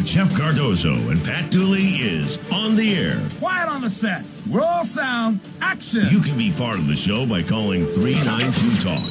[0.00, 3.20] with Jeff Cardozo and Pat Dooley is on the air.
[3.38, 4.24] Quiet on the set.
[4.48, 5.40] Roll sound.
[5.60, 6.06] Action.
[6.10, 9.02] You can be part of the show by calling 392 Talk.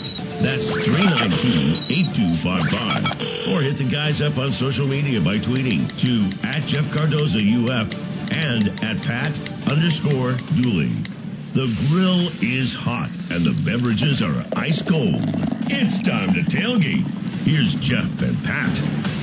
[0.41, 3.53] That's 392 8255.
[3.53, 8.31] Or hit the guys up on social media by tweeting to at Jeff Cardozo UF
[8.31, 10.89] and at Pat underscore Dooley.
[11.53, 15.21] The grill is hot and the beverages are ice cold.
[15.69, 17.07] It's time to tailgate.
[17.45, 19.18] Here's Jeff and Pat.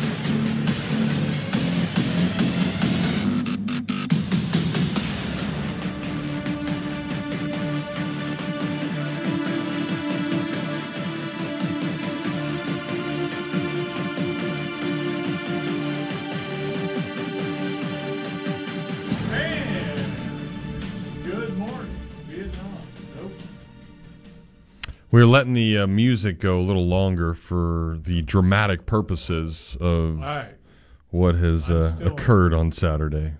[25.16, 30.56] We're letting the uh, music go a little longer for the dramatic purposes of right.
[31.08, 33.32] what has uh, occurred on Saturday.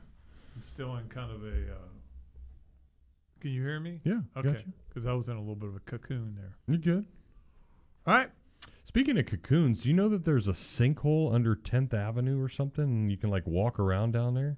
[0.55, 1.49] I'm still in kind of a.
[1.49, 1.89] Uh,
[3.41, 4.01] can you hear me?
[4.05, 4.65] Yeah, Okay.
[4.89, 6.57] Because I was in a little bit of a cocoon there.
[6.67, 7.05] You good?
[8.07, 8.31] All right.
[8.87, 12.85] Speaking of cocoons, do you know that there's a sinkhole under 10th Avenue or something,
[12.85, 14.57] and you can like walk around down there?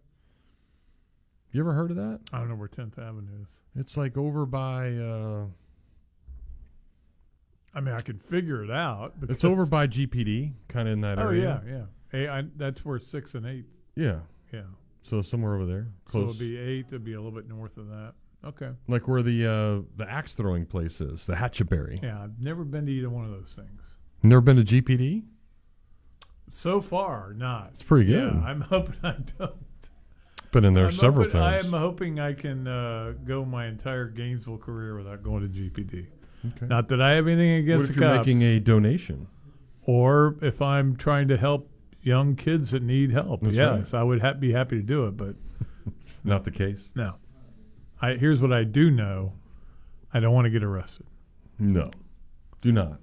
[1.51, 2.20] You ever heard of that?
[2.33, 3.48] I don't know where 10th Avenue is.
[3.75, 4.87] It's like over by.
[7.79, 9.12] I mean, I could figure it out.
[9.29, 11.62] it's over by GPD, kind of in that Oh area.
[11.65, 11.83] yeah, yeah.
[12.11, 13.67] Hey, I, that's where six and eight.
[13.95, 14.19] Yeah.
[14.53, 14.62] Yeah.
[15.05, 16.87] So somewhere over there, So it'd be eight.
[16.89, 18.15] It'd be a little bit north of that.
[18.45, 18.70] Okay.
[18.89, 22.03] like where the uh, the axe throwing place is, the Hatchaberry.
[22.03, 23.81] Yeah, I've never been to either one of those things.
[24.25, 25.23] Never been to GPD?
[26.51, 27.70] So far, not.
[27.75, 28.42] It's pretty Yeah, good.
[28.45, 29.53] I'm hoping I don't.
[30.51, 31.67] Been in there I'm several hoping, times.
[31.67, 36.07] I'm hoping I can uh, go my entire Gainesville career without going to GPD.
[36.47, 36.67] Okay.
[36.67, 39.27] Not that I have anything what against if the you're cops, making a donation?
[39.86, 41.70] or if I'm trying to help
[42.03, 43.41] young kids that need help.
[43.42, 45.17] That's yes, I would ha- be happy to do it.
[45.17, 45.34] But
[46.25, 46.89] Not the case.
[46.95, 47.14] no,
[48.00, 49.33] I here's what I do know:
[50.12, 51.07] I don't want to get arrested.
[51.58, 51.90] No,
[52.61, 53.01] do not.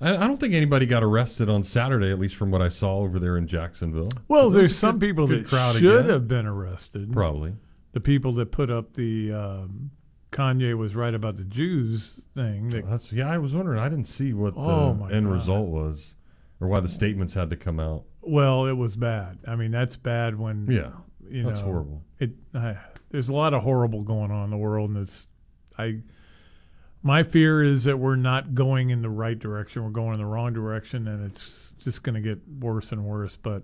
[0.00, 2.98] I, I don't think anybody got arrested on Saturday, at least from what I saw
[2.98, 4.10] over there in Jacksonville.
[4.28, 6.08] Well, there's some good- people good that should again.
[6.10, 7.12] have been arrested.
[7.12, 7.54] Probably.
[7.92, 9.90] The people that put up the um,
[10.30, 12.68] Kanye was right about the Jews thing.
[12.70, 13.30] That, That's yeah.
[13.30, 13.80] I was wondering.
[13.80, 15.32] I didn't see what the Oh, my end God.
[15.34, 16.14] result was,
[16.60, 18.04] or why the statements had to come out.
[18.20, 19.38] well, it was bad.
[19.46, 20.90] I mean, that's bad when Yeah,
[21.30, 22.02] you that's know, horrible.
[22.18, 22.74] It uh,
[23.10, 25.26] there's a lot of horrible going on in the world, and it's
[25.78, 26.00] I.
[27.00, 29.84] My fear is that we're not going in the right direction.
[29.84, 33.38] We're going in the wrong direction, and it's just going to get worse and worse.
[33.40, 33.62] But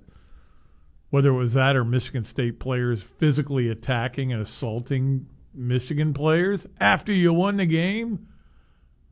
[1.11, 7.13] whether it was that or Michigan State players physically attacking and assaulting Michigan players after
[7.13, 8.27] you won the game,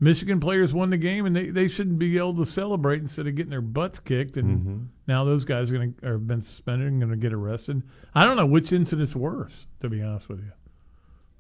[0.01, 3.37] Michigan players won the game, and they, they shouldn't be able to celebrate instead of
[3.37, 4.37] getting their butts kicked.
[4.37, 4.79] And Mm-hmm.
[5.07, 7.83] now those guys are going to have been suspended and going to get arrested.
[8.15, 10.51] I don't know which incident's worse, to be honest with you.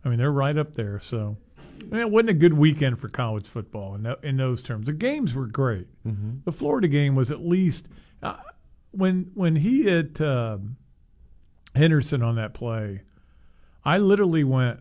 [0.05, 1.01] I mean, they're right up there.
[1.01, 1.37] So,
[1.81, 4.87] I mean, it wasn't a good weekend for college football in, in those terms.
[4.87, 5.89] The games were great.
[6.07, 6.39] Mm-hmm.
[6.45, 7.87] The Florida game was at least
[8.23, 8.37] uh,
[8.93, 10.77] when when he hit um
[11.75, 13.03] Henderson on that play.
[13.85, 14.81] I literally went,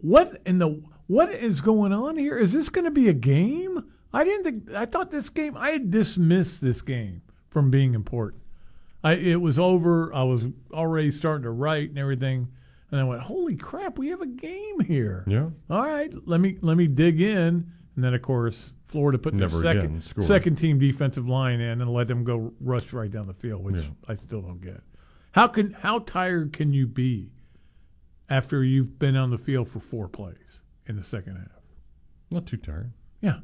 [0.00, 2.36] "What in the what is going on here?
[2.36, 4.74] Is this going to be a game?" I didn't think.
[4.74, 5.56] I thought this game.
[5.56, 8.42] I had dismissed this game from being important.
[9.02, 10.12] I it was over.
[10.14, 12.48] I was already starting to write and everything,
[12.90, 13.98] and I went, "Holy crap!
[13.98, 15.50] We have a game here." Yeah.
[15.70, 19.48] All right, let me let me dig in, and then of course Florida put their
[19.48, 23.26] Never second again second team defensive line in and let them go rush right down
[23.26, 23.90] the field, which Yeah.
[24.08, 24.82] I still don't get.
[25.32, 27.30] How can how tired can you be
[28.30, 31.62] after you've been on the field for four plays in the second half?
[32.30, 32.92] Not too tired.
[33.20, 33.40] Yeah.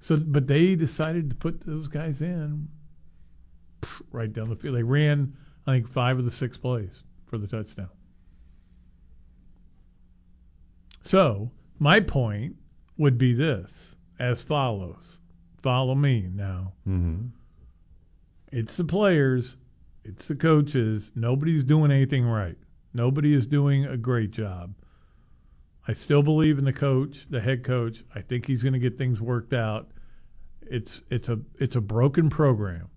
[0.00, 2.68] So, but they decided to put those guys in
[4.10, 4.76] right down the field.
[4.76, 7.90] They ran, I think, five of the six plays for the touchdown.
[11.02, 12.56] So, my point
[12.96, 15.20] would be this as follows
[15.66, 16.72] follow me now.
[16.88, 17.26] Mm-hmm.
[18.52, 19.56] It's the players,
[20.04, 21.10] it's the coaches.
[21.16, 22.56] Nobody's doing anything right.
[22.96, 24.74] Nobody is doing a great job.
[25.86, 28.02] I still believe in the coach, the head coach.
[28.14, 29.90] I think he's going to get things worked out.
[30.62, 32.88] It's it's a it's a broken program.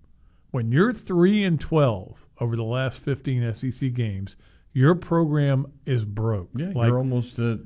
[0.52, 4.36] When you're 3 and 12 over the last 15 SEC games,
[4.74, 6.50] your program is broke.
[6.56, 7.60] Yeah, like you're almost at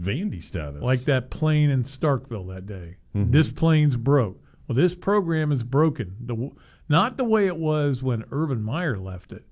[0.00, 0.82] Vandy status.
[0.82, 2.96] like that plane in Starkville that day.
[3.16, 3.32] Mhm.
[3.32, 4.40] This plane's broke.
[4.68, 6.14] Well, this program is broken.
[6.24, 6.50] The
[6.88, 9.44] not the way it was when Urban Meyer left it.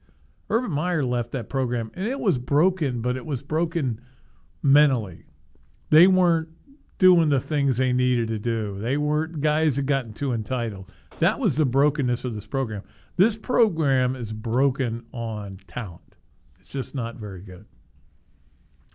[0.50, 4.00] Urban Meyer left that program, and it was broken, but it was broken
[4.62, 5.24] mentally.
[5.90, 6.48] They weren't
[6.98, 8.78] doing the things they needed to do.
[8.80, 10.90] They weren't guys had gotten too entitled.
[11.20, 12.82] That was the brokenness of this program.
[13.16, 16.16] This program is broken on talent.
[16.60, 17.66] It's just not very good.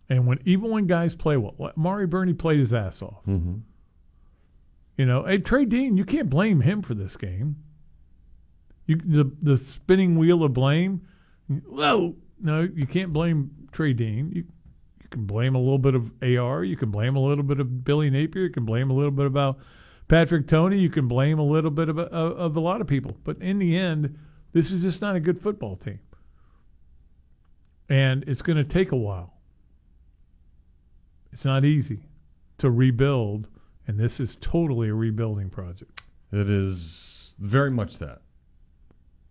[0.10, 3.26] And when even when guys play well, Amari Burney played his ass off.
[3.28, 3.56] Mm-hmm.
[4.98, 7.58] You know, hey Trey Dean, you can't blame him for this game.
[8.86, 11.08] You the the spinning wheel of blame.
[11.48, 14.32] Whoa, no, you can't blame Trey Dean.
[14.34, 14.44] You
[15.02, 16.64] you can blame a little bit of AR.
[16.64, 18.44] You can blame a little bit of Billy Napier.
[18.44, 19.60] You can blame a little bit about
[20.08, 20.80] Patrick Toney.
[20.80, 23.18] You can blame a little bit of, of, of a lot of people.
[23.24, 24.18] But in the end,
[24.54, 26.00] this is just not a good football team,
[27.90, 29.34] and it's going to take a while.
[31.32, 32.02] It's not easy
[32.60, 33.50] to rebuild,
[33.88, 36.04] and this is totally a rebuilding project.
[36.32, 38.22] It is very much that.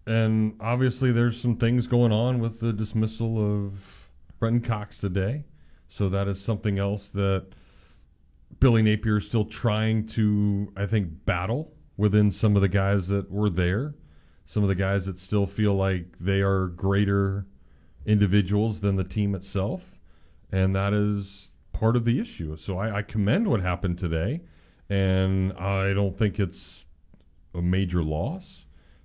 [0.06, 4.08] And obviously, there's some things going on with the dismissal of
[4.38, 5.44] Brenton Cox today.
[5.88, 7.48] So that is something else that
[8.58, 13.30] Billy Napier is still trying to, I think, battle within some of the guys that
[13.30, 13.94] were there.
[14.44, 17.46] Some of the guys that still feel like they are greater
[18.04, 19.82] individuals than the team itself.
[20.50, 22.56] And that is part of the issue.
[22.56, 24.40] So I, I commend what happened today.
[24.90, 26.86] And I don't think it's
[27.54, 28.61] a major loss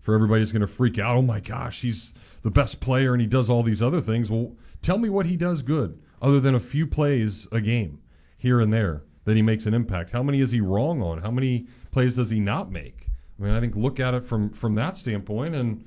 [0.08, 1.18] for everybody who's going to freak out.
[1.18, 4.32] Oh my gosh, he's the best player and he does all these other things.
[4.32, 8.00] Well, tell me what he does good other than a few plays a game
[8.38, 10.12] here and there that he makes an impact.
[10.12, 11.18] How many is he wrong on?
[11.24, 13.10] How many plays does he not make?
[13.38, 15.84] I mean, I think look at it from from that standpoint and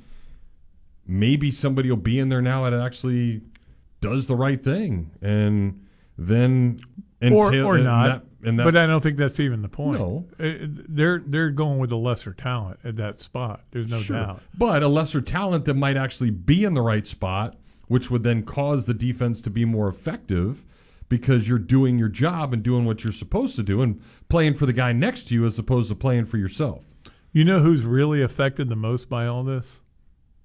[1.06, 3.40] maybe somebody will be in there now that actually
[4.02, 5.86] does the right thing and
[6.18, 6.78] then
[7.22, 8.06] or entail- or and not.
[8.06, 10.00] that- and that- but I don't think that's even the point.
[10.00, 10.26] No.
[10.38, 10.52] Uh,
[10.88, 13.64] they're they're going with a lesser talent at that spot.
[13.70, 14.16] There's no Sure.
[14.16, 14.42] doubt.
[14.56, 17.56] But a lesser talent that might actually be in the right spot,
[17.88, 20.64] which would then cause the defense to be more effective
[21.08, 24.64] because you're doing your job and doing what you're supposed to do and playing for
[24.66, 26.84] the guy next to you as opposed to playing for yourself.
[27.32, 29.80] You know who's really affected the most by all this?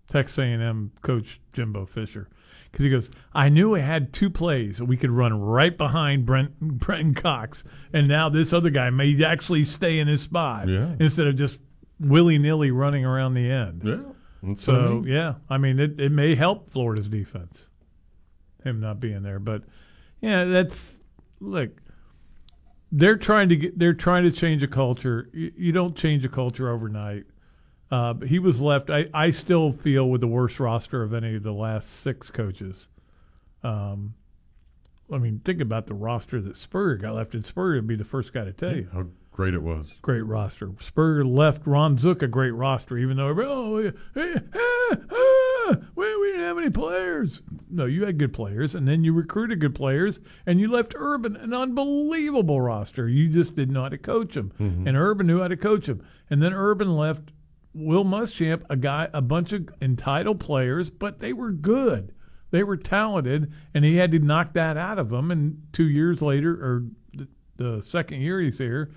[0.07, 2.30] Texas A&M coach Jimbo Fisher,
[2.75, 6.25] because he goes, "I knew I had two plays that we could run right behind
[6.25, 7.63] Brent Brenton Cox,
[7.94, 10.95] and now this other guy may actually stay in his spot Yeah.
[11.00, 11.57] instead of just
[12.01, 14.54] willy nilly running around the end." Yeah.
[14.57, 17.66] So yeah, I mean it, it may help Florida's defense,
[18.63, 19.39] him not being there.
[19.39, 19.63] But
[20.22, 21.00] yeah, that's
[21.39, 21.69] look.
[22.92, 23.80] They're trying to get.
[23.80, 25.30] They're trying to change a culture.
[25.33, 27.24] You, you don't change a culture overnight.
[27.92, 28.90] Uh, but he was left.
[28.90, 32.88] I, I still feel with the worst roster of any of the last six coaches.
[33.64, 34.16] Um,
[35.12, 38.04] I mean, think about the roster that Spurrier got left, and Spurrier would be the
[38.04, 39.88] first guy to tell you how great it was.
[40.02, 40.72] great roster.
[40.80, 46.18] Spurrier left Ron Zook a great roster, even though oh, yeah, eh, ah, ah, we,
[46.18, 47.42] we didn't have any players.
[47.70, 51.36] No, you had good players, and then you recruited good players, and you left Urban
[51.36, 53.08] an unbelievable roster.
[53.08, 54.54] You just didn't know how to coach him,
[54.88, 56.04] and Urban knew how to coach him.
[56.32, 57.32] And then Urban left
[57.75, 62.13] Will Muschamp a guy, a bunch of entitled players, but they were good.
[62.51, 65.30] They were talented, and he had to knock that out of them.
[65.30, 67.27] And two years later, or
[67.57, 68.92] the, second year he's here,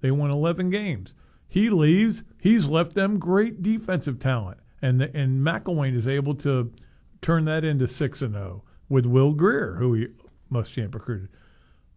[0.00, 1.14] they won 11 games.
[1.46, 2.24] He leaves.
[2.40, 6.72] He's left them great defensive talent, and the, and McElwain is able to
[7.22, 10.08] turn that into six and zero with Will Grier, who he
[10.50, 11.28] Muschamp recruited.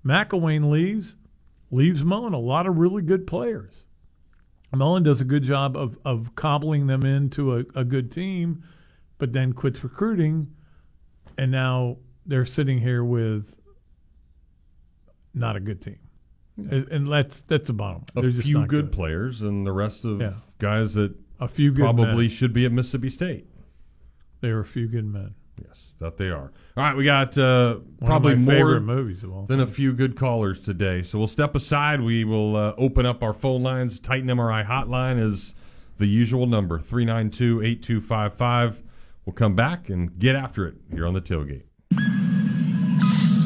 [0.06, 1.16] McElwain leaves,
[1.72, 3.87] leaves Mullen a lot of really good players.
[4.76, 8.64] Mullen does a good job of of cobbling them into a, a good team,
[9.18, 10.54] but then quits recruiting,
[11.38, 13.54] and now they're sitting here with
[15.34, 16.00] not a good team.
[16.56, 16.74] Hmm.
[16.74, 18.04] And- And that's that's the bottom.
[18.16, 20.34] A They're few not good, players and the rest of Yeah.
[20.60, 22.30] guys that A few good probably men.
[22.30, 23.48] should be at Mississippi State.
[24.42, 25.34] They were a few good men.
[25.64, 26.52] Yes, that they are.
[26.76, 29.46] All right, we got uh, probably more movies of all.
[29.46, 31.02] than a few good callers today.
[31.04, 32.02] So we'll step aside.
[32.02, 34.00] We will uh, open up our phone lines.
[34.00, 35.56] Titan MRI hotline is
[35.98, 38.84] the usual number 392 8255.
[39.26, 41.64] We'll come back and get after it here on the tailgate.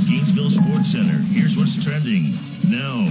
[0.07, 1.17] Gainesville Sports Center.
[1.29, 2.33] Here's what's trending
[2.67, 3.07] now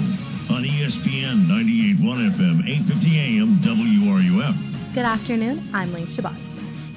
[0.55, 4.95] on ESPN 98.1 FM, 8:50 AM, WRUF.
[4.95, 5.69] Good afternoon.
[5.73, 6.50] I'm Lane Shabbat.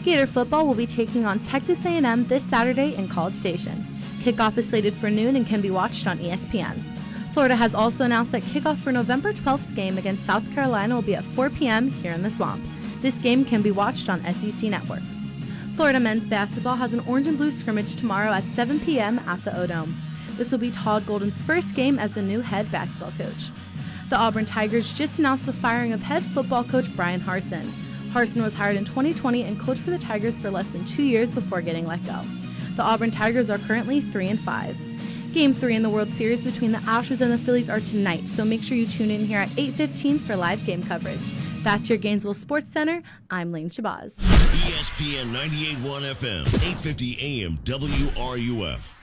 [0.03, 3.85] Gator football will be taking on Texas A&M this Saturday in College Station.
[4.19, 6.77] Kickoff is slated for noon and can be watched on ESPN.
[7.33, 11.15] Florida has also announced that kickoff for November 12th's game against South Carolina will be
[11.15, 11.89] at 4 p.m.
[11.89, 12.61] here in the Swamp.
[13.01, 15.01] This game can be watched on SEC Network.
[15.77, 19.19] Florida men's basketball has an orange and blue scrimmage tomorrow at 7 p.m.
[19.19, 19.95] at the O-Dome.
[20.35, 23.51] This will be Todd Golden's first game as the new head basketball coach.
[24.09, 27.71] The Auburn Tigers just announced the firing of head football coach Bryan Harsin.
[28.13, 31.31] Harsin was hired in 2020 and coached for the Tigers for less than two years
[31.31, 32.21] before getting let go.
[32.75, 34.77] The Auburn Tigers are currently 3 and 5.
[35.33, 38.45] Game 3 in the World Series between the Astros and the Phillies are tonight, so
[38.45, 41.33] make sure you tune in here at 8:15 for live game coverage.
[41.63, 43.01] That's your Gainesville Sports Center.
[43.31, 44.19] I'm Lane Shabazz.
[44.19, 49.02] ESPN 98.1 FM, 850 AM, WRUF.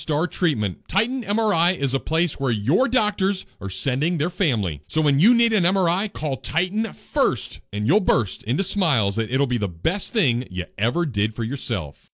[0.00, 0.88] star treatment.
[0.88, 4.82] Titan MRI is a place where your doctors are sending their family.
[4.88, 9.30] So when you need an MRI, call Titan first and you'll burst into smiles that
[9.30, 12.10] it'll be the best thing you ever did for yourself.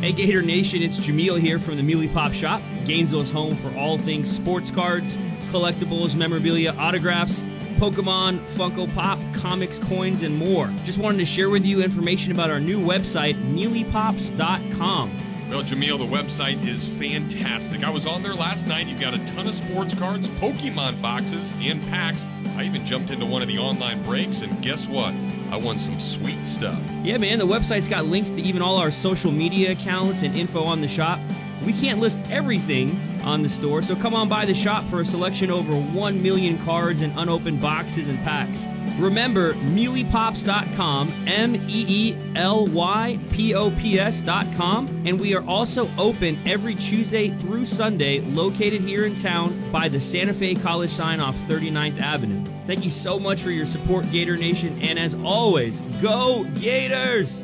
[0.00, 3.96] Hey Gator Nation, it's Jameel here from the Meely Pop Shop, Gainesville's home for all
[3.96, 5.16] things sports cards,
[5.50, 7.40] collectibles, memorabilia, autographs,
[7.78, 10.70] Pokemon, Funko Pop, comics, coins, and more.
[10.84, 15.23] Just wanted to share with you information about our new website, MeelyPops.com.
[15.54, 17.84] Well, Jameel, the website is fantastic.
[17.84, 18.88] I was on there last night.
[18.88, 22.26] You've got a ton of sports cards, Pokemon boxes, and packs.
[22.56, 25.14] I even jumped into one of the online breaks, and guess what?
[25.52, 26.82] I won some sweet stuff.
[27.04, 30.64] Yeah, man, the website's got links to even all our social media accounts and info
[30.64, 31.20] on the shop.
[31.64, 35.04] We can't list everything on the store, so come on by the shop for a
[35.04, 38.64] selection over 1 million cards and unopened boxes and packs.
[38.98, 45.88] Remember, MeelyPops.com, M E E L Y P O P S.com, and we are also
[45.98, 51.20] open every Tuesday through Sunday, located here in town by the Santa Fe College sign
[51.20, 52.44] off 39th Avenue.
[52.66, 57.43] Thank you so much for your support, Gator Nation, and as always, go Gators!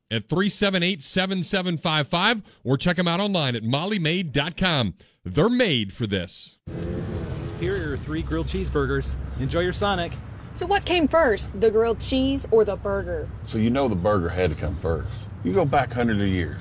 [0.11, 4.93] at 378 7755 or check them out online at mollymaid.com.
[5.23, 6.57] They're made for this.
[7.59, 9.15] Here are your three grilled cheeseburgers.
[9.39, 10.11] Enjoy your Sonic.
[10.51, 13.29] So what came first, the grilled cheese or the burger?
[13.45, 15.09] So you know the burger had to come first.
[15.43, 16.59] You go back hundreds of years.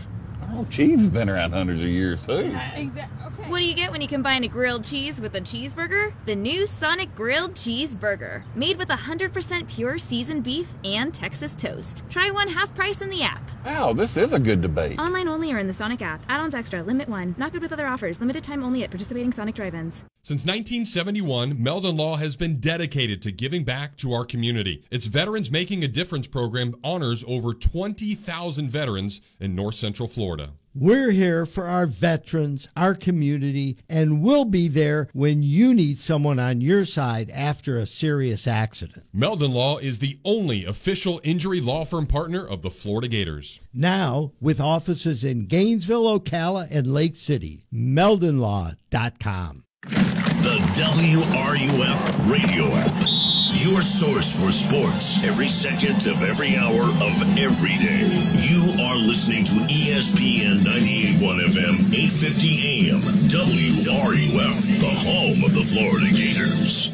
[0.53, 2.57] Oh, cheese has been around hundreds of years too.
[2.75, 3.30] Exactly.
[3.41, 3.51] Okay.
[3.51, 6.13] What do you get when you combine a grilled cheese with a cheeseburger?
[6.27, 12.05] The new Sonic Grilled Cheeseburger, made with 100% pure seasoned beef and Texas toast.
[12.11, 13.51] Try one half price in the app.
[13.65, 14.99] Wow, this is a good debate.
[14.99, 16.23] Online only or in the Sonic app.
[16.29, 16.83] Add-ons extra.
[16.83, 17.35] Limit one.
[17.39, 18.21] Not good with other offers.
[18.21, 20.05] Limited time only at participating Sonic drive-ins.
[20.23, 24.85] Since 1971, Meldon Law has been dedicated to giving back to our community.
[24.91, 30.51] Its Veterans Making a Difference program honors over 20,000 veterans in North Central Florida.
[30.75, 36.39] We're here for our veterans, our community, and we'll be there when you need someone
[36.39, 39.05] on your side after a serious accident.
[39.13, 43.59] Meldon Law is the only official injury law firm partner of the Florida Gators.
[43.75, 49.65] Now, with offices in Gainesville, Ocala, and Lake City, meldonlaw.com.
[49.83, 53.20] The WRUF radio app.
[53.61, 58.09] Your source for sports every second of every hour of every day.
[58.41, 66.07] You are listening to ESPN 98.1 FM, 850 AM, WRUF, the home of the Florida
[66.11, 66.91] Gators.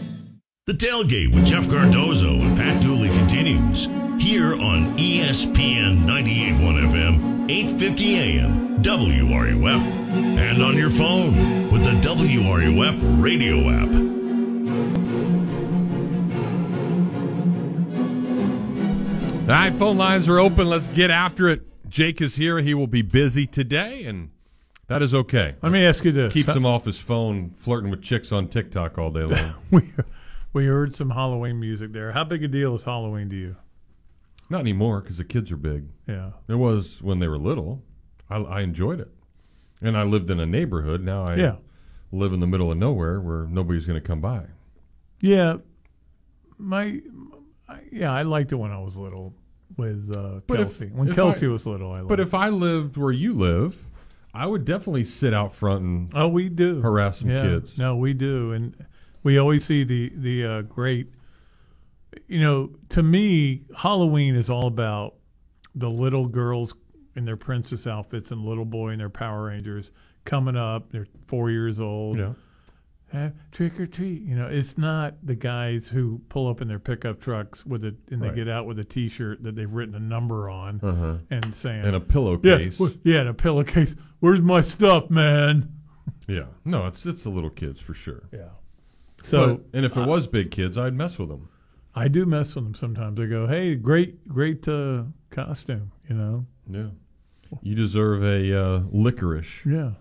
[0.66, 3.86] The tailgate with Jeff Cardozo and Pat Dooley continues
[4.18, 9.80] here on ESPN 98.1 FM, 850 AM, WRUF,
[10.36, 15.35] and on your phone with the WRUF radio app.
[19.46, 20.68] All right, phone lines are open.
[20.68, 21.62] Let's get after it.
[21.88, 22.58] Jake is here.
[22.58, 24.30] He will be busy today, and
[24.88, 25.54] that is okay.
[25.62, 28.98] Let me ask you this: Keeps him off his phone flirting with chicks on TikTok
[28.98, 29.54] all day long.
[29.70, 29.92] we
[30.52, 32.10] we heard some Halloween music there.
[32.10, 33.56] How big a deal is Halloween to you?
[34.50, 35.84] Not anymore because the kids are big.
[36.08, 36.30] Yeah.
[36.48, 37.84] It was when they were little.
[38.28, 39.12] I, I enjoyed it,
[39.80, 41.04] and I lived in a neighborhood.
[41.04, 41.56] Now I Yeah.
[42.10, 44.46] live in the middle of nowhere where nobody's going to come by.
[45.20, 45.58] Yeah,
[46.58, 47.00] my,
[47.68, 49.34] I- yeah, I liked it when I was little
[49.76, 50.86] with uh, But if- Kelsey.
[50.86, 52.08] when if Kelsey I- was little, I liked.
[52.08, 53.76] But if I lived where you live,
[54.34, 57.76] I would definitely sit out front and oh, we do harass some kids.
[57.78, 58.76] No, we do, and
[59.22, 61.10] We always see the the uh, great.
[62.28, 65.14] You know, to me, Halloween is all about
[65.74, 66.74] the little girls
[67.14, 69.90] in their princess outfits and little boy in their Power Rangers
[70.24, 70.90] coming up.
[70.92, 72.18] They're four years old.
[72.18, 72.32] Yeah.
[73.16, 74.20] Eh, trick or treat.
[74.22, 77.94] You know, it's not the guys who pull up in their pickup trucks with it
[78.10, 78.34] and they Right.
[78.36, 81.16] get out with a T-shirt that they've written a number on Uh-huh.
[81.30, 82.78] and saying And a pillowcase.
[82.78, 83.96] Yeah, wh- yeah, and a pillowcase.
[84.20, 85.70] Where's my stuff, man?
[86.28, 86.46] Yeah.
[86.64, 88.24] No, it's it's the little kids for sure.
[88.32, 88.50] Yeah.
[89.24, 91.48] So, But- and if it was big kids, I'd mess with them.
[91.94, 93.18] I do mess with them sometimes.
[93.18, 96.46] I go, "Hey, great, great uh, costume," you know.
[96.70, 96.88] Yeah.
[97.62, 99.64] You deserve a uh, licorice.
[99.64, 99.92] Yeah.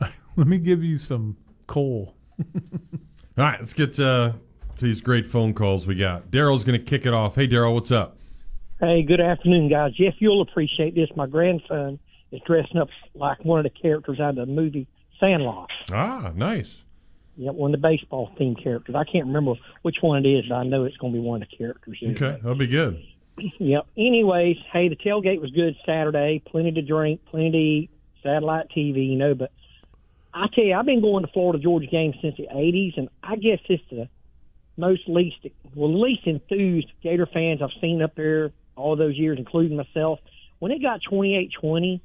[0.36, 1.36] Let me give you some
[1.68, 2.16] coal.
[2.38, 4.32] All right, let's get uh,
[4.76, 6.30] to these great phone calls we got.
[6.30, 7.34] Daryl's going to kick it off.
[7.34, 8.16] Hey, Daryl, what's up?
[8.80, 9.92] Hey, good afternoon, guys.
[9.94, 11.08] Jeff, you'll appreciate this.
[11.16, 11.98] My grandson
[12.30, 14.86] is dressing up like one of the characters out of the movie
[15.18, 15.70] Sandlot.
[15.92, 16.82] Ah, nice.
[17.36, 18.94] Yep, one of the baseball theme characters.
[18.96, 21.42] I can't remember which one it is, but I know it's going to be one
[21.42, 21.98] of the characters.
[22.02, 23.02] Okay, that'll be good.
[23.60, 23.86] Yep.
[23.96, 26.42] Anyways, hey, the tailgate was good Saturday.
[26.44, 27.90] Plenty to drink, plenty to eat,
[28.20, 29.32] satellite TV, you know.
[29.32, 29.52] But
[30.34, 33.36] I tell you, I've been going to Florida Georgia games since the '80s, and I
[33.36, 34.08] guess it's the
[34.76, 35.38] most least,
[35.74, 40.20] well, least enthused Gator fans I've seen up there all those years, including myself.
[40.60, 42.00] When it got 28-20,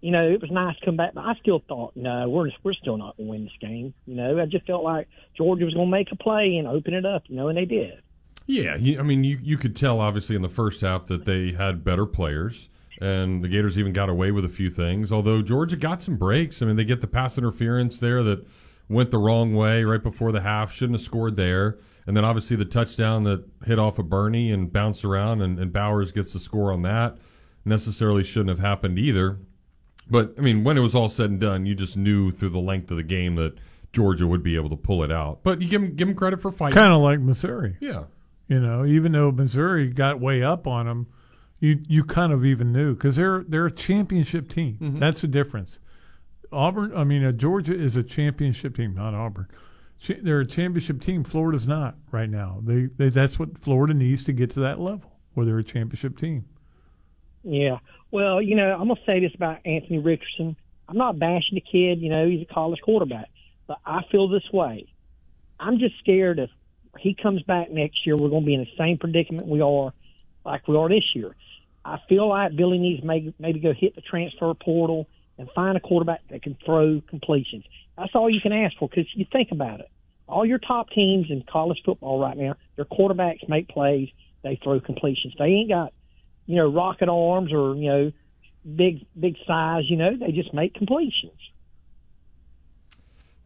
[0.00, 2.74] you know, it was nice to come back, but I still thought, no, we're we're
[2.74, 3.94] still not going to win this game.
[4.06, 6.92] You know, I just felt like Georgia was going to make a play and open
[6.92, 8.02] it up, you know, and they did.
[8.46, 11.82] Yeah, I mean, you, you could tell obviously in the first half that they had
[11.82, 12.68] better players,
[13.00, 15.10] and the Gators even got away with a few things.
[15.10, 16.62] Although Georgia got some breaks.
[16.62, 18.46] I mean, they get the pass interference there that
[18.88, 20.72] went the wrong way right before the half.
[20.72, 21.78] Shouldn't have scored there.
[22.06, 25.72] And then obviously the touchdown that hit off of Burney and bounced around, and, and
[25.72, 27.16] Bowers gets the score on that.
[27.64, 29.38] Necessarily shouldn't have happened either.
[30.08, 32.58] But I mean, when it was all said and done, you just knew through the
[32.58, 33.54] length of the game that
[33.94, 35.42] Georgia would be able to pull it out.
[35.42, 36.74] But you give them, give them credit for fighting.
[36.74, 37.78] Kind of like Missouri.
[37.80, 38.04] Yeah.
[38.48, 41.06] You know, even though Missouri got way up on them,
[41.64, 44.78] you you kind of even knew because they're they're a championship team.
[44.80, 44.98] Mm-hmm.
[44.98, 45.78] That's the difference.
[46.52, 49.48] Auburn, I mean, uh, Georgia is a championship team, not Auburn.
[50.00, 51.24] Ch- they're a championship team.
[51.24, 52.60] Florida's not right now.
[52.62, 56.18] They, they that's what Florida needs to get to that level where they're a championship
[56.18, 56.44] team.
[57.42, 57.78] Yeah.
[58.10, 60.56] Well, you know, I'm gonna say this about Anthony Richardson.
[60.88, 62.00] I'm not bashing the kid.
[62.00, 63.30] You know, he's a college quarterback,
[63.66, 64.86] but I feel this way.
[65.58, 66.50] I'm just scared if
[66.98, 69.92] he comes back next year, we're going to be in the same predicament we are,
[70.44, 71.34] like we are this year.
[71.84, 75.06] I feel like Billy needs maybe, maybe go hit the transfer portal
[75.38, 77.64] and find a quarterback that can throw completions.
[77.98, 79.90] That's all you can ask for because you think about it.
[80.26, 84.08] All your top teams in college football right now, their quarterbacks make plays,
[84.42, 85.34] they throw completions.
[85.38, 85.92] They ain't got,
[86.46, 88.12] you know, rocket arms or, you know,
[88.64, 91.32] big big size, you know, they just make completions.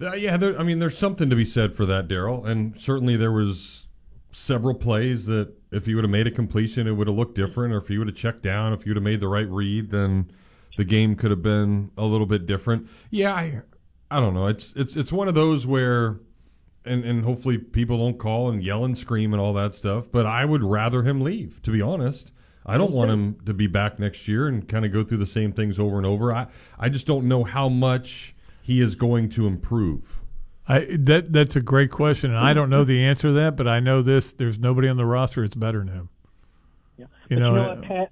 [0.00, 3.16] Uh, yeah, there, I mean, there's something to be said for that, Daryl, and certainly
[3.16, 3.88] there was
[4.30, 7.74] several plays that if he would have made a completion, it would have looked different,
[7.74, 9.90] or if he would have checked down, if he would have made the right read,
[9.90, 10.30] then
[10.76, 12.88] the game could have been a little bit different.
[13.10, 13.62] Yeah, I,
[14.10, 14.46] I don't know.
[14.46, 16.20] It's it's it's one of those where,
[16.84, 20.06] and and hopefully people don't call and yell and scream and all that stuff.
[20.10, 22.30] But I would rather him leave, to be honest.
[22.64, 25.26] I don't want him to be back next year and kind of go through the
[25.26, 26.34] same things over and over.
[26.34, 30.17] I I just don't know how much he is going to improve.
[30.68, 33.66] I that that's a great question, and I don't know the answer to that, but
[33.66, 36.08] I know this: there's nobody on the roster that's better than him.
[36.98, 37.06] Yeah.
[37.30, 38.10] You But know, you know uh, what, Pat?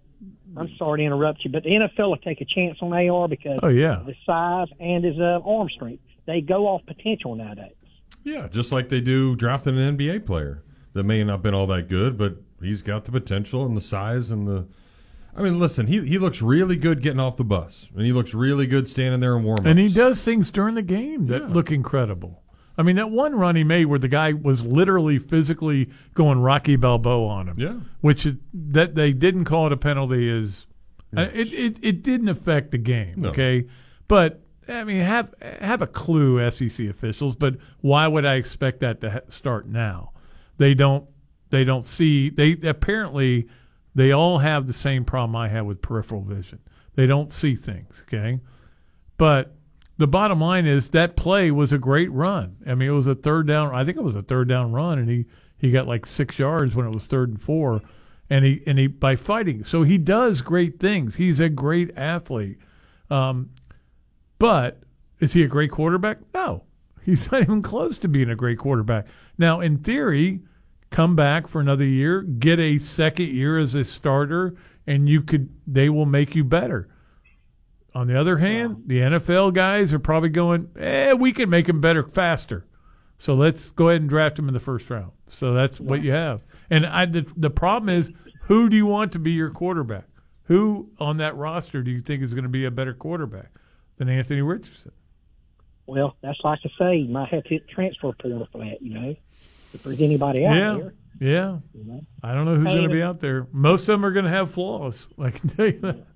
[0.57, 3.59] I'm sorry to interrupt you, but the NFL will take a chance on AR because
[3.63, 4.01] Oh, yeah.
[4.01, 6.03] of his size and his uh, arm strength.
[6.25, 7.75] They go off potential nowadays.
[8.25, 10.63] Yeah, just like they do drafting an NBA player
[10.95, 13.81] that may not have been all that good, but he's got the potential and the
[13.83, 14.67] size and the.
[15.37, 18.33] I mean, listen, he he looks really good getting off the bus, and he looks
[18.33, 21.71] really good standing there and warm And he does things during the game that look
[21.71, 22.43] incredible.
[22.79, 26.77] I mean, that one run he made where the guy was literally physically going Rocky
[26.77, 27.59] Balboa on him.
[27.59, 27.75] Yeah.
[28.01, 30.67] Which it, that they didn't call it a penalty is
[31.17, 33.15] uh, it, it it didn't affect the game.
[33.17, 33.31] No.
[33.31, 33.67] Okay,
[34.09, 37.37] but I mean, have have a clue, SEC officials.
[37.37, 40.13] But why would I expect that to ha- start now?
[40.59, 41.07] They don't
[41.51, 43.49] they don't see they apparently
[43.95, 46.59] they all have the same problem I have with peripheral vision.
[46.95, 48.03] They don't see things.
[48.03, 48.41] Okay,
[49.17, 49.56] but
[49.99, 52.57] the bottom line is that play was a great run.
[52.67, 53.75] I mean, it was a third down.
[53.75, 55.27] I think it was a third down run, and he
[55.59, 57.83] he got like six yards when it was third and four,
[58.29, 59.65] and he and he by fighting.
[59.65, 61.17] So he does great things.
[61.17, 62.59] He's a great athlete.
[63.11, 63.51] Um,
[64.39, 64.83] but
[65.19, 66.19] is he a great quarterback?
[66.35, 66.65] No,
[67.03, 69.07] he's not even close to being a great quarterback.
[69.39, 70.43] Now, in theory,
[70.91, 74.55] come back for another year, get a second year as a starter,
[74.87, 76.89] and you could they will make you better.
[77.97, 81.81] On the other hand, the NFL guys are probably going, eh, we can make him
[81.81, 82.67] better faster.
[83.17, 85.13] So let's go ahead and draft him in the first round.
[85.31, 86.43] So that's what you have.
[86.69, 88.11] And I, the, the problem is,
[88.43, 90.05] who do you want to be your quarterback?
[90.43, 93.51] Who on that roster do you think is going to be a better quarterback
[93.97, 94.93] than Anthony Richardson?
[95.87, 98.93] Well, that's like I say, you might have to hit transfer portal for that, you
[98.93, 99.17] know,
[99.73, 100.95] if there's anybody out yeah, there.
[101.19, 101.59] yeah.
[101.73, 102.01] You know?
[102.23, 103.47] I don't know who's Hey, going to be out there.
[103.53, 105.09] Most of them are going to have flaws.
[105.19, 106.07] I can tell you that.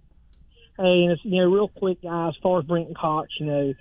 [0.81, 3.75] Hey, and it's, you know, real quick, guys, as far as Brenton Cox, you know,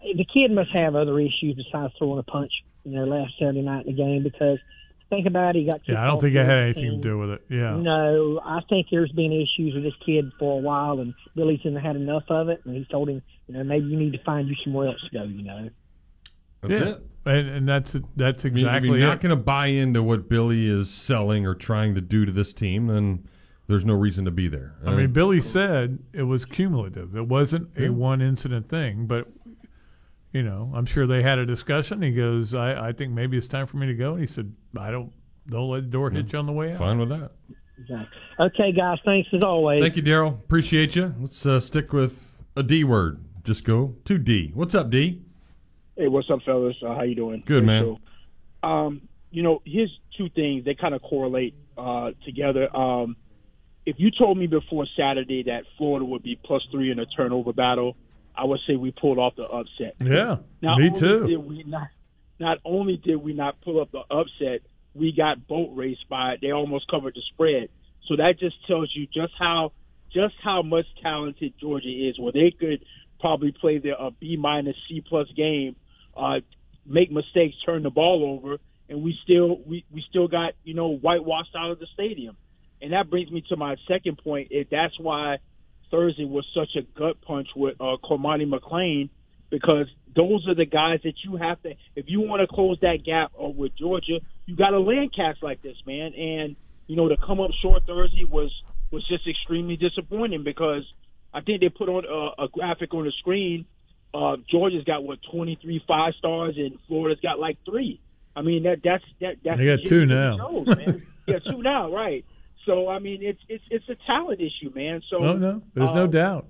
[0.00, 2.52] the kid must have other issues besides throwing a punch,
[2.84, 4.58] you know, last Saturday night in the game because
[5.10, 7.30] think about it, he got Yeah, I don't think it had anything to do with
[7.30, 7.44] it.
[7.48, 7.76] Yeah.
[7.76, 11.96] No, I think there's been issues with this kid for a while, and Billy's had
[11.96, 14.54] enough of it, and he told him, you know, maybe you need to find you
[14.62, 15.68] somewhere else to go, you know.
[16.62, 16.88] That's yeah.
[16.90, 17.06] it.
[17.26, 19.22] And, and that's that's I mean, exactly if you're not it.
[19.22, 22.86] going to buy into what Billy is selling or trying to do to this team,
[22.86, 23.26] then
[23.66, 24.74] there's no reason to be there.
[24.84, 27.16] I mean, Billy said it was cumulative.
[27.16, 27.86] It wasn't Yeah.
[27.88, 29.28] a one incident thing, but
[30.32, 32.02] you know, I'm sure they had a discussion.
[32.02, 34.12] He goes, I, I think maybe it's time for me to go.
[34.12, 35.12] And he said, I don't,
[35.48, 36.78] don't let the door hit you on the way out.
[36.78, 37.30] fine with that.
[37.78, 38.18] Exactly.
[38.40, 39.80] Okay, guys, thanks as always.
[39.82, 40.30] Thank you, Daryl.
[40.34, 41.14] Appreciate you.
[41.20, 42.20] Let's uh, stick with
[42.56, 43.24] a D word.
[43.44, 44.50] Just go to D.
[44.54, 45.22] What's up, D?
[45.96, 46.76] Hey, what's up, fellas?
[46.84, 47.42] Uh, how you doing?
[47.46, 47.98] Good, Great man.
[48.62, 48.68] show.
[48.68, 50.64] Um, you know, here's two things.
[50.64, 52.74] They kind of correlate uh, together.
[52.76, 53.16] Um,
[53.86, 57.52] if you told me before Saturday that Florida would be plus three in a turnover
[57.52, 57.96] battle,
[58.36, 59.94] I would say we pulled off the upset.
[60.00, 61.26] Yeah, Not me too.
[61.26, 61.88] Did we not,
[62.38, 64.62] not only did we not pull up the upset,
[64.94, 66.40] we got boat raced by it.
[66.40, 67.68] They almost covered the spread.
[68.08, 69.72] So that just tells you just how
[70.12, 72.18] just how much talented Georgia is.
[72.18, 72.84] Where they could
[73.20, 75.76] probably play their B minus C plus game,
[76.16, 76.40] uh,
[76.86, 80.94] make mistakes, turn the ball over, and we still we, we still got you know
[80.96, 82.36] whitewashed out of the stadium.
[82.84, 84.48] And that brings me to my second point.
[84.50, 85.38] Is that's why
[85.90, 89.08] Thursday was such a gut punch with uh, Cormani McClain
[89.50, 91.74] because those are the guys that you have to.
[91.96, 95.38] If you want to close that gap uh, with Georgia, you got to land cats
[95.42, 96.12] like this, man.
[96.14, 98.50] And you know to come up short Thursday was
[98.90, 100.82] was just extremely disappointing because
[101.32, 103.64] I think they put on a, a graphic on the screen.
[104.12, 108.00] Uh, Georgia's got what twenty three five stars and Florida's got like three.
[108.36, 110.36] I mean that that's that that's They got two now.
[110.36, 111.06] shows, man.
[111.26, 112.24] yeah, two now, right?
[112.66, 115.02] So I mean it's it's it's a talent issue, man.
[115.10, 116.46] So Oh no, there's no um, doubt.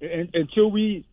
[0.00, 1.06] and, until we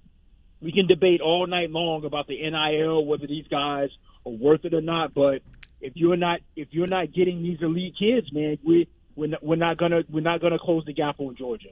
[0.62, 3.90] we can debate all night long about the NIL whether these guys
[4.26, 5.14] are worth it or not.
[5.14, 5.42] But
[5.82, 9.56] if you're not if you're not getting these elite kids, man, we we're not, we're
[9.56, 11.70] not gonna we're not gonna close the gap on Georgia.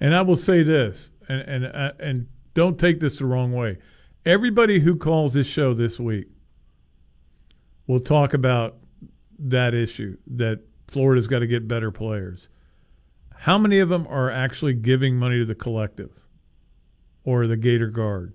[0.00, 3.78] And I will say this, and and uh, and don't take this the wrong way.
[4.24, 6.28] Everybody who calls this show this week
[7.86, 8.76] will talk about
[9.38, 10.60] that issue that
[10.92, 12.48] Florida's got to get better players.
[13.34, 16.10] How many of them are actually giving money to the collective
[17.24, 18.34] or the Gator Guard?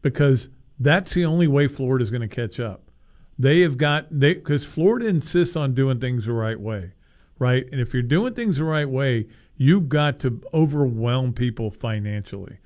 [0.00, 0.48] Because
[0.80, 2.90] that's the only way Florida's going to catch up.
[3.38, 6.92] They have got they because Florida insists on doing things the right way,
[7.38, 7.64] right?
[7.70, 12.58] And if you're doing things the right way, you've got to overwhelm people financially.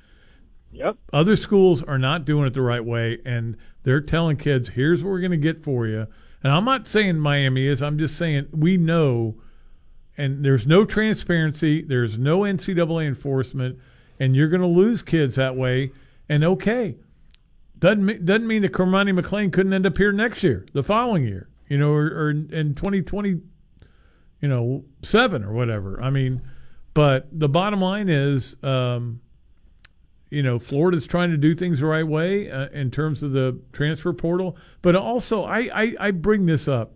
[0.70, 0.96] Yep.
[1.12, 5.10] Other schools are not doing it the right way, and they're telling kids, "Here's what
[5.10, 6.06] we're going to get for you."
[6.42, 7.82] And I'm not saying Miami is.
[7.82, 9.36] I'm just saying we know,
[10.16, 11.82] and there's no transparency.
[11.82, 13.78] There's no NCAA enforcement,
[14.20, 15.92] and you're going to lose kids that way.
[16.28, 16.96] And okay,
[17.78, 21.24] doesn't mean, doesn't mean that Cormani McClain couldn't end up here next year, the following
[21.24, 23.40] year, you know, or, or in 2020,
[24.40, 26.00] you know, seven or whatever.
[26.00, 26.42] I mean,
[26.94, 28.56] but the bottom line is.
[28.62, 29.20] Um,
[30.30, 33.58] you know, Florida's trying to do things the right way uh, in terms of the
[33.72, 34.56] transfer portal.
[34.82, 36.94] But also, I, I, I bring this up.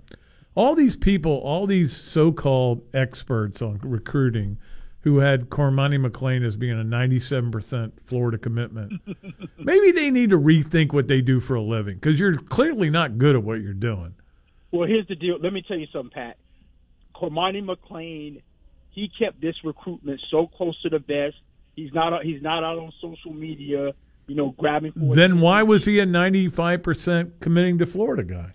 [0.55, 4.59] All these people, all these so called experts on recruiting
[5.01, 9.01] who had Cormani McClain as being a 97% Florida commitment,
[9.59, 13.18] maybe they need to rethink what they do for a living because you're clearly not
[13.18, 14.14] good at what you're doing.
[14.71, 15.38] Well, here's the deal.
[15.40, 16.37] Let me tell you something, Pat.
[17.14, 18.42] Cormani McClain,
[18.90, 21.37] he kept this recruitment so close to the vest.
[21.77, 23.93] He's not he's not out on social media,
[24.27, 28.53] you know, grabbing for Then why was he a 95% committing to Florida guy?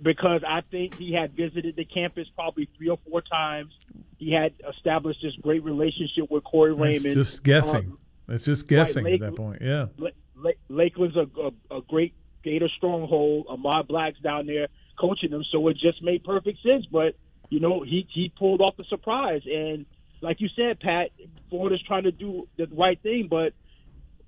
[0.00, 3.72] because I think he had visited the campus probably three or four times.
[4.16, 7.14] He had established this great relationship with Corey That's Raymond.
[7.14, 7.76] just guessing.
[7.90, 9.60] Um, That's just right, guessing Lake- at that point.
[9.60, 9.86] Yeah.
[9.98, 13.46] La- La- Lakeland's a, a, a great Gator stronghold.
[13.48, 14.68] Ahmad Black's down there
[15.00, 16.86] coaching them, so it just made perfect sense.
[16.86, 17.16] But
[17.50, 19.84] you know, he he pulled off the surprise, and
[20.22, 21.10] like you said, Pat,
[21.50, 23.52] Florida's trying to do the right thing, but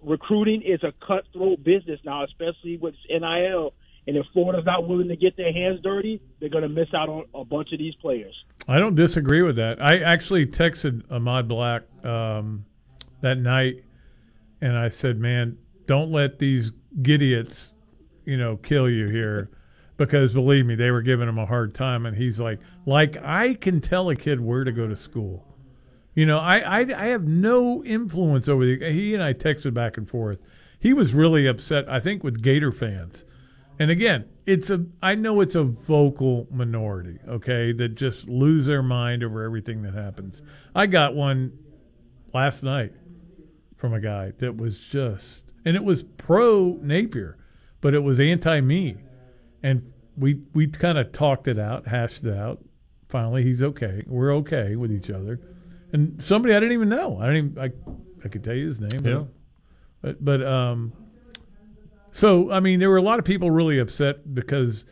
[0.03, 3.73] recruiting is a cutthroat business now, especially with NIL.
[4.07, 7.09] And if Florida's not willing to get their hands dirty, they're going to miss out
[7.09, 8.35] on a bunch of these players.
[8.69, 9.81] I don't disagree with that.
[9.81, 12.67] I actually texted Ahmad Black um,
[13.23, 13.85] that night,
[14.61, 17.73] and I said, "Man, don't let these gidiots
[18.25, 19.51] you know, kill you here
[19.97, 22.07] because believe me, they were giving him a hard time.
[22.07, 25.47] And he's like, like I can tell a kid where to go to school.
[26.14, 28.92] You know, I, I, I have no influence over the.
[28.92, 30.38] He and I texted back and forth.
[30.79, 33.24] He was really upset, I think, with Gator fans.
[33.81, 34.87] And again, it's a.
[35.03, 39.94] I know it's a vocal minority, okay, that just lose their mind over everything that
[39.94, 40.42] happens.
[40.74, 41.59] I got one
[42.33, 42.92] last night
[43.77, 47.38] from a guy that was just, and it was pro Napier,
[47.81, 48.98] but it was anti me,
[49.64, 52.64] and we we kind of talked it out, hashed it out.
[53.09, 54.05] Finally, he's okay.
[54.07, 55.40] We're okay with each other
[55.95, 57.19] and somebody I didn't even know.
[57.19, 57.53] I didn't.
[57.53, 59.07] Even, I I could tell you his name.
[59.07, 59.25] Yeah.
[60.03, 60.93] But but um.
[62.11, 64.85] So I mean, there were a lot of people really upset because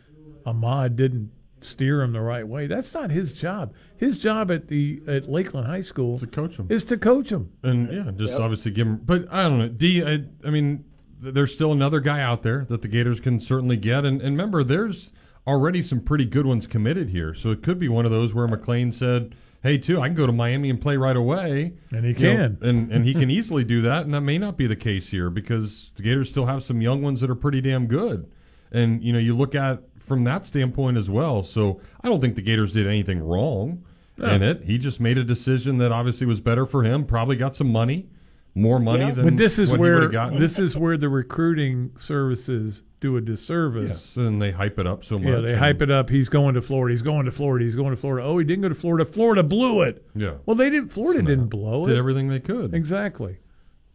[0.45, 2.67] Ahmad didn't steer him the right way.
[2.67, 3.73] That's not his job.
[3.97, 7.51] His job at the at Lakeland High School to coach him is to coach him.
[7.63, 8.97] And yeah, just obviously give him.
[8.97, 9.69] But I don't know.
[9.69, 10.03] D.
[10.03, 10.85] I, I mean,
[11.21, 14.05] th- there's still another guy out there that the Gators can certainly get.
[14.05, 15.11] And, and remember, there's
[15.45, 17.33] already some pretty good ones committed here.
[17.33, 20.27] So it could be one of those where McClain said, "Hey, too, I can go
[20.27, 22.57] to Miami and play right away." And he You know, can.
[22.61, 24.03] and and he can easily do that.
[24.05, 27.01] And that may not be the case here because the Gators still have some young
[27.01, 28.27] ones that are pretty damn good.
[28.71, 31.43] And you know, you look at from that standpoint as well.
[31.43, 33.83] So I don't think the Gators did anything wrong
[34.17, 34.27] No.
[34.27, 34.63] in it.
[34.65, 37.05] He just made a decision that obviously was better for him.
[37.05, 38.09] Probably got some money,
[38.53, 39.23] more money than.
[39.23, 44.13] but this is where this is where the recruiting services do a disservice.
[44.15, 45.27] Yes, and they hype it up so much.
[45.27, 46.09] Yeah, they hype it up.
[46.09, 46.93] He's going to Florida.
[46.93, 47.65] He's going to Florida.
[47.65, 48.25] He's going to Florida.
[48.25, 49.05] Oh, he didn't go to Florida.
[49.05, 50.05] Florida blew it.
[50.15, 50.35] Yeah.
[50.45, 50.89] Well, they didn't.
[50.89, 51.89] Florida didn't blow it.
[51.89, 52.73] Did everything they could.
[52.73, 53.37] Exactly.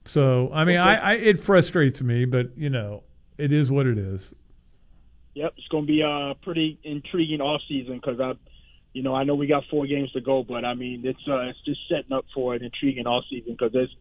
[0.05, 3.03] So I mean, I, I it frustrates me, but you know,
[3.37, 4.33] it is what it is.
[5.35, 8.33] Yep, it's going to be a pretty intriguing off season because I,
[8.93, 11.41] you know, I know we got four games to go, but I mean, it's uh,
[11.43, 13.95] it's just setting up for an intriguing off season because there's,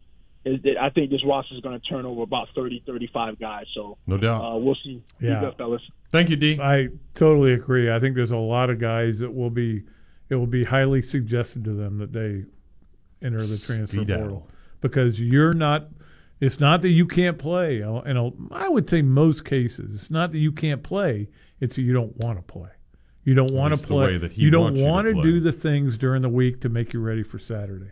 [0.54, 3.66] is I think this roster is going to turn over about 30, 35 guys.
[3.74, 4.40] So No doubt.
[4.44, 5.02] uh, we'll see.
[5.20, 5.40] Yeah.
[5.40, 5.82] Be good, fellas.
[6.10, 6.58] Thank you, D.
[6.60, 7.90] I totally agree.
[7.92, 9.82] I think there's a lot of guys that will be,
[10.30, 12.44] it will be highly suggested to them that they
[13.26, 14.20] enter the transfer Speed out.
[14.20, 14.48] portal
[14.80, 15.88] because you're not.
[16.40, 17.80] It's not that you can't play.
[17.80, 21.28] And I would say most cases, it's not that you can't play.
[21.60, 22.68] It's that you don't want to play.
[23.24, 24.06] You don't want to least the play.
[24.06, 26.28] way that he you don't wants you to want to do the things during the
[26.28, 27.90] week to make you ready for Saturday.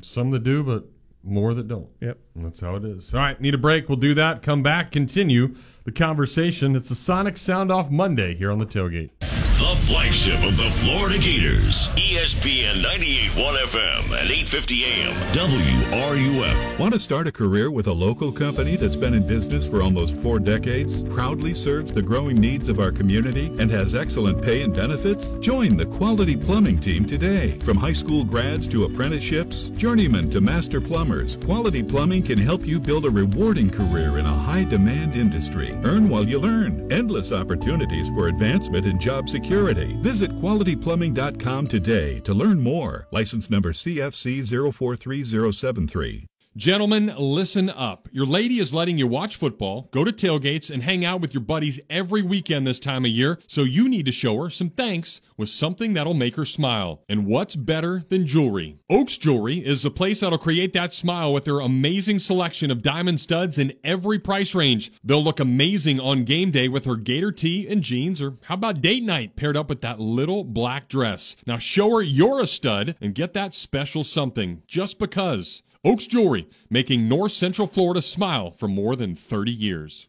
[0.00, 0.86] Some that do, but
[1.24, 1.88] more that don't.
[2.00, 2.18] Yep.
[2.34, 3.12] And that's how it is.
[3.12, 3.88] All right, need a break.
[3.88, 4.42] We'll do that.
[4.42, 6.76] Come back, continue the conversation.
[6.76, 9.53] It's a Sonic Sound Off Monday here on the tailgate.
[9.86, 11.88] Flagship of the Florida Gators.
[11.90, 15.12] ESPN 98.1 FM and 850 AM.
[15.34, 16.78] WRUF.
[16.78, 20.16] Want to start a career with a local company that's been in business for almost
[20.16, 24.72] four decades, proudly serves the growing needs of our community, and has excellent pay and
[24.72, 25.34] benefits?
[25.40, 27.58] Join the Quality Plumbing team today.
[27.58, 32.80] From high school grads to apprenticeships, journeymen to master plumbers, Quality Plumbing can help you
[32.80, 35.78] build a rewarding career in a high demand industry.
[35.84, 36.90] Earn while you learn.
[36.90, 39.73] Endless opportunities for advancement and job security.
[40.02, 43.06] Visit qualityplumbing.com today to learn more.
[43.10, 46.26] License number CFC 043073.
[46.56, 48.08] Gentlemen, listen up.
[48.12, 51.40] Your lady is letting you watch football, go to tailgates, and hang out with your
[51.40, 55.20] buddies every weekend this time of year, so you need to show her some thanks
[55.36, 57.02] with something that'll make her smile.
[57.08, 58.78] And what's better than jewelry?
[58.88, 63.18] Oaks Jewelry is the place that'll create that smile with their amazing selection of diamond
[63.18, 64.92] studs in every price range.
[65.02, 68.80] They'll look amazing on game day with her gator tee and jeans, or how about
[68.80, 71.34] date night paired up with that little black dress?
[71.48, 75.63] Now show her you're a stud and get that special something just because.
[75.86, 80.08] Oaks Jewelry, making North Central Florida smile for more than 30 years.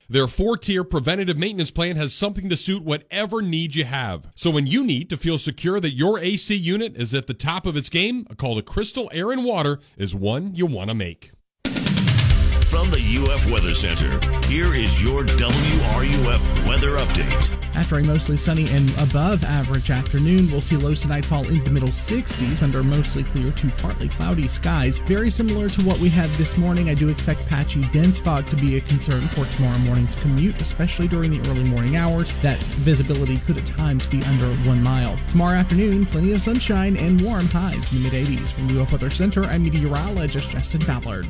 [0.11, 4.27] Their four tier preventative maintenance plan has something to suit whatever need you have.
[4.35, 7.65] So when you need to feel secure that your AC unit is at the top
[7.65, 10.93] of its game, a call to Crystal Air and Water is one you want to
[10.93, 11.31] make.
[11.63, 14.09] From the UF Weather Center,
[14.47, 17.60] here is your WRUF weather update.
[17.73, 21.69] After a mostly sunny and above average afternoon, we'll see lows tonight fall into the
[21.69, 24.99] middle 60s under mostly clear to partly cloudy skies.
[24.99, 28.55] Very similar to what we had this morning, I do expect patchy dense fog to
[28.57, 32.33] be a concern for tomorrow morning's commute, especially during the early morning hours.
[32.41, 35.17] That visibility could at times be under one mile.
[35.29, 38.51] Tomorrow afternoon, plenty of sunshine and warm highs in the mid 80s.
[38.51, 41.27] From the UF Weather Center, I'm meteorologist Justin Ballard.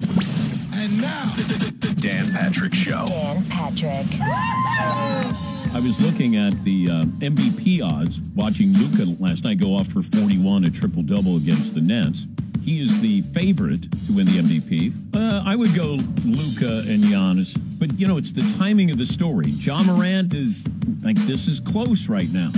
[0.00, 3.06] And now, the Dan Patrick Show.
[3.06, 4.06] Dan Patrick.
[5.74, 10.02] I was looking at the uh, MVP odds, watching Luka last night go off for
[10.02, 12.26] 41, a triple double against the Nets.
[12.62, 15.16] He is the favorite to win the MVP.
[15.16, 19.06] Uh, I would go Luka and Giannis, but you know it's the timing of the
[19.06, 19.46] story.
[19.48, 20.64] Ja Morant is
[21.02, 22.50] like this is close right now.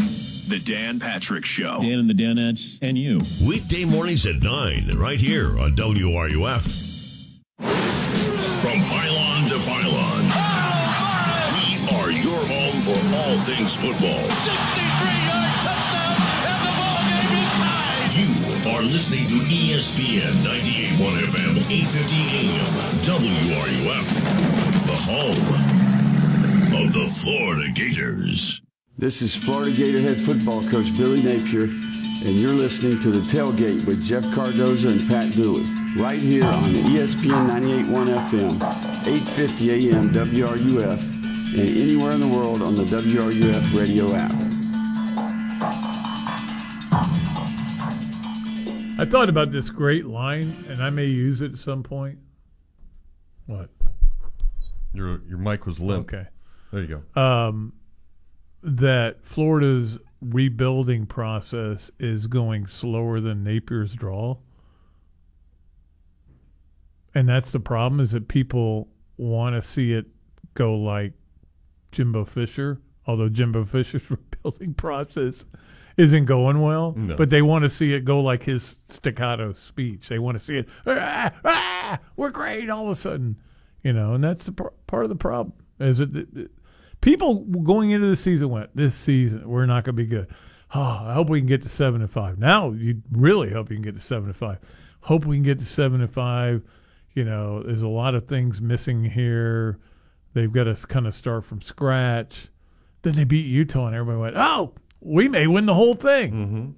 [0.49, 1.81] The Dan Patrick Show.
[1.81, 3.21] Dan and the Danettes and you.
[3.47, 7.41] Weekday mornings at 9, right here on WRUF.
[7.59, 10.14] From pylon to pylon,
[12.95, 14.23] for all things football.
[14.23, 16.15] 63-yard touchdown,
[16.47, 18.15] and the ball game is tied.
[18.15, 18.31] You
[18.71, 22.73] are listening to ESPN 98.1 FM, 850 AM,
[23.05, 24.07] WRUF,
[24.87, 25.49] the home
[26.87, 28.61] of the Florida Gators.
[28.97, 33.85] This is Florida Gator head football coach Billy Napier, and you're listening to The Tailgate
[33.87, 35.65] with Jeff Cardozo and Pat Dooley,
[35.97, 38.55] right here on ESPN 98.1 FM,
[39.07, 41.14] 850 AM WRUF,
[41.55, 44.33] and anywhere in the world on the WRUF radio app.
[48.99, 52.19] I thought about this great line, and I may use it at some point.
[53.47, 53.71] What?
[54.93, 56.13] Your your mic was limp.
[56.13, 56.27] Okay.
[56.73, 57.21] There you go.
[57.21, 57.73] Um,
[58.63, 64.39] that Florida's rebuilding process is going slower than Napier's draw.
[67.15, 70.07] And that's the problem is that people want to see it
[70.55, 71.13] go like
[71.95, 75.45] Jimbo Fisher, although Jimbo Fisher's rebuilding process
[75.97, 77.17] isn't going well, No.
[77.17, 80.09] but they want to see it go like his staccato speech.
[80.09, 83.37] They want to see it, ah, ah, we're great all of a sudden,
[83.83, 85.53] you know, and that's the par- part of the problem.
[85.81, 86.51] Is it, it- it-
[87.01, 90.27] people going into the season went, this season we're not going to be good.
[90.75, 92.39] Oh, I hope we can get to seven and five.
[92.39, 94.59] Now you really hope you can get to seven and five.
[95.01, 96.63] Hope we can get to seven and five.
[97.13, 99.79] You know, there's a lot of things missing here.
[100.35, 102.49] They've got to kind of start from scratch.
[103.03, 106.71] Then they beat Utah, and everybody went, "Oh, we may win the whole thing." Mm-hmm.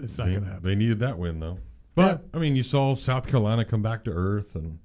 [0.00, 0.68] It's not They, going to happen.
[0.68, 1.58] they needed that win though.
[1.94, 4.78] But I mean, you saw South Carolina come back to earth, and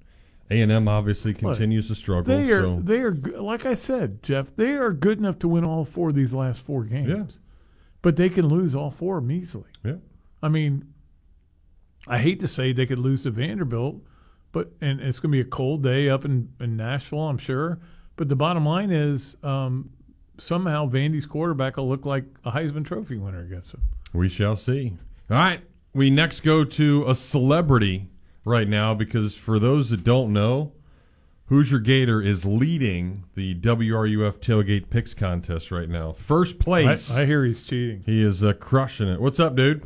[0.50, 2.36] A and M obviously continues to struggle.
[2.36, 4.54] They are, so they are, like I said, Jeff.
[4.56, 7.08] They are good enough to win all four of these last four games.
[7.08, 7.24] Yeah.
[8.02, 9.68] but they can lose all four of them easily.
[9.84, 9.96] Yeah.
[10.42, 10.92] I mean,
[12.08, 14.02] I hate to say they could lose to Vanderbilt,
[14.54, 17.80] but and it's going to be a cold day up in, in Nashville, I'm sure.
[18.16, 19.90] But the bottom line is, um,
[20.38, 23.82] somehow Vandy's quarterback will look like a Heisman Trophy winner against them.
[24.14, 24.96] we shall see.
[25.28, 25.60] All right,
[25.92, 28.08] we next go to a celebrity
[28.44, 30.72] right now because for those that don't know,
[31.46, 36.12] Hoosier Gator is leading the WRUF tailgate picks contest right now.
[36.12, 37.10] First place.
[37.10, 38.02] I, I hear he's cheating.
[38.06, 39.20] He is uh, crushing it.
[39.20, 39.84] What's up, dude?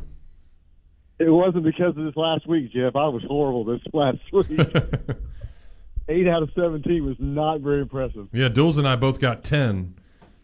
[1.19, 2.95] It wasn't because of this last week, Jeff.
[2.95, 4.59] I was horrible this last week.
[6.07, 8.29] Eight out of seventeen was not very impressive.
[8.31, 9.95] Yeah, Duels and I both got ten,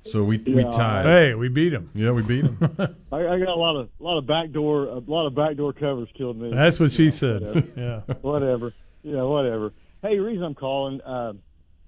[0.05, 1.05] so we we tied.
[1.05, 1.89] Hey, we beat him.
[1.95, 2.57] Yeah, we beat him.
[3.11, 6.09] I, I got a lot of a lot of backdoor a lot of backdoor covers
[6.15, 6.51] killed me.
[6.53, 7.41] That's what she know, said.
[7.41, 7.71] Whatever.
[7.75, 8.13] yeah.
[8.21, 8.73] whatever.
[9.01, 9.73] Yeah, whatever.
[10.03, 11.33] Hey, reason I'm calling, uh,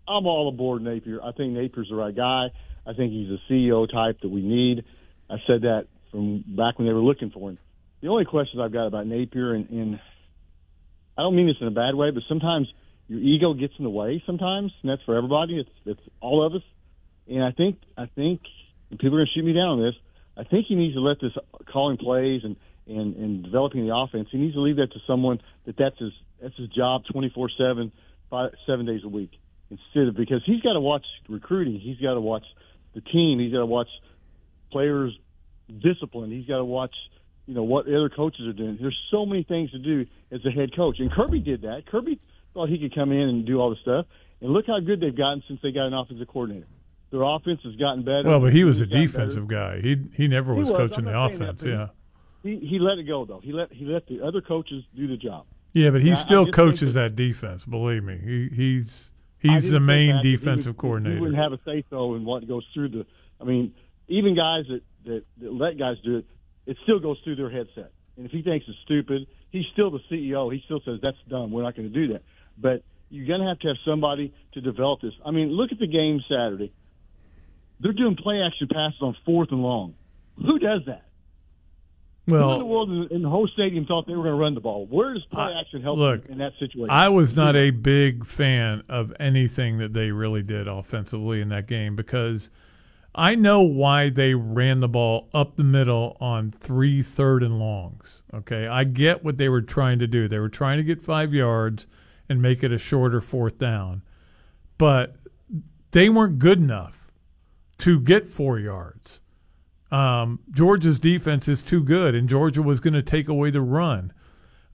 [0.07, 1.19] I'm all aboard Napier.
[1.21, 2.47] I think Napier's the right guy.
[2.87, 4.85] I think he's a CEO type that we need.
[5.29, 7.59] I said that from back when they were looking for him.
[8.01, 9.99] The only questions I've got about Napier, and, and
[11.17, 12.67] I don't mean this in a bad way, but sometimes
[13.07, 14.21] your ego gets in the way.
[14.25, 15.59] Sometimes, and that's for everybody.
[15.59, 16.61] It's it's all of us.
[17.27, 18.41] And I think I think
[18.91, 19.95] people are going to shoot me down on this.
[20.37, 21.31] I think he needs to let this
[21.71, 24.29] calling plays and and and developing the offense.
[24.31, 27.49] He needs to leave that to someone that that's his that's his job twenty four
[27.57, 27.91] seven,
[28.29, 29.31] five seven days a week
[29.69, 31.79] instead of because he's got to watch recruiting.
[31.79, 32.45] He's got to watch
[32.93, 33.39] the team.
[33.39, 33.89] He's got to watch
[34.71, 35.17] players
[35.67, 36.31] discipline.
[36.31, 36.93] He's got to watch,
[37.47, 38.77] you know, what the other coaches are doing.
[38.79, 41.85] There's so many things to do as a head coach, and Kirby did that.
[41.87, 42.19] Kirby
[42.53, 44.05] thought he could come in and do all the stuff,
[44.41, 46.67] and look how good they've gotten since they got an offensive coordinator.
[47.09, 48.23] Their offense has gotten better.
[48.27, 49.79] Well, but he was a He's gotten defensive better.
[49.79, 49.81] guy.
[49.81, 50.77] He he never He was, was.
[50.77, 51.63] coaching the saying that, offense.
[51.63, 51.87] yeah.
[52.43, 53.39] He he let it go though.
[53.39, 55.45] He let he let the other coaches do the job.
[55.73, 57.63] Yeah, but he And I- I still coaches that- that defense.
[57.65, 61.15] Believe me, he he's he's the main that, but he defensive would- coordinator.
[61.15, 63.05] He wouldn't have a say so in what goes through the.
[63.39, 63.73] I mean,
[64.09, 66.25] even guys that, that that let guys do it,
[66.67, 67.91] it still goes through their headset.
[68.17, 70.53] And if he thinks it's stupid, he's still the CEO.
[70.53, 71.51] He still says that's dumb.
[71.51, 72.23] We're not going to do that.
[72.57, 75.13] But you're going to have to have somebody to develop this.
[75.25, 76.73] I mean, look at the game Saturday.
[77.79, 79.95] They're doing play action passes on fourth and long.
[80.35, 81.05] Who does that?
[82.25, 84.41] Who in the well, world in in the whole stadium thought they were going to
[84.41, 84.85] run the ball?
[84.85, 86.89] Where does play I- action help look, in that situation?
[86.89, 91.67] I was not a big fan of anything that they really did offensively in that
[91.67, 92.49] game because
[93.17, 98.21] I know why they ran the ball up the middle on three third and longs.
[98.31, 100.27] Okay, I get what they were trying to do.
[100.27, 101.87] They were trying to get five yards
[102.29, 104.03] and make it a shorter fourth down,
[104.77, 105.15] but
[105.91, 107.11] they weren't good enough
[107.79, 109.19] to get four yards.
[109.91, 114.13] Um, Georgia's defense is too good, and Georgia was going to take away the run.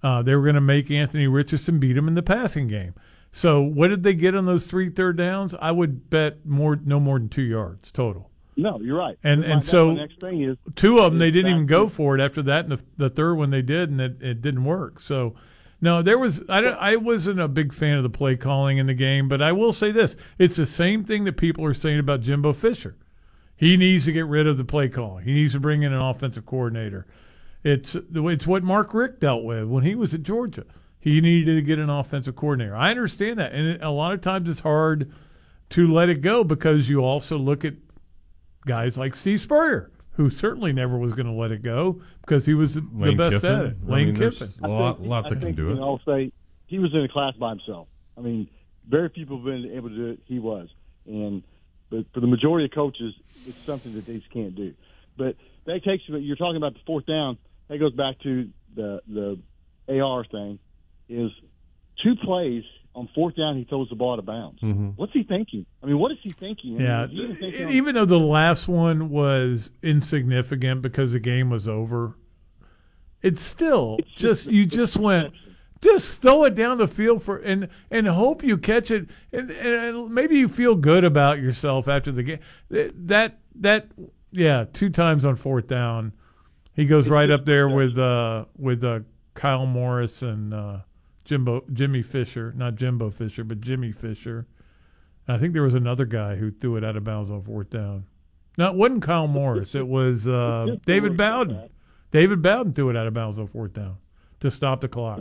[0.02, 2.94] Uh, they were going to make Anthony Richardson beat him in the passing game.
[3.32, 5.56] So what did they get on those three third downs?
[5.62, 8.30] I would bet more, no more than two yards total.
[8.56, 9.18] No, you're right.
[9.24, 11.88] And My- and that's so next thing is two of them they didn't even go
[11.88, 14.64] for it after that, and the, the third one they did, and it, it didn't
[14.64, 15.00] work.
[15.00, 15.36] So
[15.82, 18.88] no, there was I don't, I wasn't a big fan of the play calling in
[18.88, 22.00] the game, but I will say this: it's the same thing that people are saying
[22.00, 22.96] about Jimbo Fisher.
[23.56, 25.26] He needs to get rid of the play calling.
[25.26, 27.06] He needs to bring in an offensive coordinator.
[27.64, 30.66] It's it's what Mark Richt dealt with when he was at Georgia.
[31.00, 32.76] He needed to get an offensive coordinator.
[32.76, 35.12] I understand that, and a lot of times it's hard
[35.72, 37.74] to let it go because you also look at
[38.66, 42.54] guys like Steve Spurrier, who certainly never was going to let it go because he
[42.54, 43.52] was the, the best Kiffin.
[43.60, 43.78] at it.
[43.88, 44.54] I Lane mean, Kiffin.
[44.64, 45.80] a lot, think- lot I that can think, do you it.
[45.82, 46.32] I'll say
[46.68, 47.88] he was in a class by himself.
[48.18, 48.48] I mean,
[48.88, 50.20] very few people have been able to do it.
[50.26, 50.70] He was,
[51.06, 51.44] and
[51.90, 53.14] but for the majority of coaches,
[53.48, 54.74] it's something that they just can't do.
[55.18, 55.36] But
[55.66, 56.14] that takes you.
[56.16, 57.38] But you're talking about the fourth down.
[57.70, 59.02] That goes back to the
[59.88, 60.60] the AR thing.
[61.10, 61.32] Is
[62.04, 62.64] two plays
[62.96, 64.62] on fourth down, he throws the ball out of bounds.
[64.62, 64.94] Mhm.
[64.96, 65.66] What's he thinking?
[65.82, 66.76] I mean, what is he thinking?
[66.76, 71.20] I mean, Yeah, is he even on- though the last one was insignificant because the
[71.20, 72.16] game was over,
[73.22, 75.34] it's still just you just went
[75.82, 80.10] just throw it down the field for and and hope you catch it and, and
[80.14, 82.40] maybe you feel good about yourself after the game.
[82.70, 83.88] That that
[84.32, 86.14] yeah, two times on fourth down,
[86.76, 89.00] he goes right up there with uh with uh
[89.36, 90.78] Kyle Morris and uh
[91.26, 94.46] Jimbo Jimmy Fisher, not Jimbo Fisher, but Jimmy Fisher.
[95.28, 98.06] I think there was another guy who threw it out of bounds on fourth down.
[98.58, 99.74] No, it wasn't Kyle Morris.
[99.74, 101.70] It was uh, David Bowden.
[102.12, 103.98] David Bowden threw it out of bounds on fourth down
[104.42, 105.20] to stop the clock.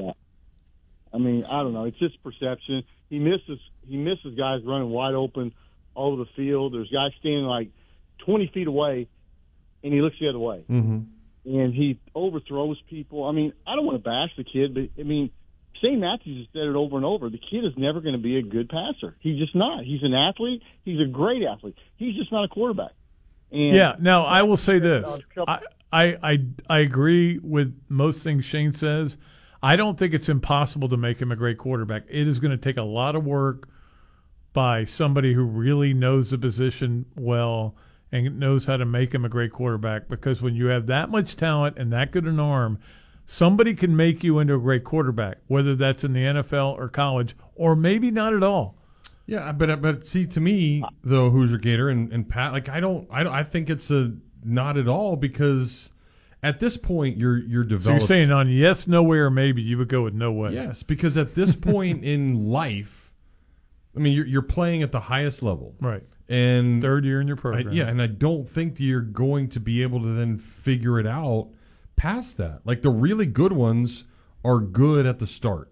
[1.14, 1.84] I mean, I don't know.
[1.84, 2.82] It's just perception.
[3.10, 3.58] He misses.
[3.86, 5.52] He misses guys running wide open
[5.94, 6.74] all over the field.
[6.74, 7.68] There's guys standing like
[8.24, 9.08] 20 feet away,
[9.84, 10.98] and he looks the other way, Mm-hmm.
[11.50, 13.24] and he overthrows people.
[13.24, 15.30] I mean, I don't want to bash the kid, but I mean,
[15.82, 17.28] Shane Matthews has said it over and over.
[17.28, 19.16] The kid is never going to be a good passer.
[19.20, 19.84] He's just not.
[19.84, 20.62] He's an athlete.
[20.84, 21.76] He's a great athlete.
[21.96, 22.92] He's just not a quarterback.
[23.50, 23.96] And Yeah.
[23.98, 25.08] Now I will say this:
[25.46, 25.58] I,
[25.92, 29.16] I I I agree with most things Shane says.
[29.62, 32.02] I don't think it's impossible to make him a great quarterback.
[32.08, 33.68] It is going to take a lot of work
[34.52, 37.76] by somebody who really knows the position well
[38.10, 40.08] and knows how to make him a great quarterback.
[40.08, 42.78] Because when you have that much talent and that good an arm,
[43.26, 47.36] somebody can make you into a great quarterback, whether that's in the NFL or college,
[47.54, 48.76] or maybe not at all.
[49.26, 52.80] Yeah, but uh, but see, to me though, Hoosier Gator and, and Pat, like I
[52.80, 54.12] don't, I don't, I think it's a
[54.44, 55.90] not at all because
[56.42, 58.00] at this point you're you're So developing.
[58.00, 60.52] you're saying on yes, no way, or maybe you would go with no way.
[60.54, 63.12] Yes, because at this point in life,
[63.96, 66.02] I mean, you're you're playing at the highest level, Right.
[66.28, 67.72] And Third year in your I- program.
[67.72, 71.48] yeah, and I don't think you're going to be able to then figure it out
[71.96, 72.60] past that.
[72.64, 74.04] Like the really good ones
[74.44, 75.70] are good at the start,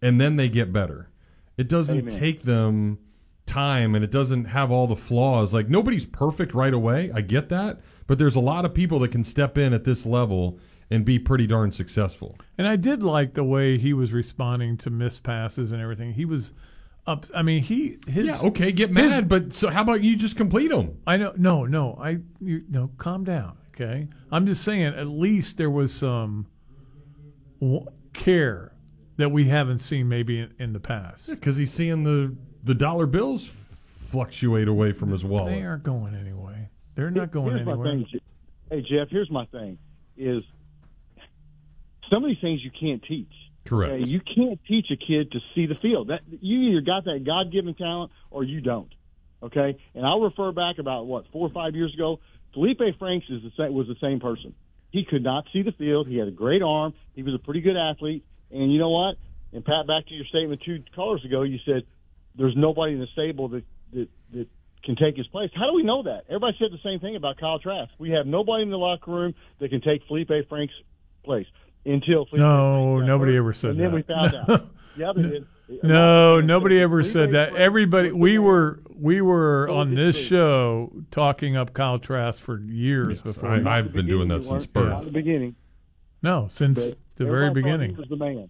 [0.00, 1.10] and then they get better.
[1.56, 2.18] It doesn't Amen.
[2.18, 2.98] take them
[3.46, 5.52] time, and it doesn't have all the flaws.
[5.52, 7.10] Like nobody's perfect right away.
[7.14, 10.06] I get that, but there's a lot of people that can step in at this
[10.06, 10.58] level
[10.90, 12.36] and be pretty darn successful.
[12.58, 16.12] And I did like the way he was responding to missed passes and everything.
[16.12, 16.52] He was
[17.06, 17.26] up.
[17.34, 20.36] I mean, he his Yeah, okay, get his- mad, but so how about you just
[20.36, 20.98] complete them?
[21.06, 21.32] I know.
[21.36, 21.98] No, no.
[22.00, 22.90] I you no.
[22.98, 23.56] Calm down.
[23.74, 24.08] Okay.
[24.30, 24.94] I'm just saying.
[24.94, 26.46] At least there was some
[27.60, 28.72] w- care
[29.16, 31.28] that we haven't seen maybe in, in the past.
[31.28, 33.48] Because he's seeing the the dollar bills
[34.10, 35.54] fluctuate away from his wallet.
[35.54, 36.68] They aren't going anyway.
[36.94, 37.92] They're not going Here's my anywhere.
[37.92, 38.20] thing,
[38.70, 39.78] Hey Jeff, here's my thing:
[40.16, 40.42] is
[42.10, 43.32] some of these things you can't teach.
[43.64, 43.92] Correct.
[43.94, 44.10] Okay?
[44.10, 46.08] You can't teach a kid to see the field.
[46.08, 48.92] That you either got that God given talent or you don't.
[49.42, 52.20] Okay, and I'll refer back about what four or five years ago.
[52.54, 54.54] Felipe Franks is the same, was the same person.
[54.90, 56.06] He could not see the field.
[56.06, 56.92] He had a great arm.
[57.14, 58.24] He was a pretty good athlete.
[58.50, 59.16] And you know what?
[59.54, 61.84] And Pat, back to your statement two callers ago, you said
[62.36, 64.46] there's nobody in the stable that that, that
[64.84, 65.50] can take his place.
[65.54, 66.24] How do we know that?
[66.28, 67.90] Everybody said the same thing about Kyle Trask.
[67.98, 70.72] We have nobody in the locker room that can take Felipe Franks'
[71.24, 71.46] place
[71.86, 73.84] until Felipe No, nobody hurt, ever said that.
[73.84, 74.06] and that.
[74.08, 74.66] then we found out.
[74.96, 75.46] Yeah, they did.
[75.82, 77.54] No, nobody ever said that.
[77.56, 83.48] Everybody, we were we were on this show talking up Kyle Trask for years before.
[83.50, 84.88] I- I've been doing that since birth.
[84.90, 85.54] Not the beginning.
[86.22, 87.90] No, since But the very beginning.
[87.90, 88.48] He was the man.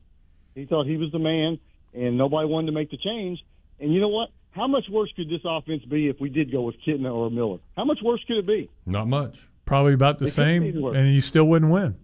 [0.55, 1.59] He thought he was the man,
[1.95, 3.43] and nobody wanted to make the change.
[3.81, 4.29] And you know what?
[4.51, 7.59] How much worse could this offense be if we did go with Kitna or Miller?
[7.77, 8.69] How much worse could it be?
[8.85, 9.35] Not much.
[9.65, 11.95] Probably about the It same, and you still wouldn't win.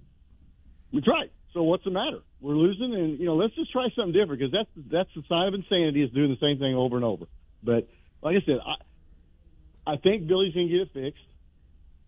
[0.95, 1.31] That's right.
[1.55, 2.19] So what's the matter?
[2.41, 5.49] We're losing, and you know, let's just try something different because that's that's the sign
[5.49, 7.25] of insanity is doing the same thing over and over.
[7.63, 7.89] But
[8.23, 11.23] like I said, I I think Billy's gonna get it fixed.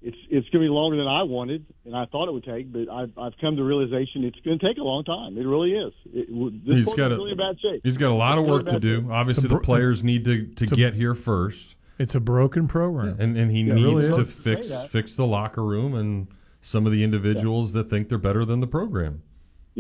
[0.03, 2.89] It's it's gonna be longer than I wanted and I thought it would take, but
[2.91, 5.37] I've I've come to realization it's gonna take a long time.
[5.37, 5.93] It really is.
[6.13, 6.29] It,
[6.67, 7.81] this He's sport's got a really bad shape.
[7.83, 9.01] he's got a lot of It's really work to do.
[9.03, 9.11] shape.
[9.11, 13.17] Obviously, It's a the players need to to get here first, It's a broken program.
[13.19, 16.29] and and he Yeah, needs really to fix Say fix the locker room and
[16.63, 19.23] some of the individuals that think they're better than the program.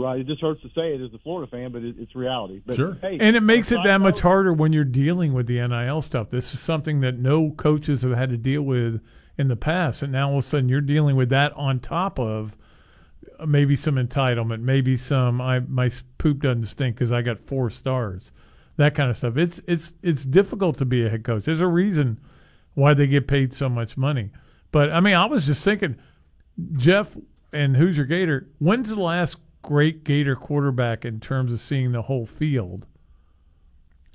[0.00, 0.20] Right.
[0.20, 2.62] It just hurts to say it as a Florida fan, but it, it's reality.
[2.64, 2.96] But, Sure.
[3.00, 5.66] Hey, And it makes it side that much note- harder when you're dealing with the
[5.66, 6.30] NIL stuff.
[6.30, 9.00] This is something that no coaches have had to deal with
[9.38, 12.18] in the past, and now all of a sudden you're dealing with that on top
[12.18, 12.56] of
[13.38, 17.70] uh, maybe some entitlement, maybe some I my poop doesn't stink because I got four
[17.70, 18.32] stars,
[18.76, 19.36] that kind of stuff.
[19.38, 21.44] It's it's it's difficult to be a head coach.
[21.44, 22.20] There's a reason
[22.74, 24.30] why they get paid so much money.
[24.72, 25.96] But I mean, I was just thinking,
[26.72, 27.16] Jeff
[27.52, 28.48] and Hoosier Gator?
[28.58, 32.86] When's the last great Gator quarterback in terms of seeing the whole field,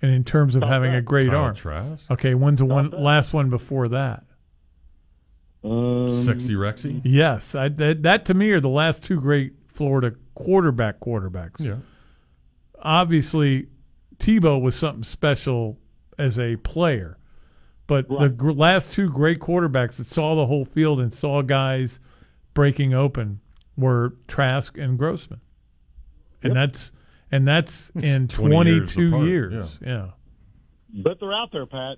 [0.01, 1.55] and in terms of having a great Kyle arm?
[1.55, 2.09] Trask.
[2.11, 4.23] Okay, when's the one last one before that?
[5.63, 7.01] Um, Sexy Rexy.
[7.03, 11.59] Yes, I, that that to me are the last two great Florida quarterback quarterbacks.
[11.59, 11.77] Yeah.
[12.79, 13.67] Obviously,
[14.17, 15.79] Tebow was something special
[16.19, 17.17] as a player,
[17.87, 21.99] but the gr- last two great quarterbacks that saw the whole field and saw guys
[22.53, 23.41] breaking open
[23.77, 25.41] were Trask and Grossman,
[26.43, 26.91] and that's
[27.31, 29.77] and that's It's in 20 years 22 apart, years.
[29.85, 30.07] Yeah.
[30.93, 31.97] But they're out there, Pat.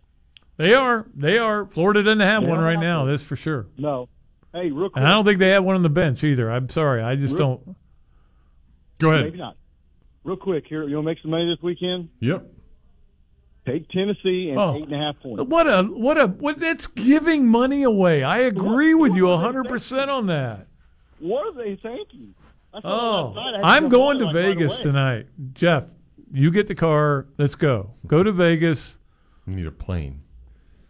[0.58, 1.06] they are.
[1.16, 1.66] They are.
[1.66, 3.06] Florida doesn't have They one right now.
[3.06, 3.14] there.
[3.16, 3.68] That's for sure.
[3.78, 4.10] No.
[4.54, 4.98] Hey, real quick.
[4.98, 6.50] And I don't think they have one on the bench either.
[6.50, 7.04] I'm sorry.
[7.04, 7.76] I just Real- don't.
[9.00, 9.26] Go ahead.
[9.26, 9.56] Maybe not.
[10.24, 12.10] Real quick here, you want to make some money this weekend?
[12.20, 12.46] Yep.
[13.68, 14.76] Take Tennessee and Oh.
[14.78, 15.44] eight and a half points.
[15.44, 18.24] What a what a what that's giving money away.
[18.24, 20.68] I agree with you hundred percent on that.
[21.20, 22.34] What are they thinking?
[22.74, 24.84] I saw Oh, last night, I had to I'm going to like, Vegas away.
[24.84, 25.28] tonight.
[25.54, 25.86] Jeff,
[26.32, 27.28] you get the car.
[27.38, 27.92] Let's go.
[28.06, 28.98] Go to Vegas.
[29.46, 30.22] You need a plane.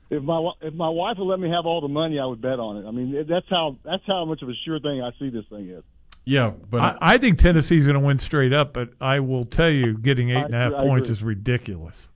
[0.10, 2.60] If my if my wife would let me have all the money, I would bet
[2.60, 2.88] on it.
[2.88, 5.70] I mean, that's how that's how much of a sure thing I see this thing
[5.70, 5.84] is.
[6.24, 9.70] Yeah, but I, I think Tennessee's going to win straight up, but I will tell
[9.70, 11.18] you, getting eight and a half I points agree.
[11.18, 12.10] is ridiculous.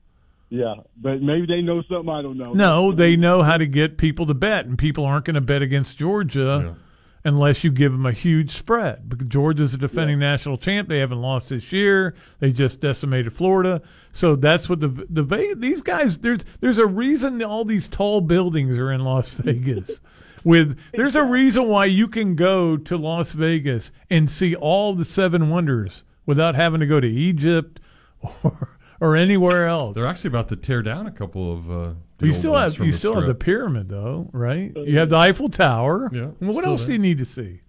[0.50, 2.52] Yeah, but maybe they know something I don't know.
[2.54, 5.62] No, they know how to get people to bet, and people aren't going to bet
[5.62, 6.76] against Georgia
[7.24, 9.10] unless you give them a huge spread.
[9.10, 12.16] Because Georgia's a defending national champ; they haven't lost this year.
[12.40, 16.20] They just decimated Florida, so that's what the the these guys.
[16.20, 20.00] There's there's a reason all these tall buildings are in Las Vegas.
[20.44, 25.06] With there's a reason why you can go to Las Vegas and see all the
[25.06, 27.80] seven wonders without having to go to Egypt
[28.44, 28.70] or
[29.00, 29.96] or anywhere else.
[29.96, 31.72] they're actually about to tear down a couple of.
[31.72, 34.72] Uh, You still have you the still have the pyramid though, right?
[34.76, 36.10] Oh, you have the Eiffel Tower.
[36.14, 36.88] Yeah, Well, what else there.
[36.88, 37.62] do you need to see?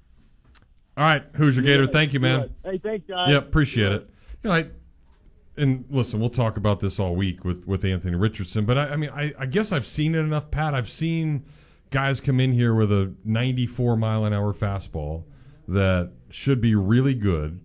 [0.97, 1.87] All right, Hoosier Gator?
[1.87, 2.51] Thank you, man.
[2.65, 3.31] Hey, thanks, guys.
[3.31, 4.11] Yeah, appreciate it.
[4.43, 4.67] You know, I,
[5.57, 8.97] and listen, we'll talk about this all week with, with Anthony Richardson, but I, I
[8.97, 10.75] mean, I, I guess I've seen it enough, Pat.
[10.75, 11.45] I've seen
[11.91, 15.25] guys come in here with a 94 mile an hour fastball
[15.69, 17.61] that should be really good,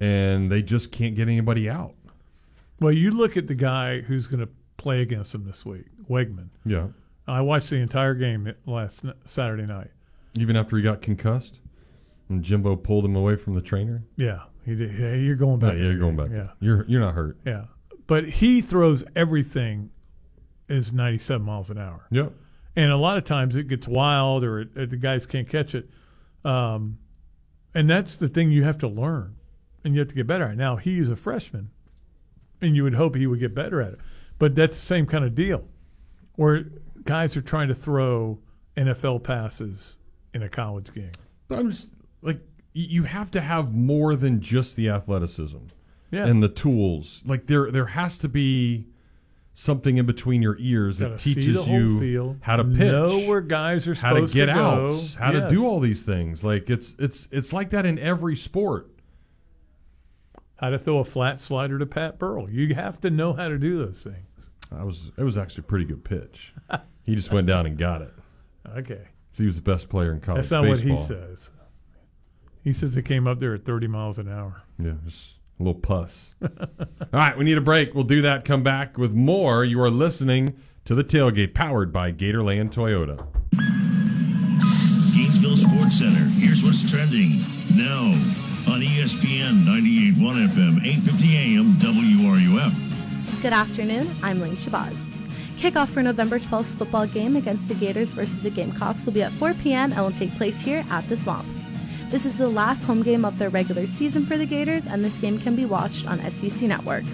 [0.00, 1.94] and they just can't get anybody out.
[2.80, 4.48] Well, you look at the guy who's going to
[4.84, 6.48] play against him this week, Weigman.
[6.66, 6.88] Yeah.
[7.26, 9.88] I watched the entire game last n- Saturday night.
[10.38, 11.58] Even after he got concussed,
[12.28, 14.04] and Jimbo pulled him away from the trainer.
[14.16, 14.98] Yeah, he did.
[14.98, 15.72] Yeah, you're going back.
[15.72, 16.28] yeah, you're going back.
[16.30, 17.38] Yeah, You're you're not hurt.
[17.46, 17.64] yeah.
[18.06, 19.88] But he throws everything
[20.68, 22.06] is 97 miles an hour.
[22.10, 22.32] Yep.
[22.76, 25.74] And a lot of times it gets wild or, it, or the guys can't catch
[25.74, 25.88] it.
[26.44, 26.98] Um,
[27.74, 29.36] and that's the thing you have to learn
[29.82, 30.56] and you have to get better at.
[30.58, 31.70] Now, he's a freshman
[32.60, 33.98] and you would hope he would get better at it.
[34.38, 35.64] But that's the same kind of deal
[36.36, 36.64] where
[37.04, 38.38] guys are trying to throw
[38.76, 39.96] NFL passes
[40.32, 41.12] in a college game.
[41.48, 41.90] But I'm just
[42.22, 42.40] like
[42.72, 45.58] you have to have more than just the athleticism
[46.10, 46.26] Yeah.
[46.26, 47.22] and the tools.
[47.24, 48.86] Like there there has to be
[49.56, 53.94] something in between your ears that teaches you how to pitch, know where guys are
[53.94, 55.00] how to supposed to get out, go.
[55.20, 56.42] how to do all these things.
[56.42, 58.90] Like it's it's it's like that in every sport.
[60.56, 62.48] How to throw a flat slider to Pat Burrell.
[62.48, 64.48] You have to know how to do those things.
[64.76, 66.52] I was it was actually a pretty good pitch.
[67.04, 68.12] he just went down and got it.
[68.76, 69.08] Okay.
[69.32, 70.96] So he was the best player in college That's not baseball.
[70.96, 71.48] what he says.
[72.62, 74.62] He says it came up there at 30 miles an hour.
[74.78, 76.30] Yeah, just a little pus.
[76.42, 76.48] All
[77.12, 77.94] right, we need a break.
[77.94, 78.44] We'll do that.
[78.44, 79.64] Come back with more.
[79.64, 83.26] You are listening to the tailgate, powered by Gatorland Toyota.
[85.14, 86.24] Gainesville Sports Center.
[86.38, 87.40] Here's what's trending
[87.76, 88.14] now
[88.68, 93.42] on ESPN 98.1 FM, 8:50 AM, WRUF.
[93.42, 94.10] Good afternoon.
[94.22, 94.96] I'm Lane Shabazz.
[95.58, 99.32] Kickoff for November 12th football game against the Gators versus the Gamecocks will be at
[99.32, 99.92] 4 p.m.
[99.92, 101.46] and will take place here at the Swamp.
[102.10, 105.16] This is the last home game of their regular season for the Gators, and this
[105.16, 107.04] game can be watched on SEC Network.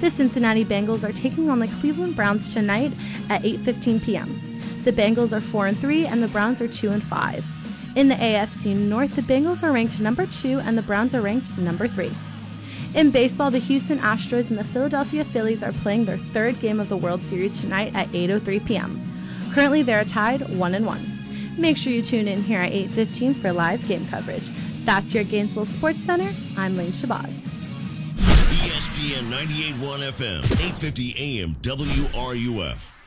[0.00, 2.92] The Cincinnati Bengals are taking on the Cleveland Browns tonight
[3.28, 4.60] at 8:15 p.m.
[4.84, 7.44] The Bengals are 4 and 3 and the Browns are 2 and 5.
[7.96, 11.56] In the AFC North, the Bengals are ranked number 2 and the Browns are ranked
[11.56, 12.12] number 3.
[12.94, 16.90] In baseball, the Houston Astros and the Philadelphia Phillies are playing their third game of
[16.90, 19.00] the World Series tonight at 8:03 p.m.
[19.54, 21.56] Currently, they are tied 1 and 1.
[21.56, 24.50] Make sure you tune in here at 8:15 for live game coverage.
[24.84, 26.30] That's your Gainesville Sports Center.
[26.58, 27.32] I'm Lane Shabazz.
[28.18, 32.95] ESPN 98.1 FM, 8:50 AM, WRUF.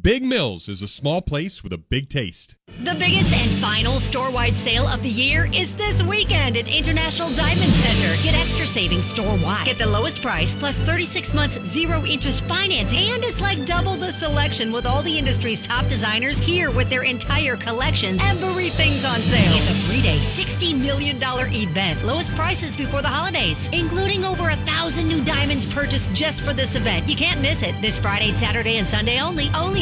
[0.00, 2.56] Big Mills is a small place with a big taste.
[2.84, 7.72] The biggest and final store-wide sale of the year is this weekend at International Diamond
[7.72, 8.22] Center.
[8.22, 9.66] Get extra savings store-wide.
[9.66, 13.12] Get the lowest price plus 36 months zero interest financing.
[13.12, 17.02] And it's like double the selection with all the industry's top designers here with their
[17.02, 18.20] entire collections.
[18.24, 19.52] Everything's on sale.
[19.54, 22.04] It's a three-day, $60 million event.
[22.04, 26.74] Lowest prices before the holidays, including over a thousand new diamonds purchased just for this
[26.74, 27.08] event.
[27.08, 27.80] You can't miss it.
[27.82, 29.50] This Friday, Saturday, and Sunday only.
[29.54, 29.81] Only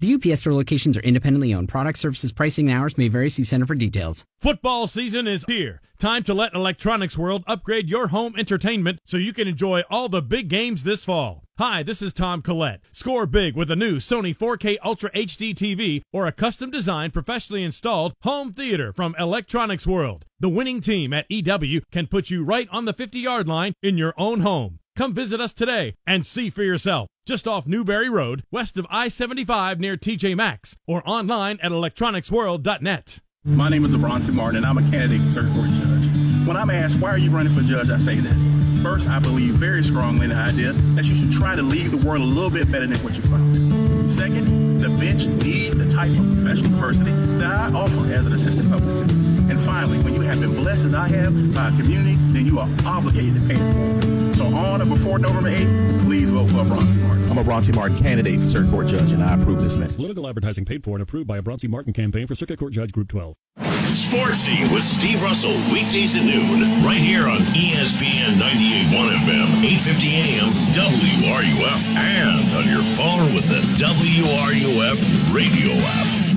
[0.00, 1.68] The UPS store locations are independently owned.
[1.68, 3.28] Product services, pricing, and hours may vary.
[3.28, 4.24] See Center for details.
[4.40, 5.80] Football season is here.
[5.98, 10.22] Time to let Electronics World upgrade your home entertainment so you can enjoy all the
[10.22, 11.42] big games this fall.
[11.58, 12.80] Hi, this is Tom Collette.
[12.92, 17.64] Score big with a new Sony 4K Ultra HD TV or a custom designed, professionally
[17.64, 20.24] installed home theater from Electronics World.
[20.38, 23.98] The winning team at EW can put you right on the 50 yard line in
[23.98, 24.78] your own home.
[24.94, 27.08] Come visit us today and see for yourself.
[27.28, 33.18] Just off Newberry Road, west of I 75 near TJ Maxx, or online at electronicsworld.net.
[33.44, 36.06] My name is Abronsi Martin, and I'm a candidate for circuit court judge.
[36.46, 38.46] When I'm asked, why are you running for judge, I say this.
[38.82, 41.98] First, I believe very strongly in the idea that you should try to leave the
[41.98, 44.10] world a little bit better than what you found.
[44.10, 48.70] Second, the bench needs the type of professional diversity that I offer as an assistant
[48.70, 49.52] public defender.
[49.52, 52.58] And finally, when you have been blessed as I have by a community, then you
[52.58, 54.17] are obligated to pay it forward.
[54.48, 57.30] So on or before November 8th, please vote for Abronsi Martin.
[57.30, 59.96] I'm a Bronte Martin candidate for Circuit Court Judge, and I approve this message.
[59.96, 62.92] Political advertising paid for and approved by a Bronte Martin campaign for Circuit Court Judge
[62.92, 63.34] Group 12.
[63.58, 70.48] Sportsy with Steve Russell, weekdays at noon, right here on ESPN 98.1 FM, 8:50 AM,
[70.72, 76.27] WRUF, and on your phone with the WRUF radio app.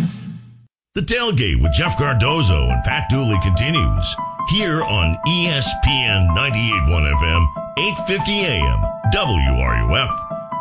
[0.94, 4.16] The tailgate with Jeff Cardozo and Pat Dooley continues
[4.50, 8.80] here on ESPN 98.1 FM, 8:50 AM,
[9.14, 10.10] WRUF,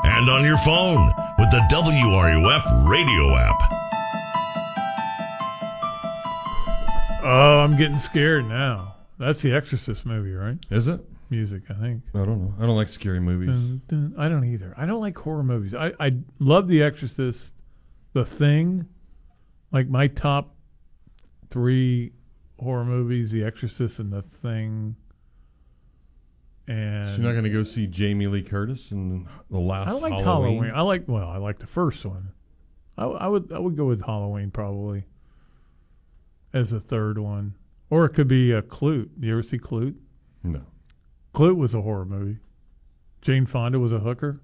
[0.04, 1.04] and on your phone
[1.36, 3.60] with the WRUF radio app.
[7.24, 8.94] Oh, I'm getting scared now.
[9.18, 10.58] That's the Exorcist movie, right?
[10.70, 11.00] Is it?
[11.30, 12.04] Music, I think.
[12.14, 12.54] I don't know.
[12.60, 13.48] I don't like scary movies.
[13.48, 14.14] Dun, dun.
[14.16, 14.74] I don't either.
[14.76, 15.74] I don't like horror movies.
[15.74, 17.50] I, I love The Exorcist,
[18.12, 18.86] The Thing.
[19.72, 20.54] Like my top
[21.50, 22.12] three
[22.58, 24.96] horror movies: The Exorcist and The Thing.
[26.68, 29.92] And So you're not going to go see Jamie Lee Curtis in the last I
[29.92, 30.54] liked Halloween?
[30.54, 30.72] Halloween.
[30.74, 32.30] I like well, I like the first one.
[32.96, 35.04] I, I would I would go with Halloween probably
[36.52, 37.54] as the third one,
[37.88, 39.08] or it could be a Klute.
[39.20, 39.96] You ever see Klute?
[40.42, 40.62] No.
[41.34, 42.38] Klute was a horror movie.
[43.22, 44.40] Jane Fonda was a hooker.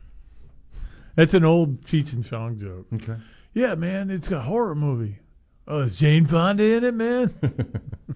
[1.14, 2.86] That's an old Cheech and Chong joke.
[2.94, 3.16] Okay.
[3.56, 5.20] Yeah, man, it's a horror movie.
[5.66, 7.34] Oh, is Jane Fonda in it, man?
[7.42, 8.14] All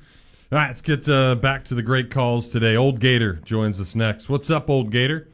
[0.51, 2.76] right, let's get uh, back to the great calls today.
[2.76, 4.28] Old Gator joins us next.
[4.28, 5.28] What's up, Old Gator?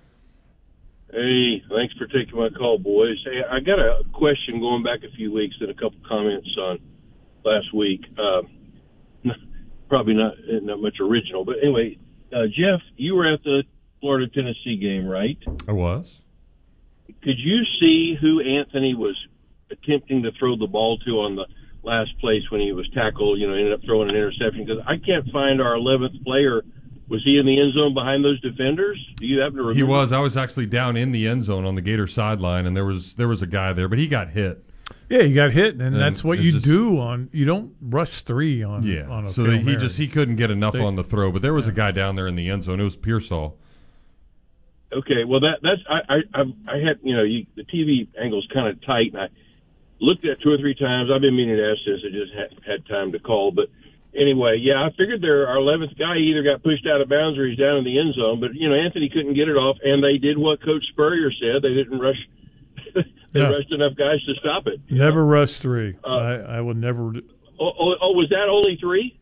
[1.10, 3.16] Hey, thanks for taking my call, boys.
[3.24, 6.78] Hey, I got a question going back a few weeks and a couple comments on
[7.44, 8.04] last week.
[8.16, 9.34] Um,
[9.88, 11.98] probably not not much original, but anyway,
[12.32, 13.64] uh, Jeff, you were at the
[13.98, 15.38] Florida Tennessee game, right?
[15.66, 16.06] I was.
[17.24, 19.16] Could you see who Anthony was
[19.70, 21.46] attempting to throw the ball to on the
[21.82, 23.38] last place when he was tackled?
[23.38, 26.62] You know, ended up throwing an interception because I can't find our 11th player.
[27.08, 28.98] Was he in the end zone behind those defenders?
[29.16, 29.76] Do you happen to remember?
[29.76, 30.10] He was.
[30.10, 33.14] I was actually down in the end zone on the Gator sideline, and there was
[33.14, 34.64] there was a guy there, but he got hit.
[35.08, 37.28] yeah, he got hit, and, And that's what you just- do on.
[37.32, 38.82] You don't rush three on.
[38.82, 39.06] Yeah.
[39.08, 39.76] on a so he Mary.
[39.76, 42.16] just he couldn't get enough They- on the throw, but there was a guy down
[42.16, 42.80] there in the end zone.
[42.80, 43.56] It was Pearsall.
[44.92, 48.48] Okay, well that that's I I I- I had you know you, the TV angle's
[48.52, 49.28] kind of tight, and I
[50.00, 51.10] looked at it two or three times.
[51.12, 53.50] I've been meaning to ask this, I just hadn't had time to call.
[53.52, 53.66] But
[54.14, 57.46] anyway, yeah, I figured there our eleventh guy either got pushed out of bounds or
[57.48, 58.40] he's down in the end zone.
[58.40, 61.62] But you know Anthony couldn't get it off, and they did what Coach Spurrier said.
[61.62, 62.20] They didn't rush.
[62.94, 63.48] they Yeah.
[63.48, 64.80] rushed enough guys to stop it.
[64.90, 65.96] never rush three.
[66.04, 67.12] Uh, I I would never.
[67.58, 69.18] Oh, oh, oh was that only three?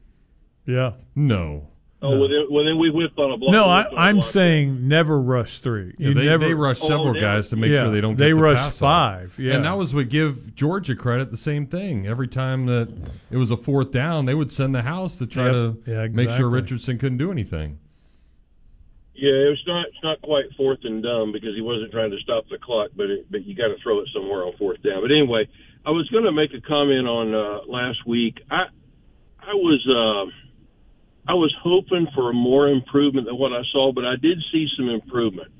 [0.66, 0.92] Yeah.
[1.14, 1.68] No.
[2.04, 3.52] Oh, well then, well then we whipped on a block.
[3.52, 4.30] No, we I, whipped on a I'm block.
[4.30, 5.94] saying never rush three.
[5.98, 8.16] Yeah, they, never they rush several guys to make Yeah, sure they don't.
[8.16, 8.78] They get the rush pass off.
[8.78, 9.34] five.
[9.38, 11.30] Yeah, and that was what give Georgia credit.
[11.30, 12.06] The same thing.
[12.06, 12.88] Every time that
[13.30, 15.52] it was a fourth down, they would send the house to try Yep.
[15.52, 16.48] to Yeah, make sure.
[16.48, 17.78] Richardson couldn't do anything.
[19.16, 22.18] Yeah, it was not it's not quite fourth and dumb because he wasn't trying to
[22.18, 25.02] stop the clock, but it, but you got to throw it somewhere on fourth down.
[25.02, 25.48] But anyway,
[25.86, 28.40] I was going to make a comment on uh, last week.
[28.50, 28.64] I
[29.40, 30.30] I was uh,
[31.26, 34.88] I was hoping for more improvement than what I saw, but I did see some
[34.88, 35.52] improvement.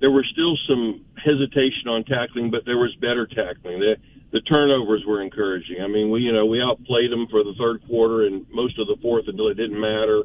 [0.00, 3.80] There was still some hesitation on tackling, but there was better tackling.
[3.80, 3.96] The
[4.32, 5.80] the turnovers were encouraging.
[5.80, 8.88] I mean, we you know we outplayed them for the third quarter and most of
[8.88, 10.22] the fourth until it didn't matter.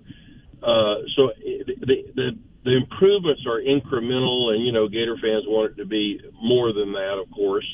[0.61, 2.31] Uh, so the, the
[2.63, 6.91] the improvements are incremental, and you know Gator fans want it to be more than
[6.93, 7.65] that, of course.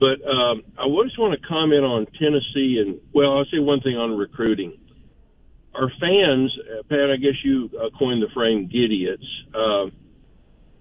[0.00, 3.96] But um, I just want to comment on Tennessee, and well, I'll say one thing
[3.96, 4.78] on recruiting.
[5.74, 9.90] Our fans, uh, Pat, I guess you uh, coined the frame "gidiots." Uh,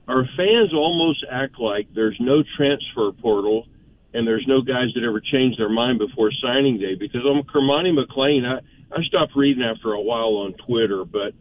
[0.08, 3.68] our fans almost act like there's no transfer portal
[4.14, 6.96] and there's no guys that ever change their mind before signing day.
[6.96, 8.46] Because I'm Cormani McClain.
[8.46, 8.60] I
[8.94, 11.34] I stopped reading after a while on Twitter, but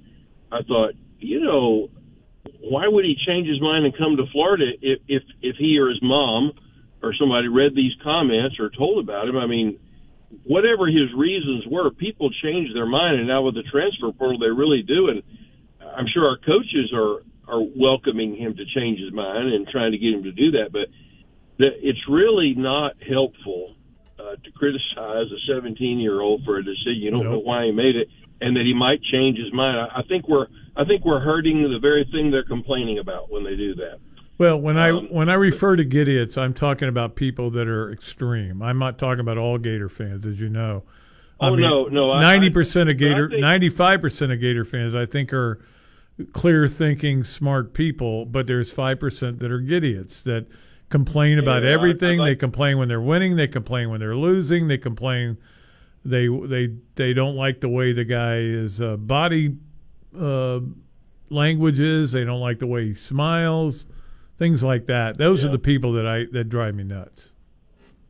[0.53, 1.91] I thought, you know,
[2.61, 5.89] why would he change his mind and come to Florida if if if he or
[5.89, 6.53] his mom
[7.03, 9.37] or somebody read these comments or told about him?
[9.37, 9.81] I mean,
[10.45, 14.51] whatever his reasons were, people change their mind, and now with the transfer portal, they
[14.51, 15.09] really do.
[15.09, 15.23] And
[15.97, 19.99] I'm sure our coaches are are welcoming him to change his mind and trying to
[19.99, 20.71] get him to do that.
[20.73, 20.87] But
[21.59, 23.75] the, it's really not helpful
[24.21, 27.73] uh, to criticize a 17 year old for a decision you don't know why he
[27.73, 28.09] made it,
[28.41, 29.79] and that he might change his mind.
[29.79, 33.45] I, I think we're I think we're hurting the very thing they're complaining about when
[33.45, 33.99] they do that.
[34.41, 37.93] Well, when I Um, when I refer to Gidiots, I'm talking about people that are
[37.93, 38.63] extreme.
[38.63, 40.83] I'm not talking about all Gator fans, as you know.
[41.39, 45.61] Oh, no, no, Ninety percent of Gator, ninety-five percent of Gator fans, I think, are
[46.33, 48.25] clear-thinking, smart people.
[48.25, 50.47] But there's five percent that are Gidiots that
[50.89, 52.19] complain about Yeah, I- everything.
[52.19, 53.37] I they like- complain when they're winning.
[53.37, 54.69] They complain when they're losing.
[54.69, 55.37] They complain.
[56.03, 59.57] They they they don't like the way the guy is uh, body
[60.19, 60.61] uh,
[61.29, 62.13] language is.
[62.13, 63.85] They don't like the way he smiles,
[64.41, 65.19] things like that.
[65.19, 67.31] Those are the people that I that drive me nuts.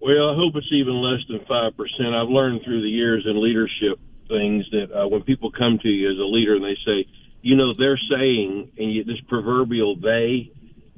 [0.01, 2.15] Well, I hope it's even less than five percent.
[2.15, 6.09] I've learned through the years in leadership things that uh, when people come to you
[6.09, 7.05] as a leader and they say,
[7.43, 10.53] you know, they're saying, and you, this proverbial they,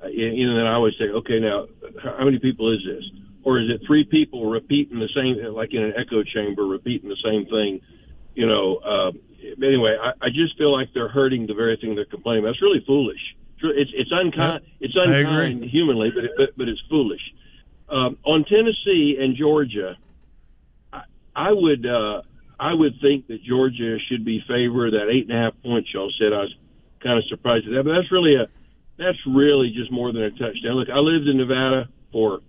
[0.04, 1.66] uh, you know, then I always say, okay, now
[2.02, 3.02] how many people is this?
[3.42, 7.18] Or is it three people repeating the same, like in an echo chamber, repeating the
[7.24, 7.80] same thing?
[8.34, 8.76] You know.
[8.76, 9.10] Uh,
[9.64, 12.44] anyway, I, I just feel like they're hurting the very thing they're complaining.
[12.44, 12.52] about.
[12.52, 13.18] That's really foolish.
[13.62, 14.64] It's it's unkind.
[14.80, 17.20] It's unkind humanly, but it, but, but it's foolish.
[17.88, 19.96] Um, on Tennessee and Georgia,
[20.92, 21.02] I,
[21.36, 22.22] I would uh,
[22.58, 24.92] I would think that Georgia should be favored.
[24.92, 26.54] That eight and a half points y'all said, I was
[27.02, 27.82] kind of surprised at that.
[27.84, 28.46] But that's really a
[28.98, 30.74] that's really just more than a touchdown.
[30.74, 32.40] Look, I lived in Nevada for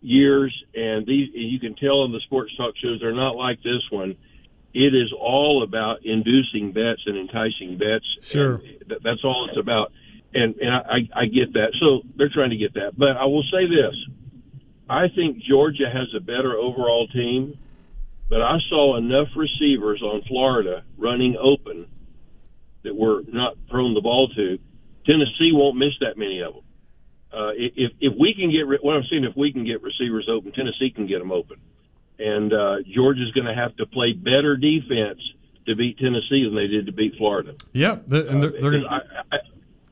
[0.00, 3.82] years, and these you can tell on the sports talk shows they're not like this
[3.90, 4.16] one.
[4.74, 8.04] it is all about inducing bets and enticing bets.
[8.22, 8.58] Sure.
[8.58, 9.90] Th- that's all it's about.
[10.36, 11.72] And, and I, I get that.
[11.80, 12.92] So they're trying to get that.
[12.96, 13.96] But I will say this.
[14.88, 17.58] I think Georgia has a better overall team,
[18.28, 21.86] but I saw enough receivers on Florida running open
[22.84, 24.58] that we're not thrown the ball to.
[25.06, 26.62] Tennessee won't miss that many of them.
[27.32, 30.52] Uh, if if we can get what I'm saying, if we can get receivers open,
[30.52, 31.56] Tennessee can get them open,
[32.18, 35.20] and uh, Georgia's going to have to play better defense
[35.66, 37.54] to beat Tennessee than they did to beat Florida.
[37.72, 39.38] Yeah, the, and they're, they're Because gonna, I, I,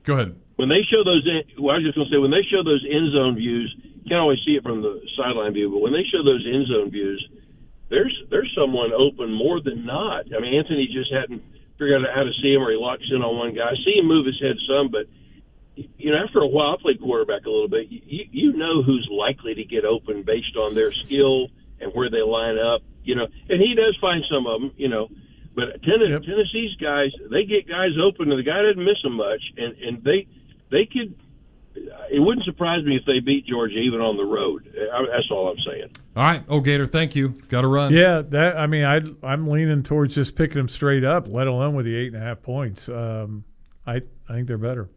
[0.04, 0.36] go ahead.
[0.56, 1.26] when they show those,
[1.58, 4.08] well, I was just going to say when they show those end zone views, you
[4.08, 6.90] can't always see it from the sideline view, but when they show those end zone
[6.90, 7.26] views,
[7.90, 10.26] there's there's someone open more than not.
[10.34, 11.42] I mean, Anthony just hadn't
[11.78, 13.70] figured out how to see him, or he locks in on one guy.
[13.70, 15.06] I see him move his head some, but
[15.76, 17.88] you know, after a while, I played quarterback a little bit.
[17.90, 21.48] You you know who's likely to get open based on their skill
[21.80, 22.82] and where they line up.
[23.02, 24.72] You know, and he does find some of them.
[24.76, 25.08] You know,
[25.54, 29.42] but Tennessee, Tennessee's guys, they get guys open, and the guy doesn't miss them much,
[29.56, 30.26] and and they
[30.70, 31.14] they could.
[32.10, 34.72] It wouldn't surprise me if they beat Georgia even on the road.
[34.92, 35.90] I, that's all I'm saying.
[36.16, 37.30] All right, oh Gator, thank you.
[37.48, 37.92] Got to run.
[37.92, 41.74] Yeah, that I mean, I I'm leaning towards just picking them straight up, let alone
[41.74, 42.88] with the eight and a half points.
[42.88, 43.44] Um,
[43.86, 44.88] I I think they're better.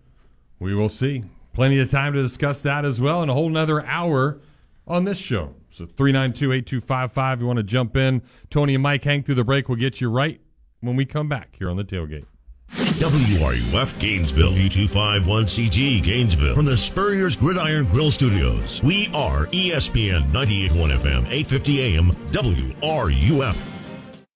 [0.59, 1.23] We will see.
[1.53, 4.39] Plenty of time to discuss that as well, and a whole nother hour
[4.87, 5.55] on this show.
[5.71, 8.21] So 392-8255, you want to jump in.
[8.49, 9.67] Tony and Mike hang through the break.
[9.67, 10.39] We'll get you right
[10.81, 12.25] when we come back here on the tailgate.
[12.69, 18.83] WRUF Gainesville, U251CG Gainesville, from the Spurrier's Gridiron Grill Studios.
[18.83, 23.57] We are ESPN 98.1 FM, 850 AM, WRUF.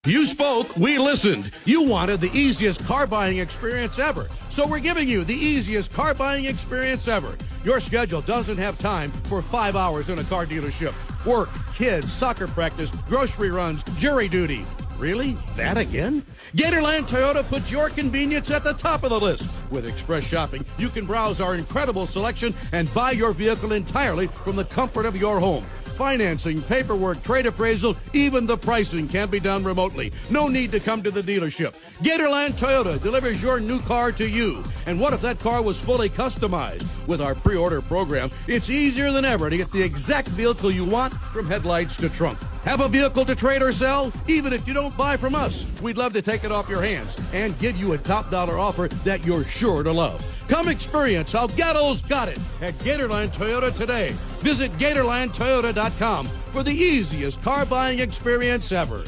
[0.07, 1.51] You spoke, we listened.
[1.65, 4.27] You wanted the easiest car buying experience ever.
[4.49, 7.37] So we're giving you the easiest car buying experience ever.
[7.63, 10.95] Your schedule doesn't have time for five hours in a car dealership.
[11.23, 14.65] Work, kids, soccer practice, grocery runs, jury duty.
[15.01, 15.35] Really?
[15.55, 16.23] That again?
[16.55, 19.49] Gatorland Toyota puts your convenience at the top of the list.
[19.71, 24.57] With Express Shopping, you can browse our incredible selection and buy your vehicle entirely from
[24.57, 25.65] the comfort of your home.
[25.95, 30.13] Financing, paperwork, trade appraisal, even the pricing can be done remotely.
[30.29, 31.71] No need to come to the dealership.
[32.03, 34.63] Gatorland Toyota delivers your new car to you.
[34.85, 36.85] And what if that car was fully customized?
[37.07, 40.85] With our pre order program, it's easier than ever to get the exact vehicle you
[40.85, 42.37] want from headlights to trunk.
[42.63, 44.13] Have a vehicle to trade or sell?
[44.27, 47.17] Even if you don't buy from us, we'd love to take it off your hands
[47.33, 50.23] and give you a top dollar offer that you're sure to love.
[50.47, 54.09] Come experience how Gatto's got it at Gatorland Toyota today.
[54.41, 59.05] Visit GatorlandToyota.com for the easiest car buying experience ever.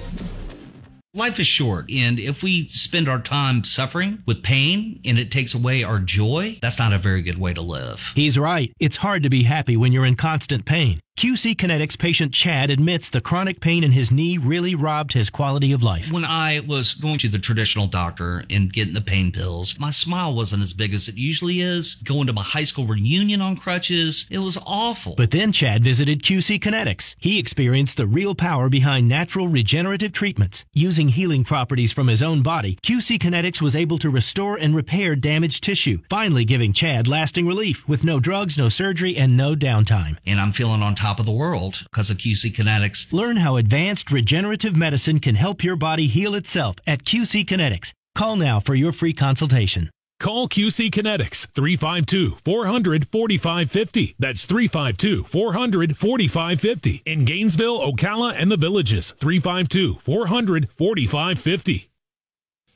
[1.13, 5.53] Life is short, and if we spend our time suffering with pain and it takes
[5.53, 8.13] away our joy, that's not a very good way to live.
[8.15, 8.73] He's right.
[8.79, 11.02] It's hard to be happy when you're in constant pain.
[11.15, 15.71] QC Kinetics patient Chad admits the chronic pain in his knee really robbed his quality
[15.71, 16.11] of life.
[16.11, 20.33] When I was going to the traditional doctor and getting the pain pills, my smile
[20.33, 21.95] wasn't as big as it usually is.
[21.95, 25.13] Going to my high school reunion on crutches, it was awful.
[25.15, 27.15] But then Chad visited QC Kinetics.
[27.19, 30.65] He experienced the real power behind natural regenerative treatments.
[30.73, 35.15] Using healing properties from his own body, QC Kinetics was able to restore and repair
[35.15, 40.17] damaged tissue, finally giving Chad lasting relief with no drugs, no surgery, and no downtime.
[40.25, 43.11] And I'm feeling on top of the world because of QC Kinetics.
[43.11, 47.91] Learn how advanced regenerative medicine can help your body heal itself at QC Kinetics.
[48.15, 49.89] Call now for your free consultation.
[50.19, 54.15] Call QC Kinetics 352 400 4550.
[54.17, 57.03] That's 352 400 4550.
[57.05, 61.89] In Gainesville, Ocala, and the villages 352 400 4550.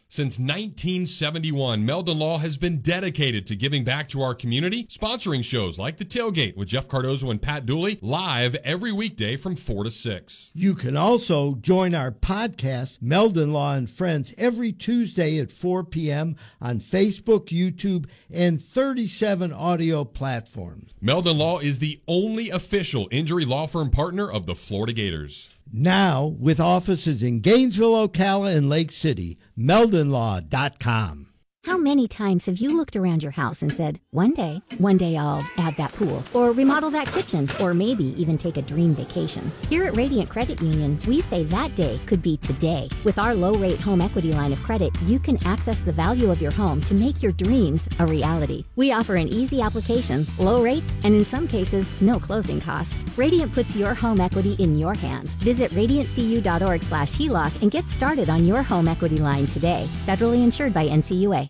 [0.09, 5.77] Since 1971, Meldon Law has been dedicated to giving back to our community, sponsoring shows
[5.77, 9.91] like The Tailgate with Jeff Cardozo and Pat Dooley, live every weekday from 4 to
[9.91, 10.51] 6.
[10.53, 16.37] You can also join our podcast, Meldon Law and Friends, every Tuesday at 4 p.m.
[16.61, 20.93] on Facebook, YouTube, and 37 audio platforms.
[21.01, 25.49] Meldon Law is the only official injury law firm partner of the Florida Gators.
[25.71, 31.26] Now, with offices in Gainesville, Ocala, and Lake City, meldonlaw.com.
[31.67, 35.17] How many times have you looked around your house and said, one day, one day
[35.17, 39.51] I'll add that pool, or remodel that kitchen, or maybe even take a dream vacation?
[39.67, 42.87] Here at Radiant Credit Union, we say that day could be today.
[43.03, 46.41] With our low rate home equity line of credit, you can access the value of
[46.41, 48.63] your home to make your dreams a reality.
[48.77, 52.95] We offer an easy application, low rates, and in some cases, no closing costs.
[53.17, 55.31] Radiant puts your home equity in your hands.
[55.35, 59.85] Visit radiantcu.org slash HELOC and get started on your home equity line today.
[60.05, 61.49] Federally insured by NCUA.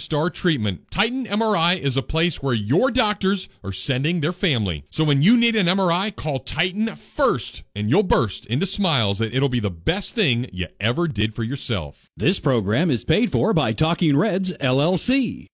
[0.00, 0.90] star treatment.
[0.90, 4.84] Titan MRI is a place where your doctors are sending their family.
[4.90, 9.34] So when you need an MRI, call Titan first and you'll burst into smiles that
[9.34, 12.08] it'll be the best thing you ever did for yourself.
[12.16, 15.48] This program is paid for by Talking Reds LLC.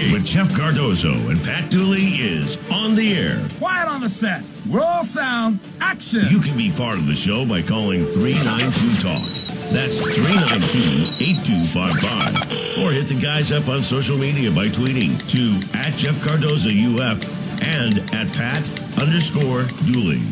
[0.00, 3.40] Tailgate with Jeff Cardozo and Pat Dooley is on the air.
[3.58, 4.42] Quiet on the set.
[4.68, 5.60] Roll sound.
[5.80, 6.24] Action.
[6.28, 9.20] You can be part of the show by calling 392 Talk.
[9.72, 12.82] That's 392-8255.
[12.82, 17.22] Or hit the guys up on social media by tweeting to at Jeff Cardozo UF
[17.62, 20.22] and at Pat underscore Dooley.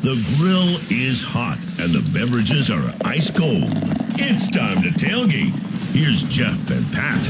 [0.00, 3.72] The grill is hot and the beverages are ice cold.
[4.20, 5.52] It's time to tailgate.
[5.92, 7.28] Here's Jeff and Pat.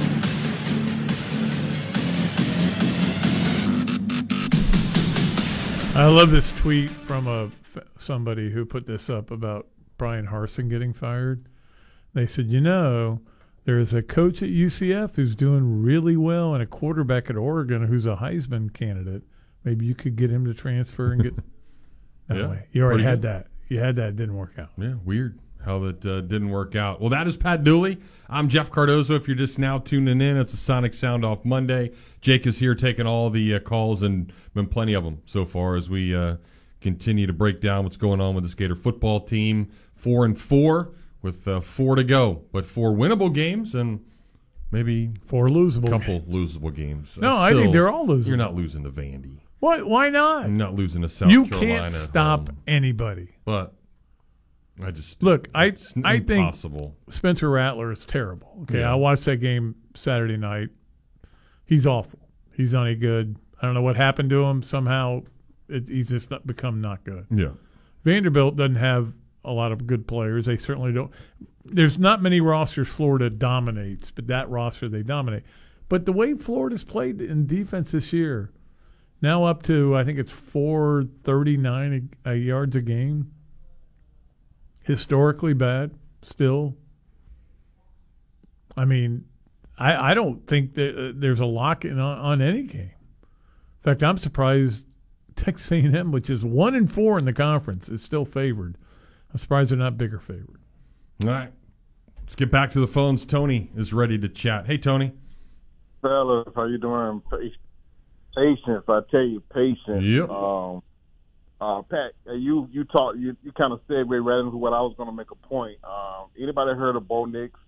[5.99, 7.51] I love this tweet from a
[7.99, 11.49] somebody who put this up about Bryan Harsin getting fired.
[12.15, 13.21] They said, you know,
[13.65, 18.07] there's a coach at UCF who's doing really well and a quarterback at Oregon who's
[18.07, 19.25] a Heisman candidate.
[19.65, 21.35] Maybe you could get him to transfer and get.
[22.31, 23.31] anyway, you already had good.
[23.31, 23.47] that.
[23.67, 24.11] You had that.
[24.11, 24.71] It didn't work out.
[24.79, 25.37] Yeah, weird
[25.69, 26.99] how that uh, didn't work out.
[26.99, 27.99] Well, that is Pat Dooley.
[28.31, 29.15] I'm Jeff Cardozo.
[29.15, 31.93] If you're just now tuning in, it's a Sonic Sound Off Monday.
[32.23, 35.77] Jake is here taking all the uh, calls and been plenty of them so far
[35.77, 36.37] as we uh,
[36.81, 39.71] continue to break down what's going on with the Gator football team.
[39.95, 44.01] Four and four with uh, four to go, but four winnable games and
[44.71, 47.19] maybe four losable, couple losable games.
[47.21, 48.29] No, I think they're all losable.
[48.29, 49.41] You're not losing to Vandy.
[49.61, 49.83] Why?
[49.83, 50.45] Why not?
[50.45, 51.91] I'm not losing to South you Carolina.
[51.91, 52.59] can't stop home.
[52.67, 53.35] anybody.
[53.45, 53.75] But
[54.83, 56.97] I just Look, I it's I think impossible.
[57.09, 58.59] Spencer Rattler is terrible.
[58.63, 58.93] Okay, Yeah.
[58.93, 60.69] I watched that game Saturday night.
[61.65, 62.21] He's awful.
[62.55, 63.37] He's not any good.
[63.61, 64.63] I don't know what happened to him.
[64.63, 65.23] Somehow,
[65.69, 67.27] it, he's just not become not good.
[67.31, 67.51] Yeah.
[68.05, 69.13] Vanderbilt doesn't have
[69.45, 70.47] a lot of good players.
[70.47, 71.11] They certainly don't.
[71.65, 75.43] There's not many rosters Florida dominates, but that roster they dominate.
[75.89, 78.51] But the way Florida's played in defense this year,
[79.21, 83.33] now up to I think it's 439 a, a yards a game.
[84.89, 85.91] Historically bad,
[86.23, 86.75] still.
[88.75, 89.27] I mean,
[89.79, 92.81] I I don't think that uh, there's a lock in on, on any game.
[92.81, 94.87] In fact, I'm surprised
[95.37, 98.79] Texas A&M, which is one and four in the conference, is still favored.
[99.31, 100.63] I'm surprised they're not bigger favored.
[101.23, 101.53] All right.
[102.23, 103.27] Let's get back to the phones.
[103.27, 104.65] Tony is ready to chat.
[104.67, 105.13] Hey, Tony.
[106.01, 107.21] fellas, how you doing?
[107.29, 107.37] Pa-
[108.35, 110.03] Patience, I tell you, patience.
[110.03, 110.31] Yep.
[110.31, 110.83] Um,
[111.61, 114.81] uh, Pat, uh, you you talk you, you kind of segued right into what I
[114.81, 115.79] was going to make a point.
[115.85, 117.59] Um, anybody heard of Bo Nix?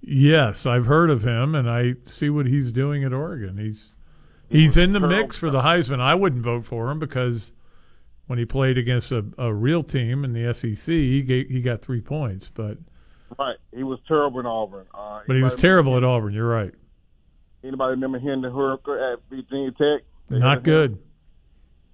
[0.00, 3.58] Yes, I've heard of him, and I see what he's doing at Oregon.
[3.58, 3.94] He's
[4.48, 6.00] he's in the mix for the Heisman.
[6.00, 7.52] I wouldn't vote for him because
[8.26, 11.82] when he played against a, a real team in the SEC, he gave, he got
[11.82, 12.78] three points, but
[13.38, 14.86] Right, he was terrible in Auburn.
[14.94, 16.32] Uh, but he was terrible at Auburn.
[16.32, 16.72] You're right.
[17.64, 20.02] Anybody remember him the Hooker at Virginia Tech?
[20.28, 20.92] They Not good.
[20.92, 20.98] him.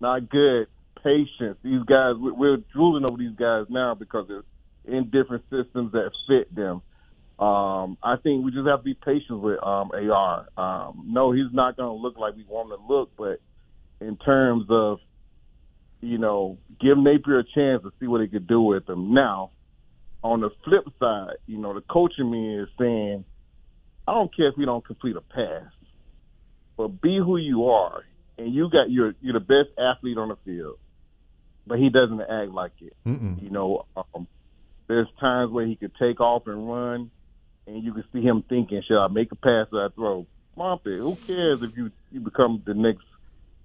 [0.03, 0.67] Not good.
[1.05, 1.59] Patience.
[1.63, 4.43] These guys, we- we're drooling over these guys now because they're
[4.85, 6.83] in different systems that fit them.
[7.39, 10.49] Um, I think we just have to be patient with um, AR.
[10.57, 13.41] Um, no, he's not going to look like we want him to look, but
[14.01, 14.99] in terms of,
[16.01, 19.15] you know, give Napier a chance to see what he could do with him.
[19.15, 19.53] Now,
[20.25, 23.25] on the flip side, you know, the coaching me is saying,
[24.09, 25.71] I don't care if we don't complete a pass,
[26.77, 28.03] but be who you are,
[28.43, 30.79] and you got you're you're the best athlete on the field,
[31.67, 32.95] but he doesn't act like it.
[33.07, 33.43] Mm-mm.
[33.43, 34.27] You know, um,
[34.89, 37.11] there's times where he could take off and run,
[37.67, 40.27] and you can see him thinking, "Should I make a pass or I throw?"
[40.57, 43.05] Mom, who cares if you you become the next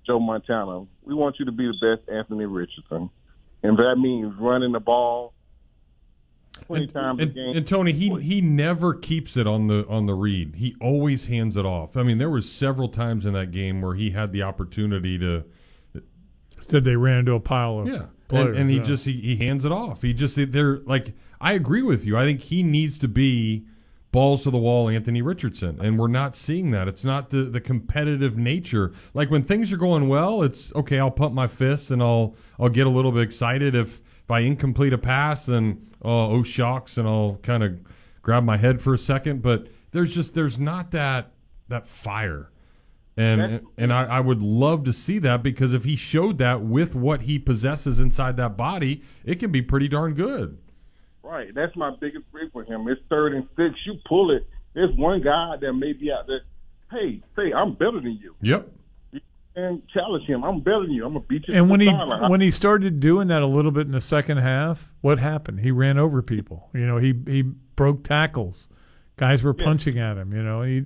[0.05, 0.85] Joe Montana?
[1.03, 3.09] We want you to be the best Anthony Richardson,
[3.63, 5.33] and that means running the ball
[6.65, 7.57] twenty times a And, game.
[7.57, 10.55] and Tony, he he never keeps it on the on the read.
[10.55, 11.95] He always hands it off.
[11.97, 15.43] I mean, there was several times in that game where he had the opportunity to.
[16.57, 18.57] Instead, they ran into a pile of Yeah, and, players.
[18.57, 18.83] and he yeah.
[18.83, 20.01] just he, he hands it off.
[20.01, 22.17] He just they're like I agree with you.
[22.17, 23.65] I think he needs to be
[24.11, 26.87] balls to the wall Anthony Richardson and we're not seeing that.
[26.87, 28.91] It's not the the competitive nature.
[29.13, 32.69] Like when things are going well, it's okay, I'll pump my fists and I'll I'll
[32.69, 36.97] get a little bit excited if if I incomplete a pass then oh, oh shocks
[36.97, 37.79] and I'll kind of
[38.21, 41.31] grab my head for a second, but there's just there's not that
[41.69, 42.49] that fire.
[43.15, 46.93] And and I, I would love to see that because if he showed that with
[46.93, 50.59] what he possesses inside that body, it can be pretty darn good.
[51.23, 51.53] Right.
[51.53, 52.87] That's my biggest break for him.
[52.87, 53.75] It's third and six.
[53.85, 54.47] You pull it.
[54.75, 56.41] There's one guy that may be out there.
[56.91, 58.35] Hey, say I'm better than you.
[58.41, 58.69] Yep.
[59.57, 60.43] And challenge him.
[60.43, 61.03] I'm better than you.
[61.03, 61.55] I'm gonna beat you.
[61.55, 64.93] And when he when he started doing that a little bit in the second half,
[65.01, 65.61] what happened?
[65.61, 66.69] He ran over people.
[66.75, 68.67] You know, he he broke tackles.
[69.15, 70.31] Guys were punching at him.
[70.31, 70.85] You know, he.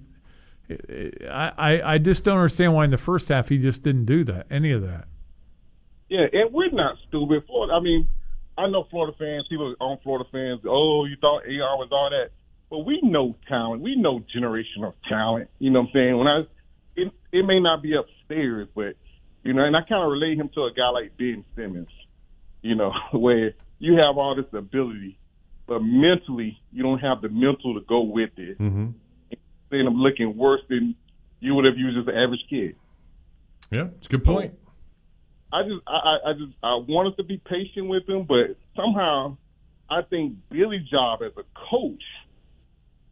[1.29, 4.23] I, I I just don't understand why in the first half he just didn't do
[4.23, 5.03] that any of that.
[6.07, 7.43] Yeah, and we're not stupid.
[7.47, 7.73] Florida.
[7.73, 8.07] I mean,
[8.57, 9.47] I know Florida fans.
[9.49, 10.61] People on Florida fans.
[10.65, 12.29] Oh, you thought AR was all that,
[12.69, 13.81] but we know talent.
[13.81, 15.49] We know generational talent.
[15.59, 16.17] You know what I'm saying?
[16.17, 16.43] When I,
[16.95, 18.95] it it may not be upstairs, but
[19.43, 21.89] you know, and I kind of relate him to a guy like Ben Simmons.
[22.61, 25.17] You know, where you have all this ability,
[25.67, 28.59] but mentally you don't have the mental to go with it.
[28.59, 28.89] Mm-hmm.
[29.73, 30.95] End up looking worse than
[31.39, 32.75] you would have used as an average kid.
[33.71, 34.53] Yeah, it's a good point.
[35.53, 39.37] I just, I, I just, I want us to be patient with him, but somehow,
[39.89, 42.03] I think Billy's job as a coach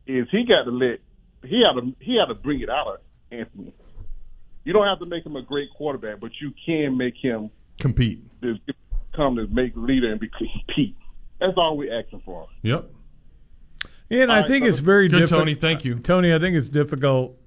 [0.07, 0.99] is he got to let,
[1.43, 2.99] he had to, he had to bring it out of
[3.31, 3.73] Anthony.
[4.63, 7.49] You don't have to make him a great quarterback, but you can make him
[7.79, 8.57] compete, this,
[9.15, 10.95] come to make leader and be compete.
[11.39, 12.47] That's all we're asking for.
[12.63, 12.91] Yep.
[14.11, 14.69] And All I right, think brother.
[14.69, 15.41] it's very Good, difficult.
[15.41, 15.55] Tony.
[15.55, 15.95] Thank you.
[15.99, 16.33] Tony.
[16.33, 17.37] I think it's difficult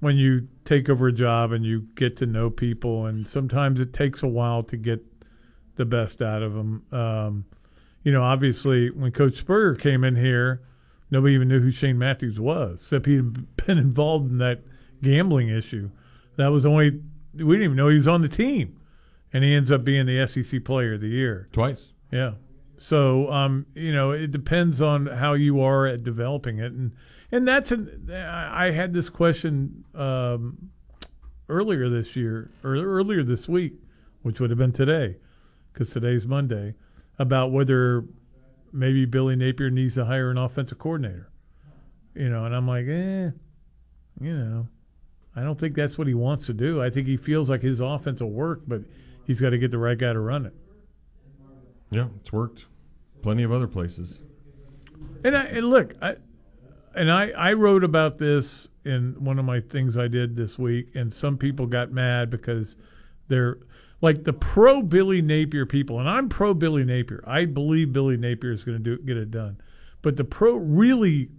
[0.00, 3.92] when you take over a job and you get to know people, and sometimes it
[3.92, 5.04] takes a while to get
[5.76, 6.84] the best out of them.
[6.92, 7.44] Um,
[8.02, 10.62] you know, obviously, when Coach Spurrier came in here,
[11.10, 14.62] nobody even knew who Shane Matthews was, except he'd been involved in that
[15.02, 15.90] gambling issue.
[16.36, 17.00] That was only
[17.34, 18.80] we didn't even know he was on the team,
[19.32, 21.82] and he ends up being the SEC Player of the Year twice.
[22.10, 22.32] Yeah.
[22.78, 26.92] So, um, you know, it depends on how you are at developing it, and
[27.30, 28.10] and that's an.
[28.12, 30.70] I had this question um,
[31.48, 33.74] earlier this year or earlier this week,
[34.22, 35.16] which would have been today,
[35.72, 36.74] because today's Monday,
[37.18, 38.04] about whether
[38.72, 41.30] maybe Billy Napier needs to hire an offensive coordinator.
[42.14, 43.30] You know, and I'm like, eh,
[44.20, 44.66] you know,
[45.34, 46.82] I don't think that's what he wants to do.
[46.82, 48.82] I think he feels like his offense will work, but
[49.24, 50.54] he's got to get the right guy to run it.
[51.90, 52.66] Yeah, it's worked.
[53.22, 54.18] Plenty of other places.
[55.24, 56.16] And, I, and look, I
[56.94, 60.88] and I, I wrote about this in one of my things I did this week,
[60.94, 62.76] and some people got mad because
[63.28, 63.58] they're
[64.00, 67.22] like the pro Billy Napier people, and I'm pro Billy Napier.
[67.26, 69.58] I believe Billy Napier is going to do get it done,
[70.02, 71.30] but the pro really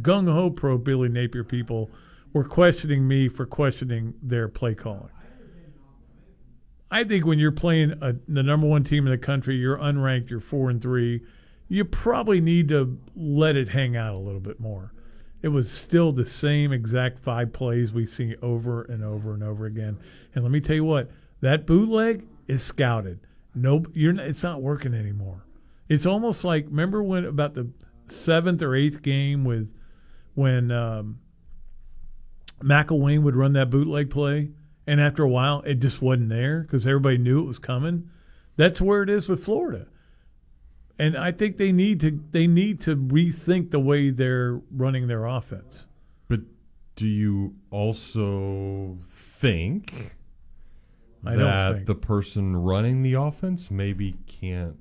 [0.00, 1.90] gung ho pro Billy Napier people
[2.36, 5.08] were questioning me for questioning their play calling.
[6.90, 10.28] I think when you're playing a, the number one team in the country, you're unranked,
[10.28, 11.22] you're four and three,
[11.68, 14.92] you probably need to let it hang out a little bit more.
[15.40, 19.64] It was still the same exact five plays we see over and over and over
[19.64, 19.98] again.
[20.34, 21.10] And let me tell you what,
[21.40, 23.18] that bootleg is scouted.
[23.54, 25.46] Nope, you're it's not working anymore.
[25.88, 27.70] It's almost like remember when about the
[28.08, 29.72] seventh or eighth game with
[30.34, 31.18] when um,
[32.62, 34.50] McElwain would run that bootleg play,
[34.86, 38.08] and after a while it just wasn't there because everybody knew it was coming.
[38.56, 39.86] That's where it is with Florida,
[40.98, 45.26] and I think they need to they need to rethink the way they're running their
[45.26, 45.86] offense.
[46.28, 46.40] But
[46.94, 50.12] do you also think
[51.22, 51.86] that think.
[51.86, 54.76] the person running the offense maybe can't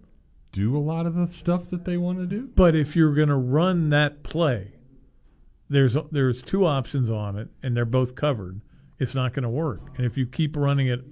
[0.51, 2.47] do a lot of the stuff that they want to do?
[2.55, 4.74] But if you're going to run that play,
[5.69, 8.61] there's there's two options on it, and they're both covered.
[8.99, 9.81] It's not going to work.
[9.97, 11.03] And if you keep running it,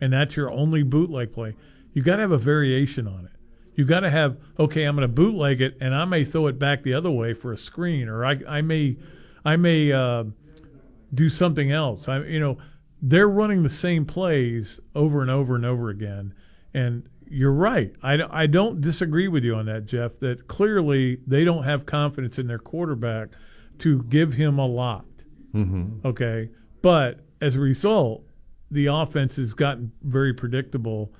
[0.00, 1.56] and that's your only bootleg play,
[1.92, 3.32] you got to have a variation on it.
[3.74, 4.84] You got to have okay.
[4.84, 7.52] I'm going to bootleg it, and I may throw it back the other way for
[7.52, 8.96] a screen, or I I may
[9.44, 10.24] I may uh,
[11.14, 12.06] do something else.
[12.06, 12.58] I you know
[13.00, 16.34] they're running the same plays over and over and over again,
[16.74, 17.94] and you're right.
[18.02, 20.18] I, I don't disagree with you on that, Jeff.
[20.18, 23.30] That clearly they don't have confidence in their quarterback
[23.82, 25.04] to give him a lot.
[25.54, 26.06] Mm-hmm.
[26.06, 26.50] Okay,
[26.80, 28.24] but as a result,
[28.70, 31.12] the offense has gotten very predictable.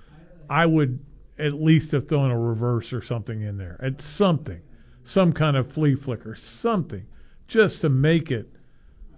[0.49, 1.01] I would
[1.39, 3.79] at least have thrown a reverse or something in there.
[3.83, 4.61] at something,
[5.05, 7.07] some kind of flea flicker, something,
[7.49, 8.49] just to make it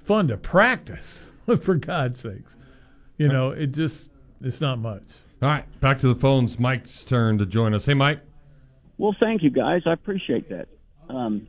[0.05, 1.21] fun to practice.
[1.61, 2.57] For God's sakes,
[3.19, 4.09] you know, it just
[4.41, 5.03] it's not much.
[5.43, 6.59] All right, back to the phones.
[6.59, 7.85] Mike's turn to join us.
[7.85, 8.21] Hey, Mike.
[8.97, 9.83] Well, thank you guys.
[9.85, 10.69] I appreciate that.
[11.11, 11.47] Um,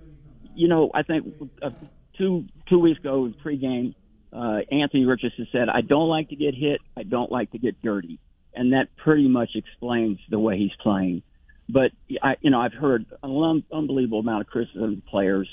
[0.56, 1.70] you know, I think uh,
[2.18, 3.96] two two weeks ago pregame,
[4.34, 6.82] uh, Anthony Richardson said, "I don't like to get hit.
[6.98, 8.20] I don't like to get dirty,"
[8.54, 11.24] and that pretty much explains the way he's playing.
[11.68, 11.92] But
[12.22, 15.50] I, you know, I've heard an un- unbelievable amount of criticism of players,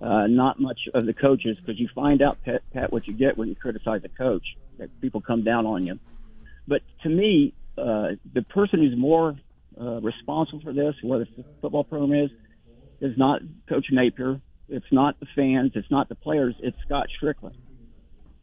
[0.00, 3.36] uh, not much of the coaches, because you find out, Pat, Pat, what you get
[3.36, 4.44] when you criticize a coach.
[4.78, 5.98] That people come down on you.
[6.68, 9.36] But to me, uh, the person who's more
[9.80, 12.30] uh, responsible for this, whether the football program is,
[13.00, 14.40] is not Coach Napier.
[14.68, 15.72] It's not the fans.
[15.74, 16.54] It's not the players.
[16.60, 17.54] It's Scott Stricklin.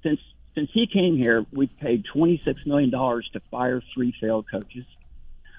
[0.04, 0.20] Since
[0.56, 4.86] since he came here, we've paid twenty six million dollars to fire three failed coaches.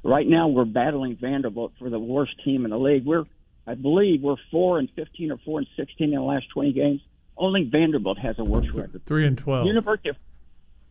[0.02, 3.04] Right now, we're battling Vanderbilt for the worst team in the league.
[3.04, 3.24] We're,
[3.66, 7.00] I believe, we're four and fifteen or four and sixteen in the last twenty games.
[7.36, 9.02] Only Vanderbilt has a worse record.
[9.04, 9.66] Three and twelve.
[9.66, 10.16] University, of,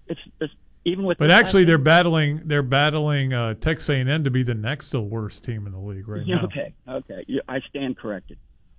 [0.07, 0.53] it's, it's
[0.85, 1.17] even with.
[1.17, 2.41] But actually, they're battling.
[2.45, 6.07] They're battling uh, Texas A&M to be the next to worst team in the league
[6.07, 6.45] right Yeah, now.
[6.45, 8.37] Okay, okay, Yeah, I stand corrected.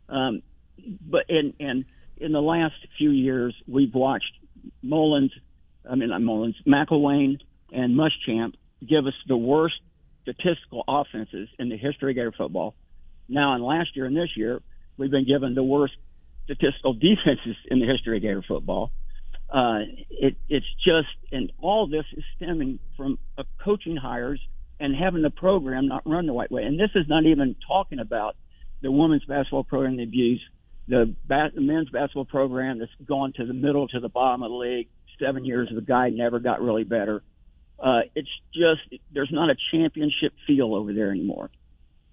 [0.09, 0.43] Um,
[1.01, 1.85] but in in
[2.16, 4.33] in the last few years, we've watched
[4.83, 5.33] Mullins,
[5.89, 7.39] I mean not Mullins, McElwain
[7.73, 8.55] and Muschamp
[8.87, 9.74] give us the worst
[10.23, 12.74] statistical offenses in the history of Gator football.
[13.28, 14.61] Now, in last year and this year,
[14.97, 15.95] we've been given the worst
[16.45, 18.91] statistical defenses in the history of Gator football.
[19.48, 24.40] Uh, it, it's just, and all this is stemming from uh, coaching hires
[24.81, 26.64] and having the program not run the right way.
[26.64, 28.36] And this is not even talking about
[28.82, 30.43] the women's basketball program they abuse,
[30.89, 34.51] the, ba- the men's basketball program that's gone to the middle to the bottom of
[34.51, 34.89] the league.
[35.18, 37.23] Seven years the guy never got really better.
[37.78, 41.51] Uh, it's just there's not a championship feel over there anymore.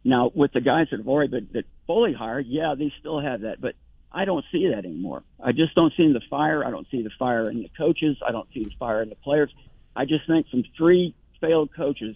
[0.03, 3.41] Now with the guys that have already been that fully hired, yeah, they still have
[3.41, 3.75] that, but
[4.13, 5.23] I don't see that anymore.
[5.43, 6.63] I just don't see the fire.
[6.63, 8.17] I don't see the fire in the coaches.
[8.25, 9.51] I don't see the fire in the players.
[9.95, 12.15] I just think from three failed coaches,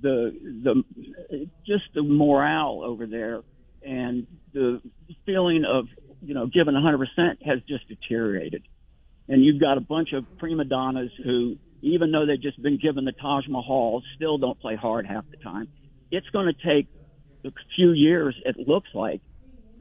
[0.00, 0.32] the
[0.62, 3.42] the just the morale over there
[3.84, 4.80] and the
[5.26, 5.86] feeling of
[6.22, 8.62] you know giving 100% has just deteriorated.
[9.28, 13.04] And you've got a bunch of prima donnas who, even though they've just been given
[13.04, 15.68] the Taj Mahal, still don't play hard half the time.
[16.10, 16.88] It's going to take
[17.44, 19.20] a few years, it looks like,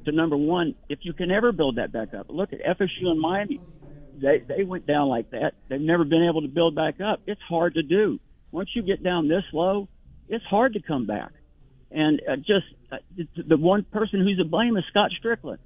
[0.05, 2.27] to number one, if you can ever build that back up.
[2.29, 3.61] Look at FSU and Miami.
[4.21, 5.53] They they went down like that.
[5.69, 7.21] They've never been able to build back up.
[7.25, 8.19] It's hard to do.
[8.51, 9.87] Once you get down this low,
[10.29, 11.31] it's hard to come back.
[11.91, 12.97] And uh, just uh,
[13.35, 15.57] the, one person who's to blame is Scott Stricklin.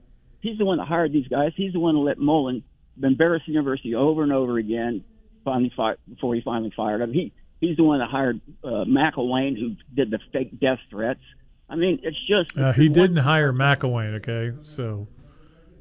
[0.42, 1.52] He's the one that hired these guys.
[1.56, 2.64] He's the one who let Mullen
[3.02, 5.04] embarrass the university over and over again.
[5.44, 7.32] Finally, fi- before he finally fired him, he
[7.62, 11.22] he's the one that hired uh, McElwain, who did the fake death threats.
[11.70, 14.56] I mean, it's just Uh, he didn't hire McElwain, okay?
[14.64, 15.08] So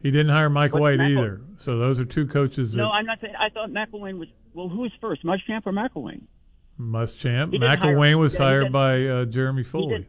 [0.02, 1.40] he didn't hire Mike What's White McEl- either.
[1.58, 3.34] So those are two coaches that No, I'm not saying.
[3.38, 4.28] I thought McElwain was.
[4.52, 6.22] Well, who was first, Muschamp or McElwain?
[6.80, 7.52] Muschamp.
[7.52, 9.98] He didn't hire- McElwain was yeah, hired did- by uh, Jeremy Foley.
[9.98, 10.06] did-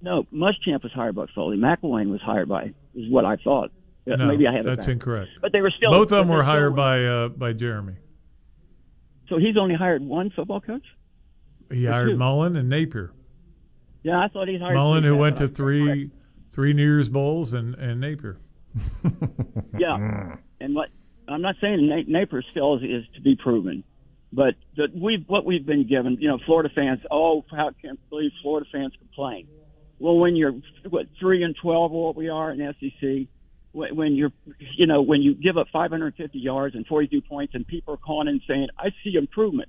[0.00, 1.56] No, Muschamp was hired by Foley.
[1.56, 3.70] McElwain was hired by is what I thought.
[4.04, 5.30] No, Maybe I have it that's incorrect.
[5.40, 7.94] But they were still Both of them were hired by uh, by Jeremy.
[9.28, 10.84] So he's only hired one football coach.
[11.70, 12.16] He hired two.
[12.16, 13.12] Mullen and Napier.
[14.02, 16.10] Yeah, I thought he hired Mullen, three who went to three
[16.52, 18.38] three New Year's bowls, and and Napier.
[19.78, 20.88] Yeah, and what
[21.28, 23.84] I'm not saying Na- Napier still is, is to be proven,
[24.32, 26.18] but the, we've what we've been given.
[26.20, 27.00] You know, Florida fans.
[27.10, 29.48] Oh, how can believe Florida fans complain?
[29.98, 30.54] Well, when you're
[30.88, 33.28] what three and twelve, what we are in SEC,
[33.72, 34.32] when, when you're
[34.76, 38.28] you know when you give up 550 yards and 42 points, and people are calling
[38.28, 39.68] and saying, "I see improvement."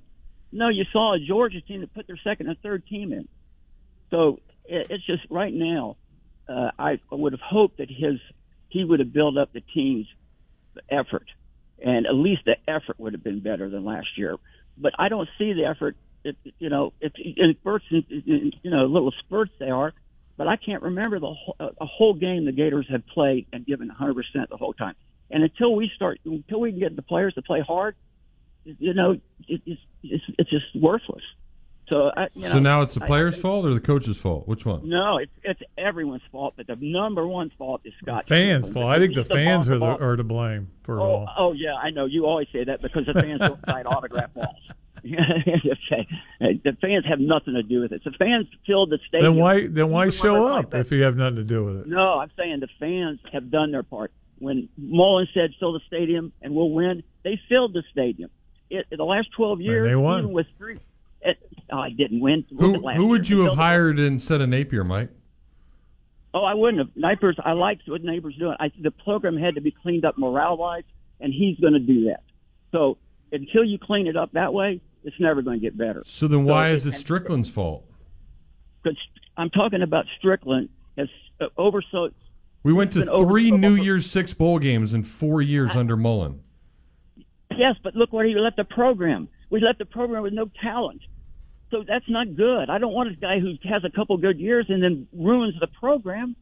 [0.52, 3.26] No, you saw a Georgia team that put their second and third team in.
[4.10, 5.96] So it, it's just right now.
[6.48, 8.20] Uh, I would have hoped that his
[8.68, 10.06] he would have built up the team's
[10.90, 11.26] effort,
[11.82, 14.36] and at least the effort would have been better than last year.
[14.76, 15.96] But I don't see the effort.
[16.24, 19.92] It, you know, it's in spurts, you know, little spurts they are.
[20.36, 23.88] But I can't remember the whole, a whole game the Gators have played and given
[23.88, 24.94] 100 percent the whole time.
[25.30, 27.94] And until we start, until we can get the players to play hard,
[28.64, 29.12] you know,
[29.46, 31.22] it, it's it's it's just worthless.
[31.88, 34.48] So I, you know, so now it's the I- player's fault or the coach's fault?
[34.48, 34.88] Which one?
[34.88, 38.26] no, it's it's everyone's fault, but the number one fault is Scott.
[38.28, 38.86] Fans' fault.
[38.86, 41.28] I think the He's fans are the, are to blame for Oh, all.
[41.36, 42.06] oh yeah, I know.
[42.06, 44.56] You always say that because the fans don't sign autograph walls.
[45.04, 46.08] okay,
[46.40, 48.02] the fans have nothing to do with it.
[48.04, 49.34] The fans filled the stadium.
[49.34, 51.86] Then why then why show up if you have nothing to do with it?
[51.88, 54.12] No, I'm saying the fans have done their part.
[54.38, 58.30] When Mullen said fill the stadium and we'll win, they filled the stadium.
[58.70, 60.20] It, in the last 12 years, they won.
[60.20, 60.80] even with three,
[61.72, 62.44] oh, I didn't win.
[62.58, 65.10] Who who would you have hired instead of Napier, Mike?
[66.32, 66.96] Oh, I wouldn't have.
[66.96, 67.36] Napier's.
[67.44, 68.56] I liked what Napier's doing.
[68.58, 70.82] I, the program had to be cleaned up morale wise,
[71.20, 72.22] and he's going to do that.
[72.72, 72.98] So
[73.30, 76.02] until you clean it up that way, it's never going to get better.
[76.06, 77.84] So then why So is it Stricklin's fault?
[78.82, 78.98] Because
[79.36, 80.68] I'm talking about Stricklin
[80.98, 81.08] has
[81.40, 82.08] uh, oversaw.
[82.64, 85.96] We went to been over- three New Year's Six bowl games in four years under
[85.96, 86.40] Mullen.
[87.56, 89.28] Yes, but look where he left the program.
[89.50, 91.00] We left the program with no talent.
[91.74, 92.70] So that's not good.
[92.70, 95.66] I don't want a guy who has a couple good years and then ruins the
[95.66, 96.36] program.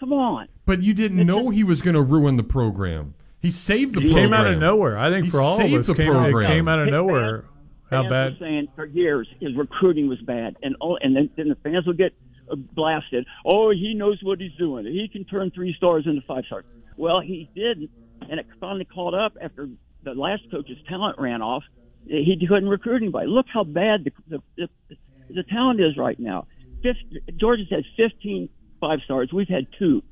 [0.00, 0.48] Come on.
[0.64, 3.12] But you didn't know he was going to ruin the program.
[3.38, 4.30] He saved the He program.
[4.30, 4.96] came out of nowhere.
[4.98, 7.44] I think He for all of us, the came, it came out of Hey, nowhere.
[7.90, 8.38] How bad?
[8.40, 11.92] saying for years his recruiting was bad, and all, and then, then the fans will
[11.92, 12.14] get
[12.50, 13.26] uh, blasted.
[13.44, 14.86] Oh, he knows what he's doing.
[14.86, 16.64] He can turn three stars into five stars.
[16.96, 17.90] Well, he did,
[18.30, 19.68] and it finally caught up after
[20.02, 21.62] the last coach's talent ran off.
[22.06, 23.26] He couldn't recruit anybody.
[23.28, 24.12] Look how bad the
[24.56, 24.96] the, the,
[25.34, 26.46] the talent is right now.
[26.82, 26.96] Fif
[27.36, 28.48] Georgia's had 15
[28.80, 29.32] five stars.
[29.32, 30.02] We've had two.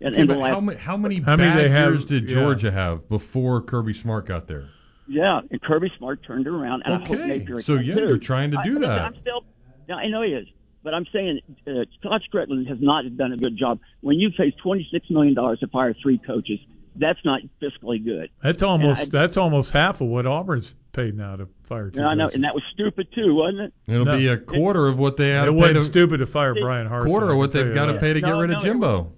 [0.00, 2.04] In, Okay, in the but last, how, many, how many How many they have- years
[2.04, 2.34] did yeah.
[2.34, 4.68] Georgia have before Kirby Smart got there?
[5.08, 8.00] Yeah, and Kirby Smart turned it around, and I hope Okay, Napier so yeah, too.
[8.02, 9.00] you're trying to do look, that.
[9.00, 9.42] I'm still,
[9.88, 10.46] yeah, I know he is,
[10.84, 13.80] but I'm saying uh, Scott Stricklin has not done a good job.
[14.02, 16.58] When you face 26 million dollars to fire three coaches,
[16.94, 18.28] that's not fiscally good.
[18.42, 22.00] That's almost I- that's almost half of what Auburn's paid now to fire two.
[22.00, 22.34] And I know, coaches.
[22.36, 23.72] and that was stupid too, wasn't it?
[23.86, 24.16] It'll No.
[24.16, 26.54] be a quarter of what they had It to pay wasn't to, stupid to fire
[26.54, 27.06] Bryan Harsin.
[27.06, 28.00] quarter I of what tell they've you got to that.
[28.00, 29.12] pay to get No, rid no, of it Jimbo.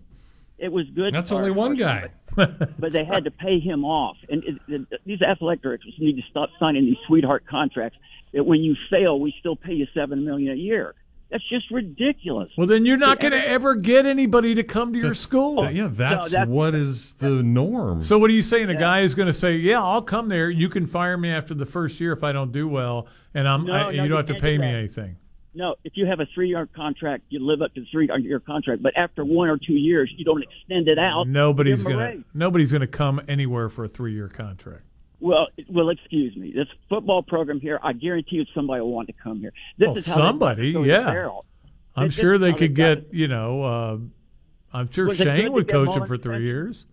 [0.59, 1.15] It was good.
[1.15, 2.09] That's to only one Harsin, guy.
[2.79, 4.17] but they had to pay him off.
[4.29, 7.99] And it, it, these athletic directors need to stop signing these sweetheart contracts.
[8.35, 10.95] That when you fail, we still pay you seven million a year.
[11.31, 12.51] That's just ridiculous.
[12.59, 15.71] Well, then you're not going to ever get anybody to come to your school.
[15.71, 18.03] yeah, that's, that's- what is the norm.
[18.03, 18.69] So what are you saying?
[18.69, 20.51] A guy is going to say, "Yeah, I'll come there.
[20.51, 23.65] You can fire me after the first year if I don't do well, and I'm
[23.67, 25.17] No, I, no, you you don't have to pay do me anything."
[25.55, 28.83] No, if you have a three-year contract, you live up to the three-year contract.
[28.83, 31.27] But after one or two years, you don't extend it out.
[31.27, 34.29] Nobody's Give 'em a going to nobody's going to come anywhere for a three year
[34.29, 34.83] contract.
[35.21, 36.53] Well, well, excuse me.
[36.53, 39.53] This football program here, I guarantee you, somebody will want to come here.
[39.79, 41.29] This Well, is how somebody, yeah.
[41.95, 43.63] I'm This- sure this they could get you know.
[43.63, 43.99] Uh,
[44.73, 46.87] I'm sure Was Shane would coach him for three years.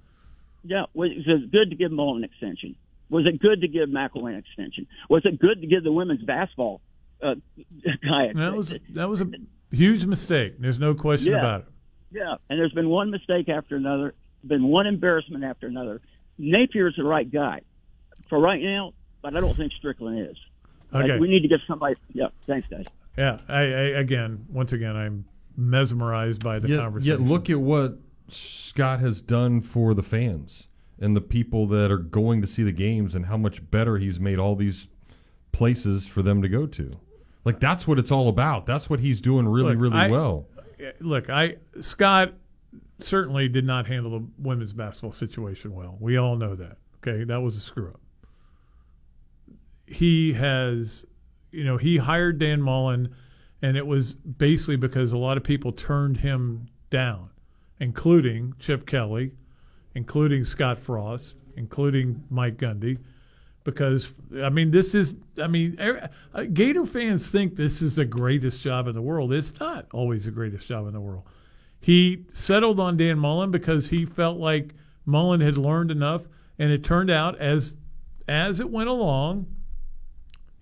[0.63, 2.75] Yeah, was it good to give Mullen an extension?
[3.09, 4.87] Was it good to give McElwain an extension?
[5.09, 6.81] Was it good to give the women's basketball
[7.21, 7.35] uh,
[8.03, 8.33] guy?
[8.33, 9.29] That was that was a
[9.71, 10.55] huge mistake.
[10.59, 11.39] There's no question Yeah.
[11.39, 11.67] about it.
[12.11, 16.01] Yeah, and there's been one mistake after another, been one embarrassment after another.
[16.39, 17.61] Napier's the right guy
[18.29, 20.37] for right now, but I don't think Stricklin is.
[20.93, 21.11] Okay.
[21.13, 21.95] Like, we need to get somebody.
[22.13, 22.85] Yeah, thanks, guys.
[23.17, 23.65] Yeah, I, I
[23.99, 25.25] again, once again, I'm
[25.55, 27.21] mesmerized by the yet, conversation.
[27.21, 27.97] yet look at what
[28.29, 30.67] Scott has done for the fans
[30.99, 34.19] and the people that are going to see the games and how much better he's
[34.19, 34.87] made all these
[35.51, 36.91] places for them to go to.
[37.43, 38.65] Like that's what it's all about.
[38.65, 40.45] That's what he's doing really, Look, really I- well.
[40.99, 42.33] Look, I Scott
[42.99, 45.97] certainly did not handle the women's basketball situation well.
[45.99, 46.77] We all know that.
[46.97, 47.99] Okay, that was a screw up.
[49.87, 51.05] He has,
[51.51, 53.13] you know, he hired Dan Mullen,
[53.61, 57.29] and it was basically because a lot of people turned him down,
[57.79, 59.31] including Chip Kelly,
[59.95, 62.97] including Scott Frost, including Mike Gundy
[63.67, 68.05] because I mean this is I mean er- uh, Gator fans think this is the
[68.05, 69.33] greatest job in the world.
[69.33, 71.23] It's not always the greatest job in the world.
[71.81, 74.73] He settled on Dan Mullen because he felt like
[75.05, 77.75] Mullen had learned enough, and it turned out as
[78.29, 79.47] as it went along,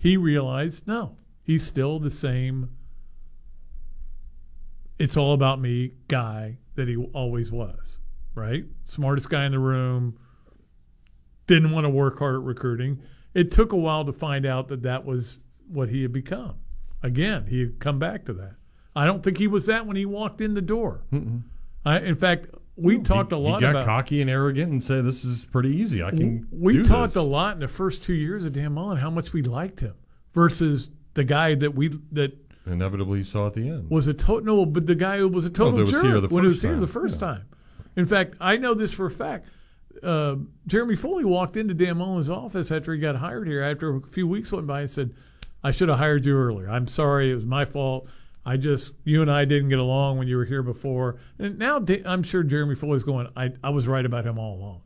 [0.06, 2.70] he realized no, he's still the same.
[5.00, 7.98] It's all about me guy that he always was,
[8.36, 8.66] right?
[8.86, 10.20] Smartest guy in the room,
[11.48, 13.02] didn't want to work hard at recruiting.
[13.34, 16.60] It took a while to find out that that was what he had become.
[17.02, 18.58] Again, he had come back to that.
[18.96, 21.02] I don't think he was that when he walked in the door.
[21.84, 22.46] I, in fact,
[22.78, 23.86] we talked a lot He got about.
[23.86, 26.04] cocky and arrogant and said, "This is pretty easy.
[26.04, 28.74] I can." we do talked this." a lot in the first two years of Dan
[28.74, 29.94] Mullen how much we liked him
[30.34, 32.38] versus the guy that we that
[32.68, 33.90] Inevitably, saw at the end.
[33.92, 36.20] was a total no, but the guy who was a total that was jerk here
[36.20, 37.20] the when he was first here the first Yeah.
[37.28, 37.42] time.
[37.96, 39.48] In fact, I know this for a fact.
[40.04, 40.36] Uh,
[40.68, 43.62] Jeremy Foley walked into Dan Mullen's office after he got hired here.
[43.62, 45.12] After a few weeks went by, and said,
[45.64, 46.70] "I should have hired you earlier.
[46.70, 48.08] I'm sorry, it was my fault.
[48.46, 51.84] I just you and I didn't get along when you were here before." And now
[52.06, 54.82] I'm sure Jeremy Foley's going, "I I was right about him all along."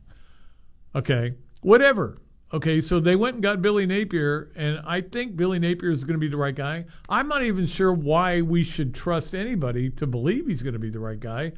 [0.94, 2.16] Okay, whatever.
[2.52, 6.14] Okay, so they went and got Billy Napier, and I think Billy Napier is going
[6.14, 6.84] to be the right guy.
[7.08, 10.90] I'm not even sure why we should trust anybody to believe he's going to be
[10.90, 11.52] the right guy.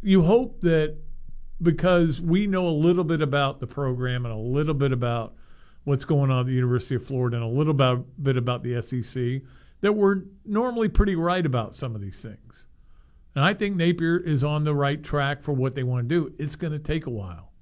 [0.00, 0.96] You hope that
[1.60, 5.34] because we know a little bit about the program and a little bit about
[5.84, 7.74] what's going on at the University of Florida and a little
[8.22, 9.42] bit about the SEC,
[9.84, 12.64] that we're normally pretty right about some of these things.
[13.34, 16.32] And I think Napier is on the right track for what they want to do.
[16.38, 17.52] It's going to take a while.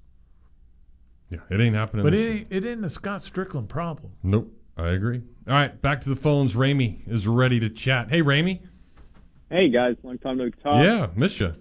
[1.29, 2.05] Yeah, it ain't happening.
[2.05, 4.13] But this it ain't, it isn't a Scott Stricklin problem.
[4.23, 5.21] Nope, I agree.
[5.49, 6.55] All right, back to the phones.
[6.55, 8.09] Ramey is ready to chat.
[8.09, 8.61] Hey, Ramey.
[9.49, 10.81] Hey guys, long time no talk.
[10.81, 11.51] Yeah, miss you.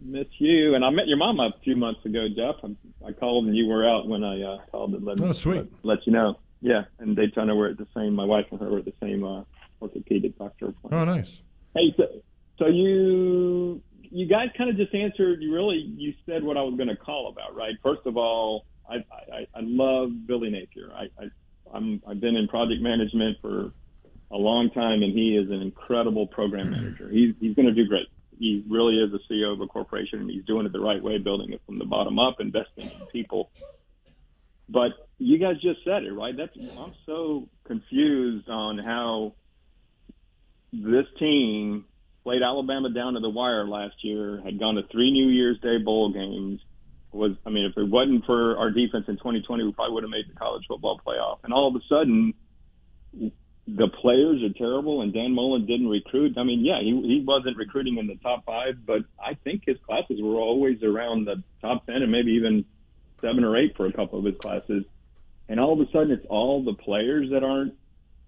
[0.00, 0.74] Miss you.
[0.74, 2.54] And I met your mom a few months ago, Jeff.
[2.64, 5.56] I, I called and you were out when I uh, called and let, Oh, sweet.
[5.56, 6.38] let, let you know.
[6.62, 8.14] Yeah, and Daytona we're at the same.
[8.14, 9.42] My wife and her were at the same uh,
[9.86, 10.74] orthopedic doctor.
[10.90, 11.30] Oh, nice.
[11.74, 12.04] Hey, so,
[12.58, 15.42] so you you guys kind of just answered.
[15.42, 17.74] You really you said what I was going to call about, right?
[17.82, 18.96] First of all, I
[19.32, 20.90] I, I love Billy Napier.
[20.92, 21.28] I, I
[21.74, 23.72] I'm I've been in project management for
[24.30, 27.08] a long time, and he is an incredible program manager.
[27.10, 28.06] He's he's going to do great.
[28.38, 31.18] He really is the CEO of a corporation, and he's doing it the right way,
[31.18, 33.50] building it from the bottom up, investing in people.
[34.68, 36.36] But you guys just said it, right?
[36.36, 39.34] That's I'm so confused on how
[40.82, 41.84] this team
[42.22, 45.78] played Alabama down to the wire last year, had gone to three New Year's Day
[45.78, 46.60] bowl games.
[47.12, 50.10] Was I mean, if it wasn't for our defense in 2020, we probably would have
[50.10, 51.38] made the college football playoff.
[51.44, 52.34] And all of a sudden,
[53.68, 56.36] the players are terrible, and Dan Mullen didn't recruit.
[56.36, 59.76] I mean, yeah, he he wasn't recruiting in the top five, but I think his
[59.86, 62.64] classes were always around the top ten, and maybe even
[63.20, 64.84] seven or eight for a couple of his classes.
[65.48, 67.74] And all of a sudden, it's all the players that aren't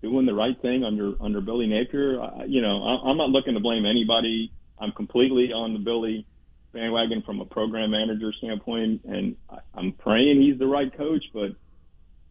[0.03, 2.21] doing the right thing under under Billy Napier.
[2.21, 4.53] I, you know, I, I'm not looking to blame anybody.
[4.81, 6.27] I'm completely on the Billy
[6.73, 11.25] bandwagon from a program manager standpoint, and I, I'm praying he's the right coach.
[11.33, 11.57] But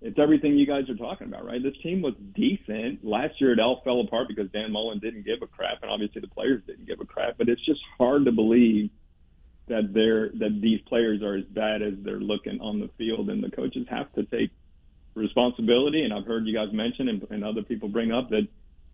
[0.01, 1.61] it's everything you guys are talking about, right?
[1.61, 3.51] This team was decent last year.
[3.51, 6.61] It all fell apart because Dan Mullen didn't give a crap, and obviously the players
[6.67, 7.37] didn't give a crap.
[7.37, 8.89] But it's just hard to believe
[9.67, 13.43] that they're that these players are as bad as they're looking on the field, and
[13.43, 14.51] the coaches have to take
[15.17, 16.03] responsibility.
[16.03, 18.47] And I've heard you guys mention and, and other people bring up that,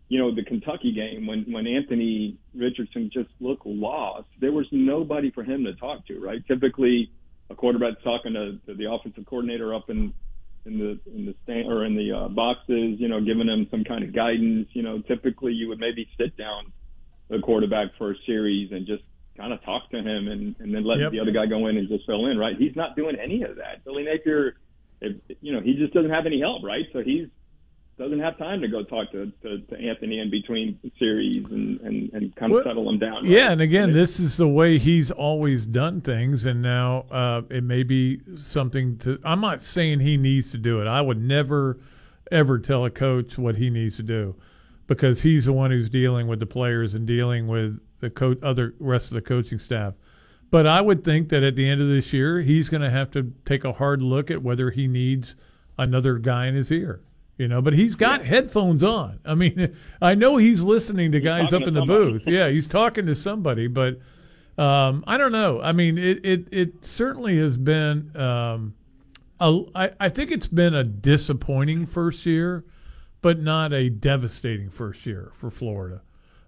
[0.10, 5.32] you know, the Kentucky game when when Anthony Richardson just looked lost, there was nobody
[5.32, 6.46] for him to talk to, right?
[6.48, 7.12] Typically,
[7.50, 10.14] a quarterback's talking to, to the offensive coordinator up in
[10.66, 13.84] in the in the stand or in the uh, boxes, you know, giving him some
[13.84, 14.68] kind of guidance.
[14.74, 16.72] You know, typically you would maybe sit down
[17.30, 19.04] the quarterback for a series and just
[19.36, 21.12] kind of talk to him and, and then let Yep.
[21.12, 22.56] the other guy go in and just fill in, right?
[22.58, 23.84] He's not doing any of that.
[23.84, 24.56] Billy Napier,
[25.04, 26.86] if, you know, he just doesn't have any help, right?
[26.94, 27.28] So he's
[27.96, 32.12] doesn't have time to go talk to, to, to Anthony in between series and, and,
[32.12, 33.18] and kind of Well, settle him down.
[33.22, 33.26] right?
[33.26, 37.64] Yeah, and again, this is the way he's always done things, and now uh, it
[37.64, 39.20] may be something to.
[39.24, 40.88] I'm not saying he needs to do it.
[40.88, 41.78] I would never,
[42.32, 44.36] ever tell a coach what he needs to do,
[44.88, 48.74] because he's the one who's dealing with the players and dealing with the co- other
[48.80, 49.94] rest of the coaching staff.
[50.54, 53.10] But I would think that at the end of this year, he's going to have
[53.14, 55.36] to take a hard look at whether he needs
[55.80, 57.02] another guy in his ear.
[57.40, 59.18] You know, but he's got headphones on.
[59.26, 62.28] I mean, I know he's listening to guys up to in the booth.
[62.28, 64.00] Yeah, he's talking to somebody, but
[64.56, 65.60] um, I don't know.
[65.60, 68.16] I mean, it it, it certainly has been.
[68.16, 68.76] Um,
[69.40, 72.64] a, I, I think it's been a disappointing first year,
[73.24, 76.04] but not a devastating first year for Florida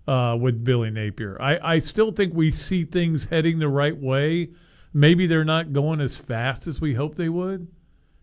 [0.08, 1.38] uh, with Billy Napier.
[1.40, 4.50] I, I still think we see things heading the right way.
[4.94, 7.68] Maybe they're not going as fast as we hoped they would.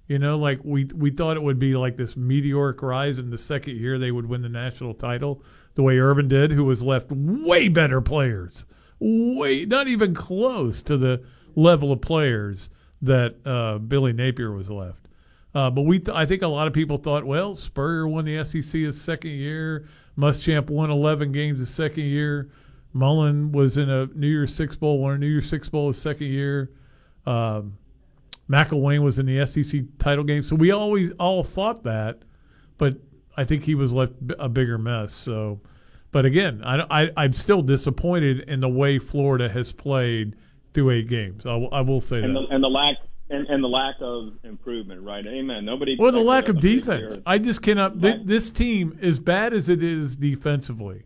[0.09, 3.39] You know, like we we thought it would be like this meteoric rise in the
[3.39, 5.43] second year they would win the national title,
[5.75, 8.65] the way Urban did, who was left way better players,
[8.99, 11.23] way not even close to the
[11.55, 12.69] level of players
[13.01, 15.09] that uh, Billy Napier was left.
[15.55, 18.43] Uh, but we, th- I think a lot of people thought, well, Spurrier won the
[18.45, 19.87] SEC his second year.
[20.19, 22.51] Muschamp won 11 games his second year.
[22.93, 26.01] Mullen was in a New Year's Six Bowl, won a New Year's Six Bowl his
[26.01, 26.71] second year.
[27.27, 27.79] Um,
[28.51, 30.43] McElwain was in the SEC title game.
[30.43, 32.19] So we always all thought that,
[32.77, 32.97] but
[33.37, 35.15] I think he was left a bigger mess.
[35.15, 35.61] So,
[36.11, 40.37] but again, I, I, I'm still disappointed in the way Florida has played
[40.75, 41.47] through eight games.
[41.47, 42.47] I will- I will say and that.
[42.49, 42.97] the, and the lack
[43.31, 45.27] and, and the lack of improvement, right?
[45.27, 45.65] Amen.
[45.65, 45.97] Nobody.
[45.99, 47.19] Well, the lack of defense.
[47.25, 48.01] I just cannot.
[48.01, 51.05] Th- this team, as bad as it is defensively,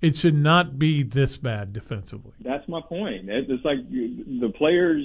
[0.00, 2.32] it should not be this bad defensively.
[2.40, 3.28] That's my point.
[3.28, 5.04] It's like the players.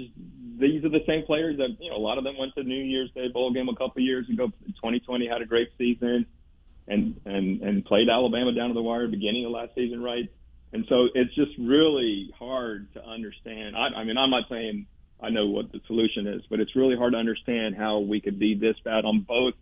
[0.60, 1.98] These are the same players that you know.
[1.98, 4.28] A lot of them went to New Year's Day bowl game a couple of years
[4.28, 4.48] ago.
[4.48, 6.26] 2020 had a great season,
[6.88, 10.28] and and and played Alabama down to the wire beginning of last season, right?
[10.74, 13.76] And so it's just really hard to understand.
[13.76, 14.88] I, I mean, I'm not saying
[15.22, 18.38] I know what the solution is, but it's really hard to understand how we could
[18.38, 19.56] be this bad on both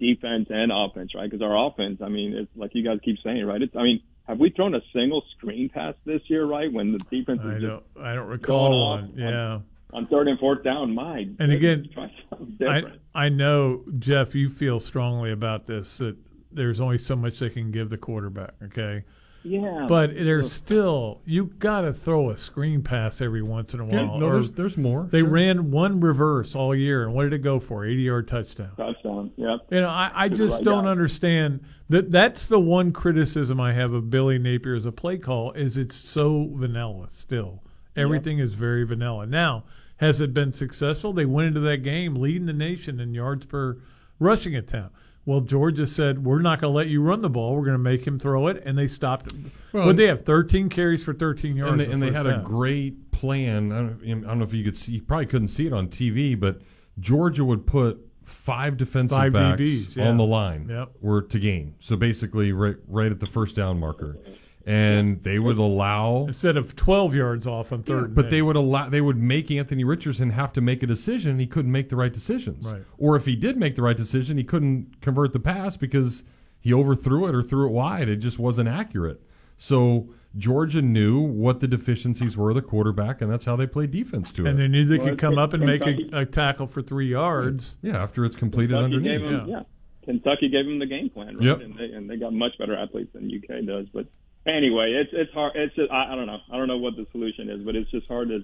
[0.00, 1.30] defense and offense, right?
[1.30, 3.60] Because our offense, I mean, it's like you guys keep saying, right?
[3.60, 6.72] It's, I mean, have we thrown a single screen pass this year, right?
[6.72, 7.84] When the defense is I don't.
[8.00, 9.04] I don't recall one.
[9.04, 9.52] off Yeah.
[9.54, 10.94] on, on third and fourth down.
[10.94, 13.26] My And goodness, again, I.
[13.26, 16.16] I know Jeff, you feel strongly about this that
[16.50, 18.54] there's only so much they can give the quarterback.
[18.62, 19.04] Okay,
[19.44, 23.86] Yeah, But there's still you got to throw a screen pass every once in a
[23.86, 24.18] Yeah, while.
[24.18, 25.28] no, there's- there's more, They sure.
[25.28, 27.84] ran one reverse all year, and what did it go for?
[27.84, 28.70] 80 yard touchdown.
[28.76, 29.30] touchdown.
[29.36, 29.60] Yep.
[29.70, 30.90] You know, I, I just right don't guy.
[30.90, 31.60] understand
[31.90, 32.10] that.
[32.10, 35.96] That's the one criticism I have of Billy Napier as a play call is it's
[35.96, 37.08] so vanilla.
[37.10, 37.62] Still,
[37.96, 39.26] everything is very vanilla.
[39.26, 39.64] Now,
[39.98, 41.12] has it been successful?
[41.12, 43.76] They went into that game leading the nation in yards per
[44.18, 44.96] rushing attempt.
[45.26, 47.54] Well, Georgia said we're not going to let you run the ball.
[47.56, 49.32] We're going to make him throw it, and they stopped.
[49.72, 51.72] Well, Would they have 13 carries for 13 yards?
[51.72, 53.72] and they, the and they had a great plan.
[53.72, 55.88] I don't, I don't know if you could see, you probably couldn't see it on
[55.88, 56.60] TV, but
[57.00, 60.08] Georgia would put five defensive Five backs DBs, yeah.
[60.08, 60.92] on the line Yep.
[61.00, 61.74] were to gain.
[61.80, 64.16] So basically, right right at the first down marker,
[64.66, 68.04] and they would allow instead of 12 yards off on third.
[68.06, 68.30] and but eight.
[68.30, 71.32] they would allow they would make Anthony Richardson have to make a decision.
[71.32, 72.66] and He couldn't make the right decisions.
[72.66, 72.82] Right.
[72.98, 76.22] Or if he did make the right decision, he couldn't convert the pass because
[76.60, 78.08] he overthrew it or threw it wide.
[78.08, 79.20] It just wasn't accurate.
[79.58, 83.90] So Georgia knew what the deficiencies were of the quarterback, and that's how they played
[83.92, 84.50] defense to and it.
[84.50, 87.08] And they knew they Well, could come up and make a, a tackle for three
[87.08, 87.76] yards.
[87.82, 89.20] Yeah, after it's completed Kentucky underneath.
[89.20, 89.62] Gave them, yeah.
[90.04, 91.44] Kentucky gave them the game plan, right?
[91.44, 91.60] Yep.
[91.60, 93.86] And they and they got much better athletes than UK does.
[93.94, 94.06] But
[94.46, 95.52] anyway, it's it's hard.
[95.56, 96.38] It's just I, I don't know.
[96.52, 98.40] I don't know what the solution is, but it's just hard to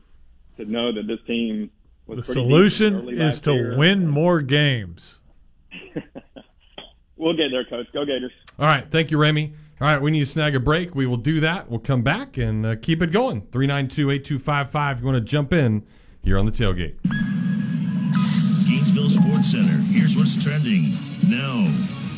[0.56, 1.70] to know that this team
[2.06, 3.76] was The solution is to year.
[3.78, 5.18] win more games.
[7.16, 7.86] We'll get there, coach.
[7.92, 8.32] Go Gators.
[8.58, 9.52] All right, thank you, Remy.
[9.78, 10.94] All right, we need to snag a break.
[10.94, 11.68] We will do that.
[11.70, 13.42] We'll come back and uh, keep it going.
[13.52, 14.96] 392 8255.
[14.96, 15.86] If you want to jump in
[16.24, 16.96] here on the tailgate.
[18.66, 19.82] Gainesville Sports Center.
[19.92, 20.96] Here's what's trending
[21.28, 21.66] now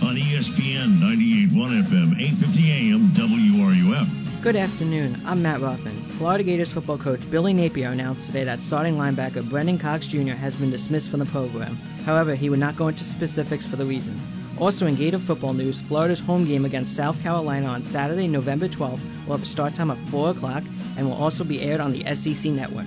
[0.02, 4.42] on ESPN 98.1 FM, 8:50 AM, WRUF.
[4.42, 5.20] Good afternoon.
[5.24, 5.96] I'm Matt Rothman.
[6.18, 10.32] Florida Gators football coach Billy Napier announced today that starting linebacker Brenton Cox Jr.
[10.32, 11.76] has been dismissed from the program.
[12.04, 14.20] However, he would not go into specifics for the reason.
[14.58, 19.00] Also, in Gator football news, Florida's home game against South Carolina on Saturday, November 12th,
[19.26, 20.64] will have a start time of 4 o'clock
[20.96, 22.86] and will also be aired on the SEC network.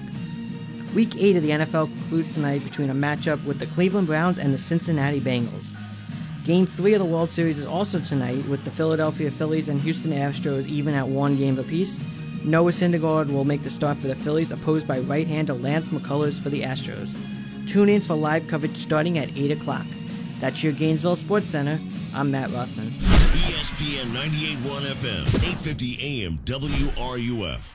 [0.93, 4.53] Week 8 of the NFL concludes tonight between a matchup with the Cleveland Browns and
[4.53, 5.74] the Cincinnati Bengals.
[6.45, 10.11] Game 3 of the World Series is also tonight with the Philadelphia Phillies and Houston
[10.11, 11.99] Astros even at one game apiece.
[12.43, 16.49] Noah Syndergaard will make the start for the Phillies, opposed by right-hander Lance McCullers for
[16.51, 17.09] the Astros.
[17.67, 19.87] Tune in for live coverage starting at 8 o'clock.
[20.39, 21.79] That's your Gainesville Sports Center.
[22.13, 22.91] I'm Matt Rothman.
[22.91, 27.74] ESPN 98.1 FM, 8:50 AM, WRUF.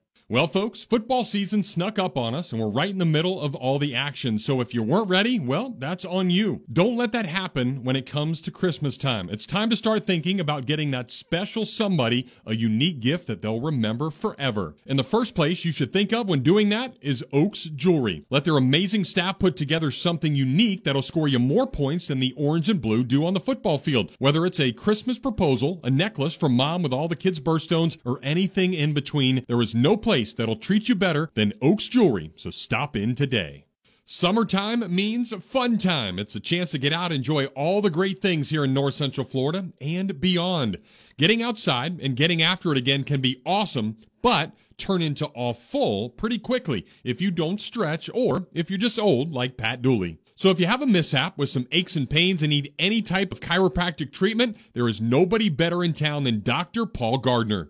[0.31, 3.53] Well, folks, football season snuck up on us, and we're right in the middle of
[3.53, 4.39] all the action.
[4.39, 6.61] So if you weren't ready, well, that's on you.
[6.71, 9.29] Don't let that happen when it comes to Christmas time.
[9.29, 13.59] It's time to start thinking about getting that special somebody a unique gift that they'll
[13.59, 14.73] remember forever.
[14.87, 18.23] And the first place you should think of when doing that is Oaks Jewelry.
[18.29, 22.33] Let their amazing staff put together something unique that'll score you more points than the
[22.37, 24.13] orange and blue do on the football field.
[24.17, 28.17] Whether it's a Christmas proposal, a necklace from mom with all the kids' birthstones, or
[28.23, 32.49] anything in between, there is no place that'll treat you better than Oaks Jewelry, so
[32.49, 33.65] stop in today.
[34.05, 36.19] Summertime means fun time.
[36.19, 39.25] It's a chance to get out enjoy all the great things here in North Central
[39.25, 40.79] Florida and beyond.
[41.17, 46.39] Getting outside and getting after it again can be awesome, but turn into awful pretty
[46.39, 50.17] quickly if you don't stretch or if you're just old like Pat Dooley.
[50.35, 53.31] So if you have a mishap with some aches and pains and need any type
[53.31, 56.87] of chiropractic treatment, there is nobody better in town than Dr.
[56.87, 57.69] Paul Gardner.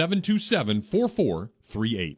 [0.01, 2.17] 727 4438.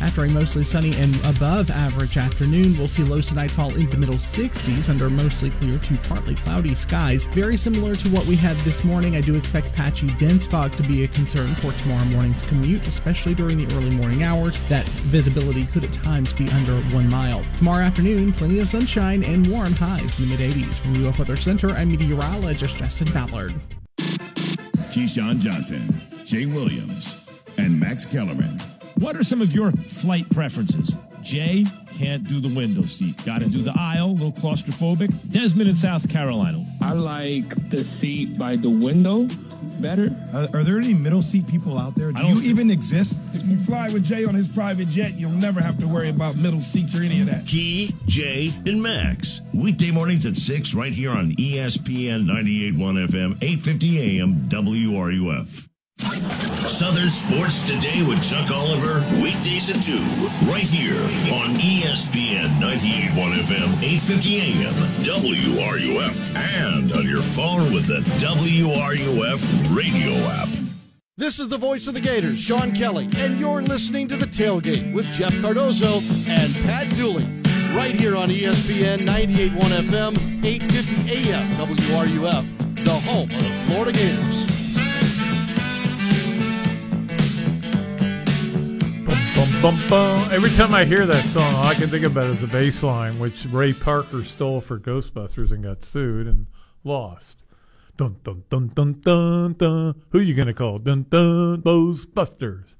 [0.00, 3.96] After a mostly sunny and above average afternoon, we'll see lows tonight fall into the
[3.96, 7.26] middle 60s under mostly clear to partly cloudy skies.
[7.26, 10.82] Very similar to what we had this morning, I do expect patchy dense fog to
[10.82, 14.58] be a concern for tomorrow morning's commute, especially during the early morning hours.
[14.68, 17.42] That visibility could at times be under one mile.
[17.58, 20.78] Tomorrow afternoon, plenty of sunshine and warm highs in the mid 80s.
[20.78, 23.54] From UF Weather Center, I'm meteorologist Justin Ballard.
[24.96, 27.28] Keyshawn Johnson, Jay Williams,
[27.58, 28.58] and Max Kellerman.
[28.98, 30.96] What are some of your flight preferences?
[31.20, 31.64] Jay
[31.98, 33.22] can't do the window seat.
[33.24, 35.30] Got to do the aisle, a little claustrophobic.
[35.30, 36.64] Desmond in South Carolina.
[36.80, 39.28] I like the seat by the window
[39.80, 40.08] better.
[40.32, 42.12] Are, are there any middle seat people out there?
[42.12, 43.34] Do you even exist?
[43.34, 46.36] If you fly with Jay on his private jet, you'll never have to worry about
[46.36, 47.46] middle seats or any of that.
[47.46, 49.40] Key, Jay, and Max.
[49.52, 55.68] Weekday mornings at 6 right here on ESPN 98.1 FM, 850 AM, WRUF.
[56.68, 59.94] Southern Sports Today with Chuck Oliver, weekdays at 2,
[60.50, 61.00] right here
[61.32, 70.12] on ESPN 98.1 FM, 850 AM, WRUF, and on your phone with the WRUF radio
[70.28, 70.48] app.
[71.16, 74.92] This is the voice of the Gators, Sean Kelly, and you're listening to The Tailgate
[74.92, 77.24] with Jeff Cardozo and Pat Dooley,
[77.74, 84.35] right here on ESPN 98.1 FM, 850 AM, WRUF, the home of the Florida Gators.
[89.62, 90.28] Bum, bum.
[90.30, 93.18] Every time I hear that song, all I can think about is the bass line,
[93.18, 96.46] which Ray Parker stole for Ghostbusters and got sued and
[96.84, 97.38] lost.
[97.96, 100.02] Dun dun dun dun dun dun.
[100.10, 100.78] Who you gonna call?
[100.78, 101.62] Dun dun.
[101.62, 102.76] Ghostbusters.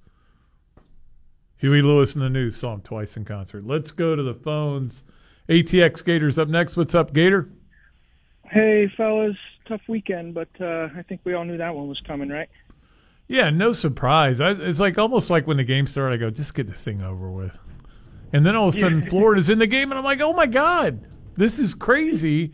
[1.56, 3.66] Huey Lewis and the News saw him twice in concert.
[3.66, 5.02] Let's go to the phones.
[5.48, 6.76] ATX Gators up next.
[6.76, 7.48] What's up, Gator?
[8.44, 9.36] Hey, fellas,
[9.66, 12.48] tough weekend, but uh, I think we all knew that one was coming, right?
[13.28, 14.40] Yeah, no surprise.
[14.40, 17.02] I, it's like almost like when the game started, I go, just get this thing
[17.02, 17.58] over with.
[18.32, 19.08] And then all of a sudden, Yeah.
[19.08, 22.52] Florida's in the game, and I'm like, oh my God, this is crazy.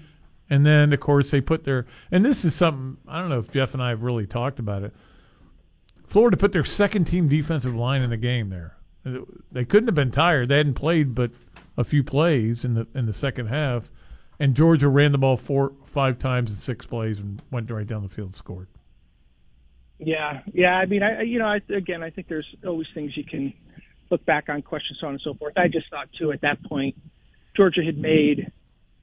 [0.49, 3.51] And then, of course, they put their, and this is something, I don't know if
[3.51, 4.95] Jeff and I have really talked about it.
[6.07, 8.77] Florida put their second team defensive line in the game there.
[9.51, 10.49] They couldn't have been tired.
[10.49, 11.31] They hadn't played but
[11.77, 13.91] a few plays in the in the second half,
[14.39, 18.03] and Georgia ran the ball four five times in six plays and went right down
[18.03, 18.69] the field and scored.
[20.05, 20.75] Yeah, yeah.
[20.75, 23.53] I mean, I you know, I, again, I think there's always things you can
[24.11, 25.55] look back on, questions, so on and so forth.
[25.57, 26.97] I just thought too at that point,
[27.57, 28.51] Georgia had made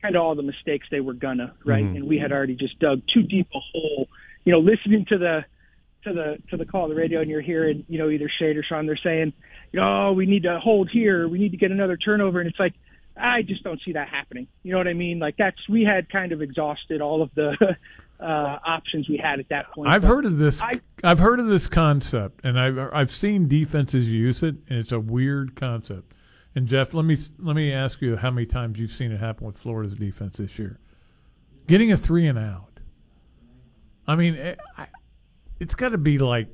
[0.01, 1.83] kind of all the mistakes they were gonna, right?
[1.83, 1.95] Mhm.
[1.97, 4.07] And we had already just dug too deep a hole.
[4.45, 5.45] You know, listening to the
[6.03, 8.57] to the to the call on the radio, and you're hearing, you know, either Shane
[8.57, 9.33] or Sean, they're saying,
[9.71, 12.49] you know, oh, we need to hold here, we need to get another turnover, and
[12.49, 12.73] it's like.
[13.21, 14.47] I just don't see that happening.
[14.63, 15.19] You know what I mean?
[15.19, 17.53] Like that's we had kind of exhausted all of the
[18.19, 19.89] uh, options we had at that point.
[19.89, 20.61] I've But heard of this.
[20.61, 24.91] I, I've heard of this concept, and I've I've seen defenses use it, and it's
[24.91, 26.13] a weird concept.
[26.55, 29.47] And Jeff, let me let me ask you how many times you've seen it happen
[29.47, 30.79] with Florida's defense this year.
[31.67, 32.79] Getting a three and out.
[34.07, 34.87] I mean, it, I,
[35.59, 36.47] it's got to be like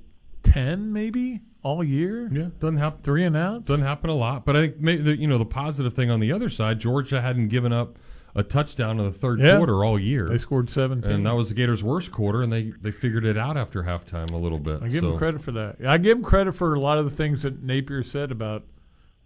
[0.43, 2.29] ten, maybe all year.
[2.31, 3.01] Yeah, doesn't happen.
[3.01, 4.45] Three and outs doesn't happen a lot.
[4.45, 7.21] But I think maybe the, you know the positive thing on the other side, Georgia
[7.21, 7.97] hadn't given up
[8.35, 9.57] a touchdown in the third Yeah.
[9.57, 10.27] quarter all year.
[10.27, 11.09] They scored 17.
[11.09, 14.31] and that was the Gators' worst quarter, and they they figured it out after halftime
[14.31, 14.81] a little bit.
[14.83, 15.13] I give so.
[15.13, 15.77] him credit for that.
[15.85, 18.63] I give them credit for a lot of the things that Napier said about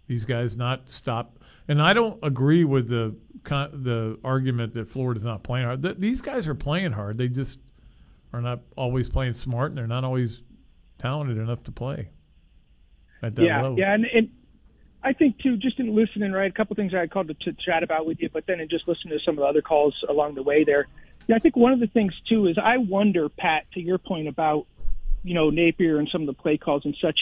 [0.06, 1.38] these guys not stop.
[1.68, 3.14] And I don't agree with the
[3.44, 5.82] the argument that Florida's not playing hard.
[5.82, 7.18] Th- these guys are playing hard.
[7.18, 7.58] They just
[8.32, 10.42] are not always playing smart, and they're not always
[10.98, 12.10] talented enough to play
[13.22, 13.78] at that yeah, level.
[13.78, 14.28] yeah, and, and
[15.02, 17.82] I think too, just in listening, right, a couple things I called to, to chat
[17.82, 20.34] about with you, but then in just listening to some of the other calls along
[20.34, 20.86] the way there,
[21.26, 24.28] yeah, I think one of the things too is I wonder, Pat, to your point
[24.28, 24.66] about
[25.22, 27.18] you know Napier and some of the play calls and such.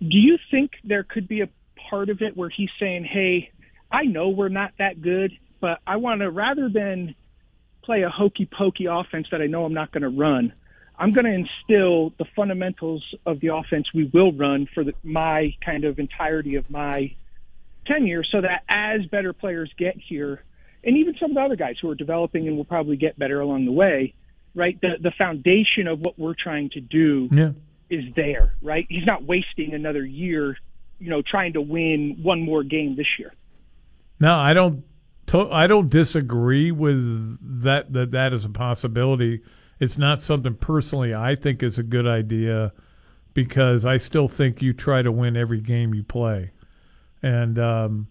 [0.00, 1.48] Do you think there could be a
[1.90, 3.50] part of it where he's saying, "Hey,
[3.90, 7.14] I know we're not that good, but I want to rather than
[7.82, 10.52] play a hokey pokey offense that I know I'm not going to run.
[10.98, 15.54] I'm going to instill the fundamentals of the offense we will run for the, my
[15.64, 17.14] kind of entirety of my
[17.86, 20.42] tenure so that as better players get here,
[20.82, 23.40] and even some of the other guys who are developing and will probably get better
[23.40, 24.14] along the way,
[24.54, 24.80] right?
[24.80, 27.50] The, the foundation of what we're trying to do Yeah.
[27.90, 28.86] is there, right?
[28.88, 30.56] He's not wasting another year,
[30.98, 33.32] you know, trying to win one more game this year.
[34.18, 34.82] No, I don't.
[35.26, 37.92] To, I don't disagree with that.
[37.92, 39.42] That that is a possibility.
[39.78, 42.72] It's not something personally I think is a good idea
[43.34, 46.52] because I still think you try to win every game you play,
[47.22, 48.08] and um,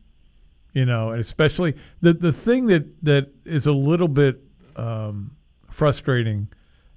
[0.73, 4.41] you know, and especially the the thing that that is a little bit
[4.75, 5.35] um,
[5.71, 6.49] frustrating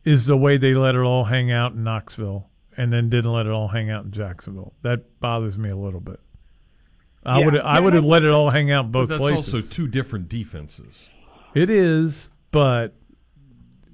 [0.04, 3.46] is the way they let it all hang out in Knoxville and then didn't let
[3.46, 4.72] it all hang out in Jacksonville.
[4.82, 6.20] That bothers me a little bit.
[7.26, 7.44] I Yeah.
[7.46, 9.54] would I Yeah, would have let it all hang out in But both that's places.
[9.54, 11.08] also two different defenses.
[11.54, 12.94] It is, but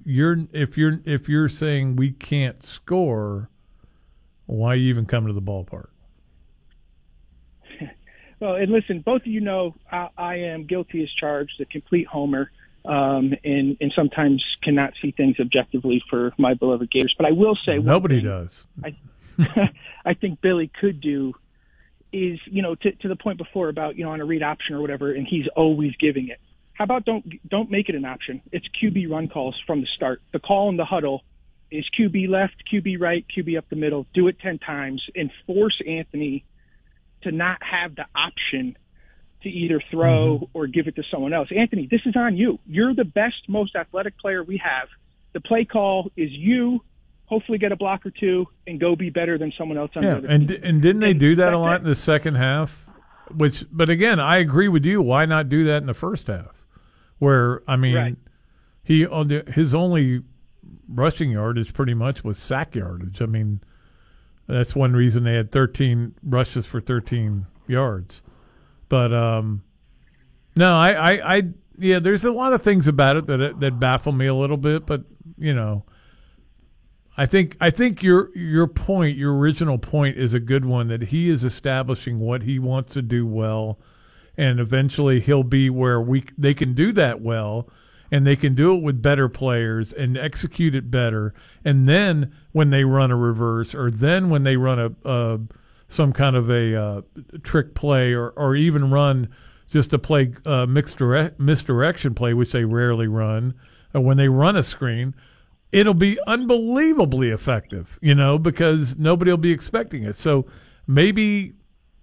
[0.04, 3.50] you're if you're if you're saying we can't score,
[4.46, 5.88] why you even come to the ballpark?
[8.40, 12.06] Well, and listen, both of you know I, I am guilty as charged, a complete
[12.06, 12.50] homer,
[12.84, 17.14] um, and and sometimes cannot see things objectively for my beloved Gators.
[17.16, 18.64] But I will say Nobody does.
[18.82, 18.96] I
[20.04, 21.32] I think Billy could do
[22.12, 24.74] is you know to to the point before about you know on a read option
[24.74, 26.40] or whatever, and he's always giving it.
[26.74, 28.42] How about don't don't make it an option?
[28.52, 30.20] It's QB run calls from the start.
[30.32, 31.22] The call in the huddle
[31.70, 34.06] is QB left, QB right, QB up the middle.
[34.12, 36.44] Do it ten times and force Anthony
[37.22, 38.76] to not have the option
[39.42, 40.44] to either throw mm-hmm.
[40.52, 41.48] or give it to someone else.
[41.56, 42.58] Anthony, this is on you.
[42.66, 44.88] You're the best, most athletic player we have.
[45.32, 46.82] The play call is you.
[47.26, 50.10] Hopefully, get a block or two and go be better than someone else on Yeah,
[50.10, 50.60] the other and team.
[50.62, 51.78] and didn't they do that a lot it.
[51.78, 52.86] in the second half?
[53.34, 55.00] Which, but again, I agree with you.
[55.00, 56.63] Why not do that in the first half?
[57.18, 58.16] Where I mean, Right.
[58.82, 60.22] he on his only
[60.88, 63.22] rushing yard is pretty much was sack yardage.
[63.22, 63.60] I mean,
[64.46, 68.22] that's one reason they had 13 rushes for 13 yards.
[68.88, 69.62] But um,
[70.56, 71.42] no, I, I, I,
[71.78, 74.84] yeah, there's a lot of things about it that that baffle me a little bit.
[74.86, 75.04] But
[75.38, 75.84] you know,
[77.16, 80.88] I think I think your your point, your original point, is a good one.
[80.88, 83.78] That he is establishing what he wants to do well,
[84.36, 87.68] and eventually he'll be where we they can do that well,
[88.10, 91.34] and they can do it with better players and execute it better.
[91.64, 95.40] And then when they run a reverse, or then when they run a, a
[95.88, 97.00] some kind of a uh,
[97.42, 99.28] trick play, or or even run
[99.68, 103.54] just a play uh, mixed direct, misdirection play, which they rarely run,
[103.92, 105.14] or when they run a screen
[105.74, 110.14] it'll be unbelievably effective, you know, because nobody will be expecting it.
[110.14, 110.46] So
[110.86, 111.54] maybe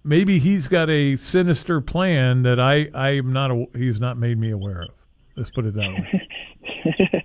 [0.04, 4.38] maybe he's got a sinister plan that I I am not a, he's not made
[4.38, 4.90] me aware of.
[5.36, 7.24] Let's put it that way.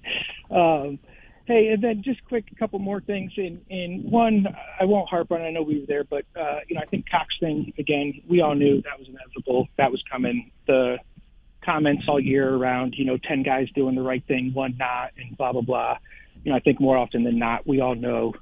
[0.52, 1.00] um,
[1.46, 3.32] hey, and then just quick, a couple more things.
[3.38, 4.48] In in one,
[4.80, 5.42] I won't harp on.
[5.42, 8.22] I know we were there, but uh, you know, I think Cox thing again.
[8.30, 9.68] We all knew that was inevitable.
[9.78, 10.52] That was coming.
[10.68, 10.98] The
[11.64, 15.36] comments all year around, you know, ten guys doing the right thing, one not, and
[15.38, 15.98] blah blah blah.
[16.44, 18.34] You know, I think more often than not, we all know.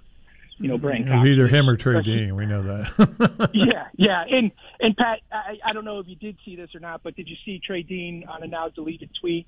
[0.58, 2.36] You know, Brian It was either him or Trey Dean.
[2.36, 3.50] We know that.
[3.54, 6.80] yeah, yeah, and and Pat, I, I don't know if you did see this or
[6.80, 9.48] not, but did you see Trey Dean on a now deleted tweet?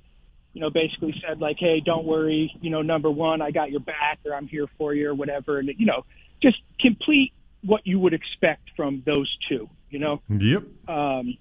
[0.54, 2.52] You know, basically said like, "Hey, don't worry.
[2.60, 5.60] You know, number one, I got your back, or I'm here for you, or whatever."
[5.60, 6.06] And you know,
[6.42, 7.32] just complete
[7.64, 9.70] what you would expect from those two.
[9.90, 10.64] You know, Yep.
[10.90, 11.38] um,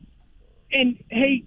[0.73, 1.43] and hey,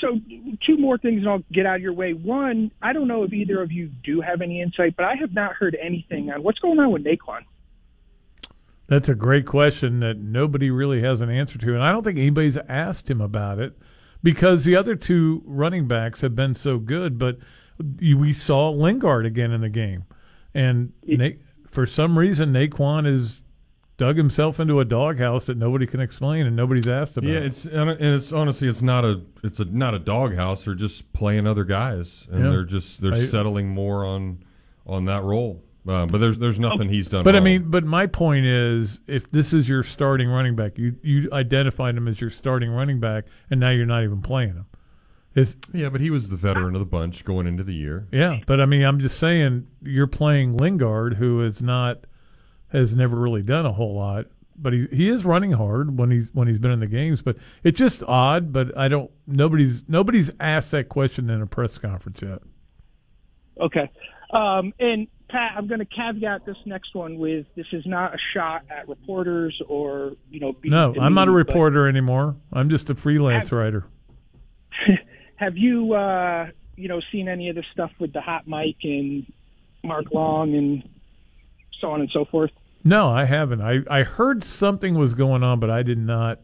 [0.00, 0.18] so
[0.66, 2.14] two more things, and I'll get out of your way.
[2.14, 5.32] One, I don't know if either of you do have any insight, but I have
[5.32, 7.42] not heard anything on what's going on with Nay'Quan.
[8.90, 12.18] That's a great question that nobody really has an answer to, and I don't think
[12.18, 13.78] anybody's asked him about it
[14.22, 17.16] because the other two running backs have been so good.
[17.18, 17.38] But
[18.00, 20.04] we saw Lingard again in the game,
[20.52, 21.28] and Na-
[21.70, 23.40] for some reason Nay'Quan has
[23.96, 27.30] dug himself into a doghouse that nobody can explain and nobody's asked about.
[27.30, 30.64] Yeah, it's and it's honestly it's not a it's a not a doghouse.
[30.64, 32.50] They're just playing other guys, and Yeah.
[32.50, 34.38] they're just they're I- settling more on
[34.84, 35.62] on that role.
[35.88, 37.24] Uh, but there's there's nothing he's done.
[37.24, 40.96] But I mean, but my point is, if this is your starting running back, you
[41.02, 44.66] you identified him as your starting running back, and now you're not even playing him.
[45.34, 48.08] Is yeah, but he was the veteran of the bunch going into the year.
[48.12, 52.04] yeah, but I mean, I'm just saying you're playing Lingard, who is not
[52.72, 54.26] has never really done a whole lot,
[54.56, 57.22] but he he is running hard when he's when he's been in the games.
[57.22, 58.52] But it's just odd.
[58.52, 59.10] But I don't.
[59.26, 62.42] Nobody's nobody's asked that question in a press conference yet.
[63.60, 63.90] Okay.
[64.32, 68.18] Um, and Pat, I'm going to caveat this next one with this is not a
[68.34, 70.52] shot at reporters or you know.
[70.52, 72.36] being No, I'm not a reporter anymore.
[72.52, 73.86] I'm just a freelance writer.
[75.36, 76.48] Have you uh,
[76.80, 79.30] you know, seen any of the stuff with the hot mic and
[79.84, 80.88] Mark Long and
[81.78, 82.50] so on and so forth?
[82.82, 83.60] No, I haven't.
[83.60, 86.40] I, I heard something was going on, but I did not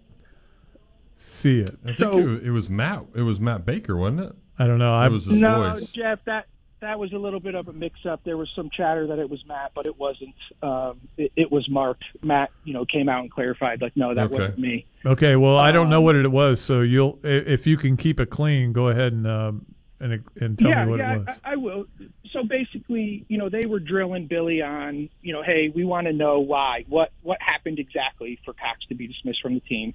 [1.17, 1.79] see it.
[1.87, 3.07] I think it, it was Matt.
[3.15, 4.33] It was Matt Baker, wasn't it?
[4.59, 4.95] I don't know.
[4.95, 5.89] I was his no, voice.
[5.89, 6.47] Jeff, that
[6.81, 8.21] that was a little bit of a mix-up.
[8.25, 10.35] There was some chatter that it was Matt, but it wasn't.
[10.63, 11.99] Um, it, it was Mark.
[12.23, 14.35] Matt, you know, came out and clarified, like, no, that Okay.
[14.35, 14.87] wasn't me.
[15.05, 18.21] Okay, well, I don't know Um, what it was, so you'll if you can keep
[18.21, 19.67] it clean, go ahead and um,
[20.01, 21.39] and and tell yeah, me what yeah, it was.
[21.45, 21.87] I, I will.
[22.33, 26.13] So basically, you know, they were drilling Billy on, you know, hey, we want to
[26.13, 29.95] know why, what what happened exactly for Cox to be dismissed from the team,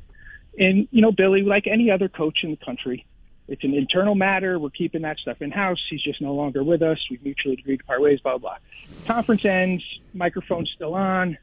[0.58, 3.06] and you know, Billy, like any other coach in the country,
[3.48, 4.60] it's an internal matter.
[4.60, 5.80] We're keeping that stuff in house.
[5.90, 6.98] He's just no longer with us.
[7.10, 8.20] We've mutually agreed to part ways.
[8.22, 8.58] Blah blah.
[8.58, 9.06] blah.
[9.06, 9.84] Conference ends.
[10.14, 11.38] Microphone's still on,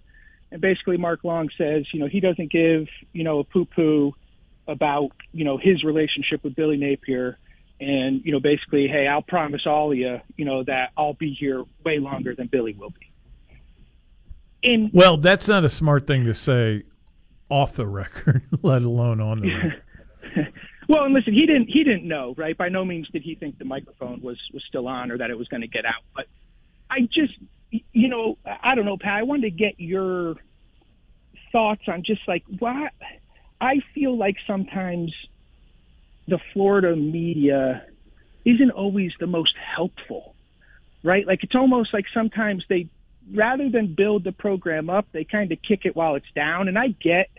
[0.51, 4.15] and basically, Mark Long says, you know, he doesn't give, you know, a poo poo
[4.67, 7.39] about, you know, his relationship with Billy Napier
[7.81, 11.33] and you know basically hey i'll promise all of you you know that i'll be
[11.33, 13.09] here way longer than billy will be
[14.63, 16.85] and Well, that's not a smart thing to say
[17.49, 19.55] off the record, let alone on the
[20.37, 20.53] record.
[20.89, 23.59] Well and listen he didn't he didn't know right by no means did he think
[23.59, 26.27] the microphone was was still on or that it was going to get out but
[26.91, 27.35] i just
[27.93, 30.37] you know i don't know pat i wanted to get your
[31.53, 32.89] thoughts on just like why
[33.61, 35.13] i feel like sometimes
[36.29, 37.87] the Florida media
[38.45, 40.35] isn't always the most helpful,
[41.03, 41.27] right?
[41.27, 42.89] Like it's almost like sometimes they,
[43.35, 46.69] rather than build the program up, they kind of kick it while it's down.
[46.69, 47.31] And I get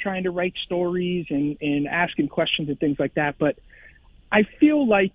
[0.00, 3.58] trying to write stories and, and asking questions and things like that, but
[4.32, 5.14] I feel like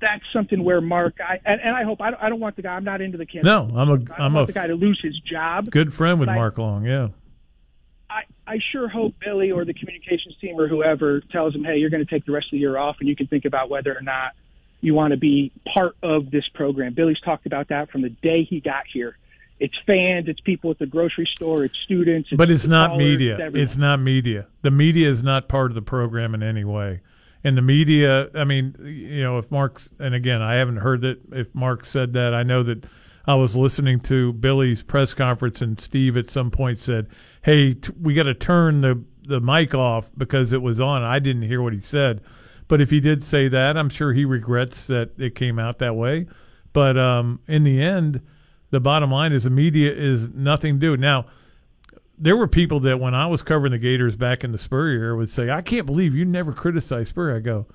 [0.00, 2.62] that's something where Mark, I, and, and I hope I don't, I don't want the
[2.62, 2.74] guy.
[2.74, 3.44] I'm not into the campaign.
[3.44, 5.70] No, I'm a I'm a the guy to lose his job.
[5.70, 6.84] good friend with but I- Mark Long.
[6.84, 7.08] Yeah.
[8.10, 11.90] I, I sure hope Billy or the communications team or whoever tells him, hey, you're
[11.90, 13.94] going to take the rest of the year off and you can think about whether
[13.94, 14.32] or not
[14.80, 16.94] you want to be part of this program.
[16.94, 19.18] Billy's talked about that from the day he got here.
[19.60, 22.28] It's fans, it's people at the grocery store, it's students.
[22.36, 23.38] but it's not callers, media.
[23.48, 23.56] it's.
[23.56, 24.46] It's not media.
[24.62, 27.00] The media is not part of the program in any way.
[27.44, 31.18] And the media, I mean, you know, if Mark's, and again, I haven't heard that
[31.32, 32.34] if Mark said that.
[32.34, 32.84] I know that
[33.26, 37.08] I was listening to Billy's press conference, and Steve at some point said,
[37.42, 41.18] "Hey, t- we got to turn the the mic off because it was on." I
[41.18, 42.22] didn't hear what he said,
[42.66, 45.94] but if he did say that, I'm sure he regrets that it came out that
[45.94, 46.26] way.
[46.72, 48.20] But um, in the end,
[48.70, 51.24] the bottom line is the media is nothing to do now
[52.18, 55.16] there were people that when I was covering the Gators back in the Spurrier year
[55.16, 57.36] would say, "I can't believe you never criticized Spurrier.
[57.36, 57.66] I go,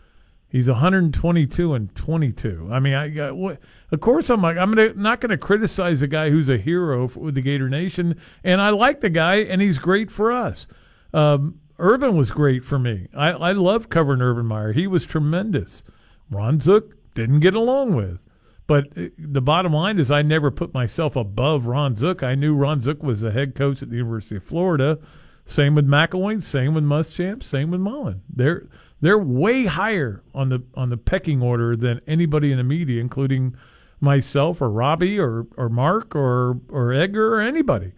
[0.49, 3.59] "He's 122 and 22." I mean, I got what?
[3.91, 7.07] Of course, I'm like, I'm gonna, not going to criticize a guy who's a hero
[7.07, 10.67] for, with the Gator Nation, and I like the guy, and he's great for us.
[11.13, 13.07] Um, Urban was great for me.
[13.15, 14.73] I, I loved covering Urban Meyer.
[14.73, 15.83] He was tremendous.
[16.29, 18.19] Ron Zook didn't get along with.
[18.67, 22.23] But uh, the bottom line is, I never put myself above Ron Zook.
[22.23, 24.99] I knew Ron Zook was the head coach at the University of Florida.
[25.45, 26.41] Same with McElwain.
[26.41, 27.43] Same with Muschamp.
[27.43, 28.21] Same with Mullen.
[28.33, 28.67] They're
[29.01, 33.55] they're way higher on the on the pecking order than anybody in the media, including
[33.99, 37.91] myself or Robbie or or Mark or or Edgar or anybody.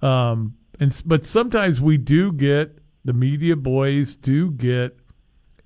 [0.00, 4.96] Um, and but sometimes we do get the media boys do get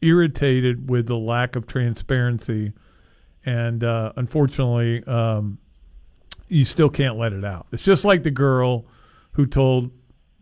[0.03, 2.73] irritated with the lack of transparency
[3.45, 5.59] and uh, unfortunately, um,
[6.49, 7.67] you still can't let it out.
[7.73, 8.87] It's just like the girl
[9.33, 9.91] who told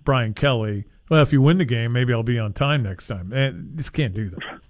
[0.04, 3.32] Brian Kelly, "Well, if you win the game, maybe I'll be on time next time."
[3.32, 4.60] And just can't do that.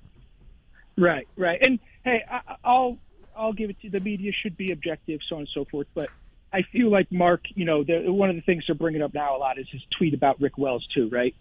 [0.97, 1.59] Right, right.
[1.63, 2.99] And hey, I, I'll
[3.37, 5.87] I'll give it to the media should be objective, so on and so forth.
[5.95, 6.09] But
[6.53, 9.37] I feel like Mark, you know, the, one of the things they're bringing up now
[9.37, 11.35] a lot is his tweet about Rick Wells too, right?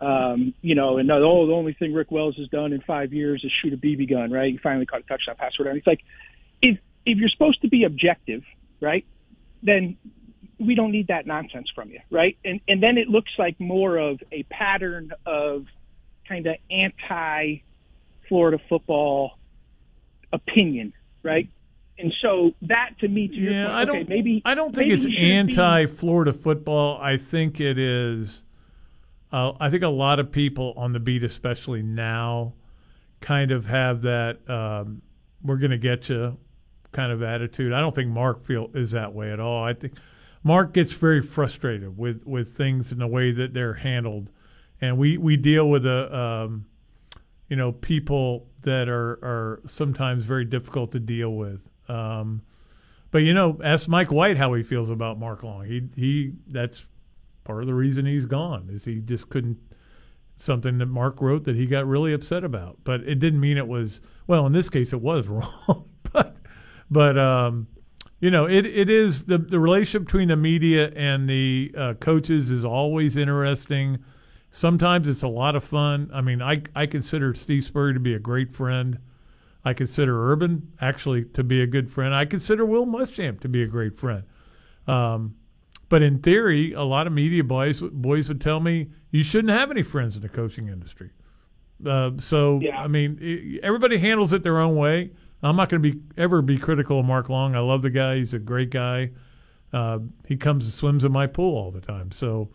[0.00, 3.44] Um, you know, and oh, the only thing Rick Wells has done in five years
[3.44, 4.50] is shoot a BB gun, right?
[4.50, 5.76] He finally caught a touchdown pass, whatever.
[5.76, 6.00] It's like
[7.04, 8.42] if you're supposed to be objective,
[8.80, 9.04] right?
[9.62, 9.96] Then
[10.58, 12.36] we don't need that nonsense from you, right?
[12.44, 15.66] And and then it looks like more of a pattern of
[16.28, 17.62] kind of anti
[18.28, 19.32] Florida football
[20.32, 20.92] opinion,
[21.22, 21.48] right?
[21.98, 24.08] And so that to me, to your Yeah, point, I don't.
[24.08, 26.98] maybe I don't think it's be- anti-Florida football.
[27.00, 28.42] I think it is.
[29.30, 32.54] Uh, I think a lot of people on the beat, especially now,
[33.20, 35.02] kind of have that um,
[35.42, 36.38] "we're going to get you"
[36.92, 37.72] kind of attitude.
[37.72, 39.64] I don't think Mark feel is that way at all.
[39.64, 39.94] I think
[40.42, 44.30] Mark gets very frustrated with with things in the way that they're handled,
[44.80, 46.16] and we we deal with a.
[46.16, 46.66] Um,
[47.52, 51.60] you know, people that are, are sometimes very difficult to deal with.
[51.86, 52.40] Um,
[53.10, 55.66] but you know, ask Mike White how he feels about Mark Long.
[55.66, 56.86] He he that's
[57.44, 59.58] part of the reason he's gone is he just couldn't
[60.38, 62.78] something that Mark wrote that he got really upset about.
[62.84, 64.46] But it didn't mean it was well.
[64.46, 65.90] In this case, it was wrong.
[66.92, 67.68] But um,
[68.20, 72.50] you know, it it is the the relationship between the media and the uh, coaches
[72.50, 73.98] is always interesting.
[74.50, 76.10] Sometimes it's a lot of fun.
[76.12, 78.98] I mean, I I consider Steve Spurrier to be a great friend.
[79.64, 82.14] I consider Urban actually to be a good friend.
[82.14, 84.24] I consider Will Muschamp to be a great friend.
[84.86, 85.36] Um,
[85.88, 89.70] but in theory, a lot of media boys boys would tell me you shouldn't have
[89.70, 91.10] any friends in the coaching industry.
[91.84, 92.78] Uh, so yeah.
[92.78, 95.12] I mean, everybody handles it their own way.
[95.42, 97.54] I'm not going to be ever be critical of Mark Long.
[97.54, 99.10] I love the guy; he's a great guy.
[99.72, 102.12] Uh, he comes and swims in my pool all the time.
[102.12, 102.50] So,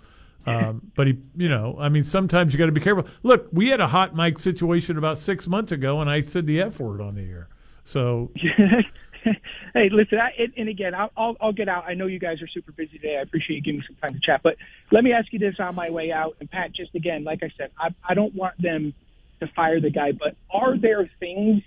[0.45, 3.05] um, but he, you know, I mean, sometimes you got to be careful.
[3.23, 6.61] Look, we had a hot mic situation about six months ago, and I said the
[6.61, 7.49] F word on the air.
[7.84, 8.31] So,
[9.73, 11.85] hey, listen, I, and again, I'll, I'll, I'll get out.
[11.88, 13.18] I know you guys are super busy today.
[13.18, 14.41] I appreciate you giving me some time to chat.
[14.43, 14.57] But
[14.91, 16.38] let me ask you this on my way out.
[16.39, 18.93] And Pat, just again, like I said, I, I don't want them
[19.39, 21.64] to fire the guy, but are there things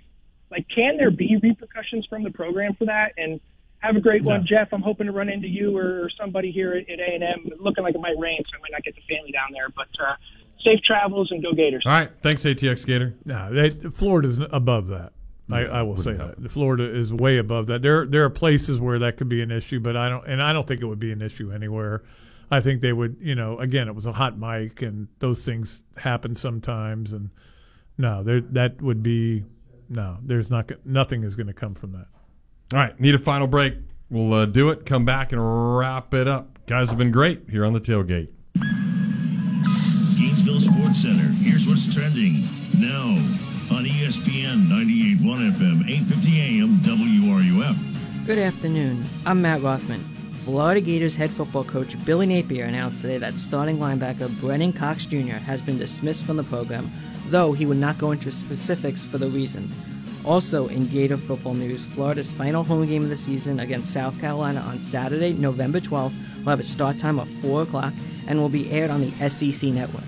[0.51, 3.13] like can there be repercussions from the program for that?
[3.17, 3.41] And
[3.79, 4.69] have a great one, Jeff.
[4.73, 7.51] I'm hoping to run into you or somebody here at A and M.
[7.59, 9.71] Looking like it might rain, so I might not get the family down there.
[9.71, 10.15] But uh,
[10.63, 11.85] safe travels and go Gators.
[11.87, 13.15] All right, thanks ATX Gator.
[13.25, 15.13] No, they, Florida's above that.
[15.53, 17.83] I, I, will say that Florida is way above that.
[17.83, 20.53] There there are places where that could be an issue, but I don't and I
[20.53, 22.05] don't think it would be an issue anywhere.
[22.53, 25.83] I think they would, you know, again, it was a hot mic, and those things
[25.97, 27.31] happen sometimes, and
[27.99, 29.45] no, there that would be
[29.91, 30.17] no.
[30.23, 32.07] There's not nothing is going to come from that.
[32.73, 33.75] All right, need a final break.
[34.09, 34.87] We'll uh, do it.
[34.87, 36.59] Come back and wrap it up.
[36.67, 38.29] Guys have been great here on the tailgate.
[40.17, 41.29] Gainesville Sports Center.
[41.43, 42.43] Here's what's trending
[42.79, 43.19] now
[43.71, 48.27] on ESPN 98.1 FM, 8:50 AM, WRUF.
[48.27, 49.05] Good afternoon.
[49.27, 50.05] I'm Matt Rothman.
[50.45, 55.37] Florida Gators head football coach Billy Napier announced today that starting linebacker Brenton Cox Jr.
[55.37, 56.91] has been dismissed from the program,
[57.31, 59.73] though he would not go into specifics for the reason.
[60.25, 64.61] Also, in Gator football news, Florida's final home game of the season against South Carolina
[64.61, 67.95] on Saturday, November 12th, will have a start time of 4 o'clock
[68.27, 70.05] and will be aired on the SEC network.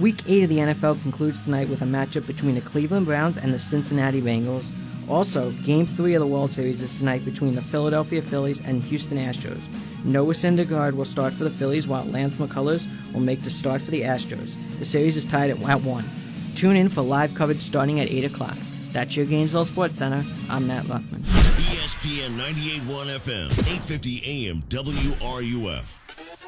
[0.00, 3.52] Week 8 of the NFL concludes tonight with a matchup between the Cleveland Browns and
[3.52, 4.66] the Cincinnati Bengals.
[5.08, 9.18] Also, Game 3 of the World Series is tonight between the Philadelphia Phillies and Houston
[9.18, 9.60] Astros.
[10.04, 13.90] Noah Syndergaard will start for the Phillies while Lance McCullers will make the start for
[13.90, 14.54] the Astros.
[14.78, 16.10] The series is tied at 1.
[16.58, 18.56] Tune in for live coverage starting at 8 o'clock.
[18.90, 20.24] That's your Gainesville Sports Center.
[20.50, 21.22] I'm Matt Luckman.
[21.22, 25.97] ESPN 98.1 FM, 850 AM, WRUF.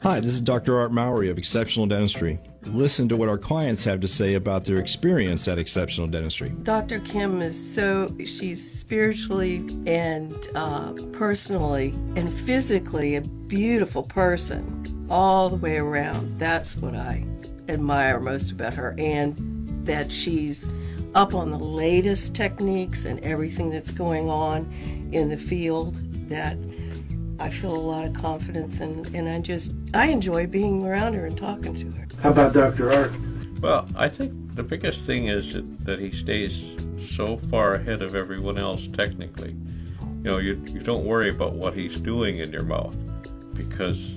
[0.00, 0.78] Hi, this is Dr.
[0.78, 2.38] Art Mowry of Exceptional Dentistry.
[2.66, 6.50] Listen to what our clients have to say about their experience at Exceptional Dentistry.
[6.62, 7.00] Dr.
[7.00, 9.56] Kim is so, she's spiritually
[9.86, 16.38] and uh, personally and physically a beautiful person all the way around.
[16.38, 17.24] That's what I
[17.68, 19.34] admire most about her, and
[19.84, 20.68] that she's
[21.16, 24.72] up on the latest techniques and everything that's going on
[25.10, 25.96] in the field
[26.28, 26.56] that
[27.40, 31.26] I feel a lot of confidence and, and I just I enjoy being around her
[31.26, 32.06] and talking to her.
[32.20, 32.92] How about Dr.
[32.92, 33.12] Art?
[33.60, 38.14] Well, I think the biggest thing is that, that he stays so far ahead of
[38.14, 39.54] everyone else technically.
[40.00, 42.96] You know, you, you don't worry about what he's doing in your mouth
[43.54, 44.16] because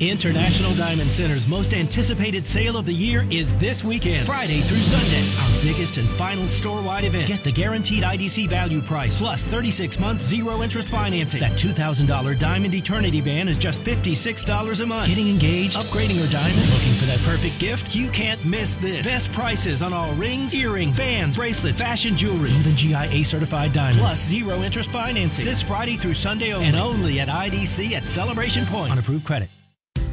[0.00, 5.28] International Diamond Center's most anticipated sale of the year is this weekend, Friday through Sunday.
[5.38, 7.28] Our biggest and final store-wide event.
[7.28, 11.40] Get the guaranteed IDC value price plus 36 months zero interest financing.
[11.40, 15.08] That $2,000 Diamond Eternity Band is just $56 a month.
[15.08, 17.94] Getting engaged, upgrading your diamond, looking for that perfect gift?
[17.94, 19.04] You can't miss this.
[19.04, 24.00] Best prices on all rings, earrings, bands, bracelets, fashion jewelry, even GIA certified diamonds.
[24.00, 25.44] Plus zero interest financing.
[25.44, 26.68] This Friday through Sunday only.
[26.68, 29.50] And only at IDC at Celebration Point on approved credit.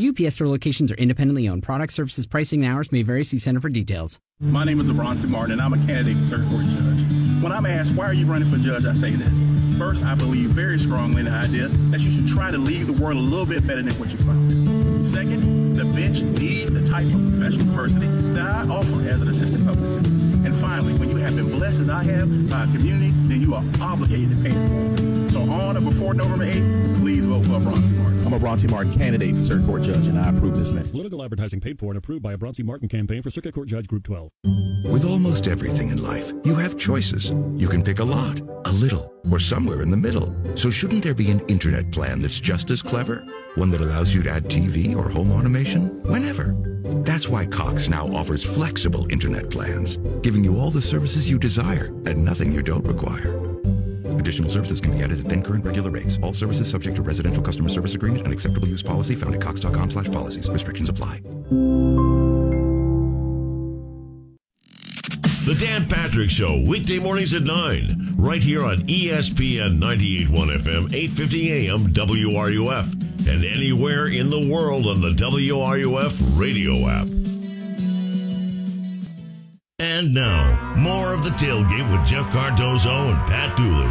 [0.00, 1.62] The UPS Store locations are independently owned.
[1.62, 3.22] Product services, pricing, and hours may vary.
[3.22, 4.18] See Center for details.
[4.40, 7.00] My name is Abronson Martin, and I'm a candidate for circuit court judge.
[7.42, 9.38] When I'm asked, why are you running for judge, I say this.
[9.76, 12.94] First, I believe very strongly in the idea that you should try to leave the
[12.94, 15.06] world a little bit better than what you found.
[15.06, 19.66] Second, the bench needs the type of professional diversity that I offer as an assistant
[19.66, 20.48] public defender.
[20.48, 23.54] And finally, when you have been blessed as I have by a community, then you
[23.54, 25.30] are obligated to pay it forward.
[25.30, 28.09] So on or before November 8th, please vote for Bronson Martin.
[28.30, 30.92] I'm a Bronte Martin candidate for Circuit Court Judge, and I approve this message.
[30.92, 33.88] Political advertising paid for and approved by a Bronte Martin campaign for Circuit Court Judge
[33.88, 34.30] Group 12.
[34.84, 37.30] With almost everything in life, you have choices.
[37.56, 40.32] You can pick a lot, a little, or somewhere in the middle.
[40.54, 43.26] So shouldn't there be an internet plan that's just as clever?
[43.56, 46.54] One that allows you to add TV or home automation whenever.
[47.02, 51.86] That's why Cox now offers flexible internet plans, giving you all the services you desire
[52.06, 53.49] and nothing you don't require.
[54.20, 56.18] Additional services can be added at then current regular rates.
[56.22, 59.90] All services subject to residential customer service agreement and acceptable use policy found at cox.com
[59.90, 60.48] slash policies.
[60.50, 61.20] Restrictions apply.
[65.46, 70.28] The Dan Patrick Show, weekday mornings at 9, right here on ESPN 98.1
[70.58, 72.92] FM, 850 AM, WRUF,
[73.26, 77.08] and anywhere in the world on the WRUF radio app.
[80.00, 83.84] And now, more of the tailgate with Jeff Cardozo and Pat Dooley,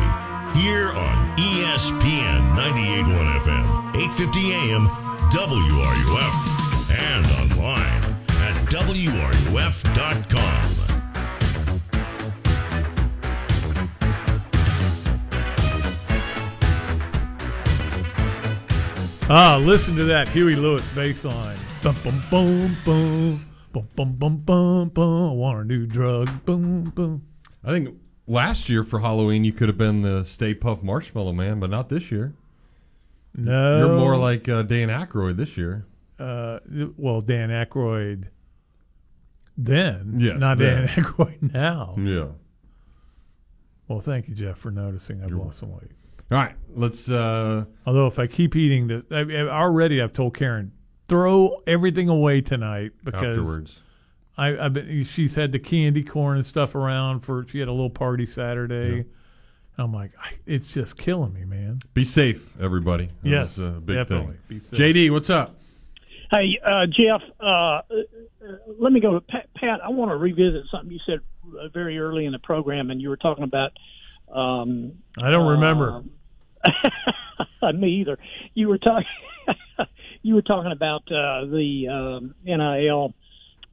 [0.60, 4.88] here on ESPN 98.1 FM, 850 AM,
[5.30, 6.34] WRUF,
[6.98, 8.02] and online
[8.42, 9.70] at WRUF.com.
[19.30, 21.60] Ah, listen to that Huey Lewis bass line.
[21.84, 23.49] Bum, bum, bum, bum.
[23.72, 25.30] Bum, bum, bum, bum, bum.
[25.30, 26.44] I want a new drug.
[26.46, 27.24] Boom, boom.
[27.64, 27.96] I think
[28.28, 31.90] last year for Halloween you could have been the Stay Puft Marshmallow Man, but not
[31.90, 32.34] this year.
[33.36, 33.78] No.
[33.80, 35.86] You're more like uh, Dan Aykroyd this year.
[36.18, 36.60] Uh,
[36.98, 38.26] well, Dan Aykroyd
[39.58, 40.88] then, Yes, not then.
[40.88, 41.96] Dan Aykroyd now.
[42.00, 42.28] Yeah.
[43.88, 45.92] Well, thank you, Jeff, for noticing I've lost some weight.
[46.32, 47.10] All right, let's.
[47.10, 50.72] Uh, Although if I keep eating this, I- already I've told Karen
[51.10, 53.80] throw everything away tonight because Afterwards.
[54.38, 55.04] I, I've been.
[55.04, 57.46] She's had the candy corn and stuff around for.
[57.50, 59.06] She had a little party Saturday.
[59.78, 61.82] I'm like, I, it's just killing me, man.
[61.94, 63.08] Be safe, everybody.
[63.24, 64.38] That Yes, was a big definitely.
[64.48, 64.60] thing.
[64.80, 65.56] JD, what's up?
[66.32, 67.82] Hey, uh, Jeff, uh, uh,
[68.78, 69.20] let me go.
[69.28, 71.20] Pat, Pat, I want to revisit something you said
[71.60, 73.72] uh, very early in the program, and you were talking about.
[74.34, 76.04] Um, I don't remember.
[77.62, 78.18] uh, me either.
[78.54, 79.08] You were talking.
[80.22, 83.14] you were talking about uh, the um, NIL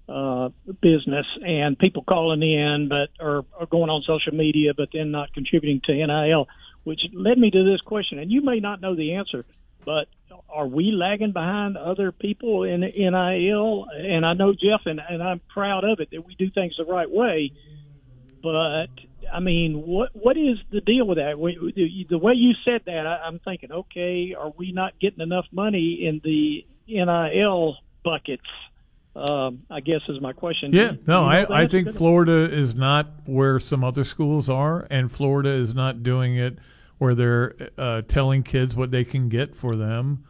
[0.08, 0.50] uh,
[0.80, 5.32] business and people calling in, but are, or going on social media, but then not
[5.32, 6.46] contributing to NIL,
[6.84, 8.18] which led me to this question.
[8.18, 9.44] And you may not know the answer,
[9.84, 10.06] but
[10.48, 13.86] are we lagging behind other people in NIL?
[13.92, 16.84] And I know Jeff, and, and I'm proud of it that we do things the
[16.84, 17.52] right way.
[18.42, 18.86] But
[19.32, 21.38] I mean, what what is the deal with that?
[21.38, 25.20] We, the, the way you said that, I, I'm thinking, okay, are we not getting
[25.20, 28.42] enough money in the NIL buckets?
[29.14, 30.72] Um, I guess is my question.
[30.74, 31.94] Yeah, Do you no, know I, I think?
[31.94, 36.58] Florida is not where some other schools are, and Florida is not doing it
[36.98, 40.24] where they're uh, telling kids what they can get for them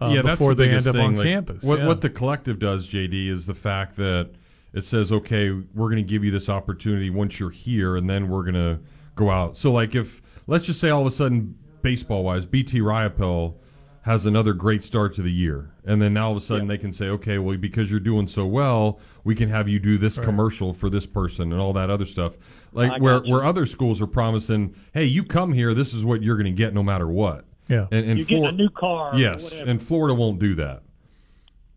[0.00, 1.04] uh, yeah, before the they end up thing.
[1.04, 1.62] on Like, campus.
[1.64, 1.86] What yeah.
[1.86, 4.30] what the collective does, JD, is the fact that
[4.72, 8.28] it says, okay, we're going to give you this opportunity once you're here, and then
[8.28, 8.78] we're going to
[9.14, 9.56] go out.
[9.56, 13.54] So, like, if let's just say all of a sudden, baseball wise, BT Riopell
[14.02, 16.78] has another great start to the year, and then now all of a sudden they
[16.78, 20.16] can say, okay, well, because you're doing so well, we can have you do this
[20.16, 20.24] Right.
[20.24, 22.32] commercial for this person and all that other stuff.
[22.72, 26.22] Like I where where other schools are promising, hey, you come here, this is what
[26.22, 27.44] you're going to get no matter what.
[27.68, 27.86] Yeah.
[27.90, 30.82] and, and getting Flor- a new car or Yes, and Florida won't do that.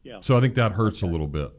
[0.04, 0.20] Yeah.
[0.22, 1.52] So I think that hurts a little bit.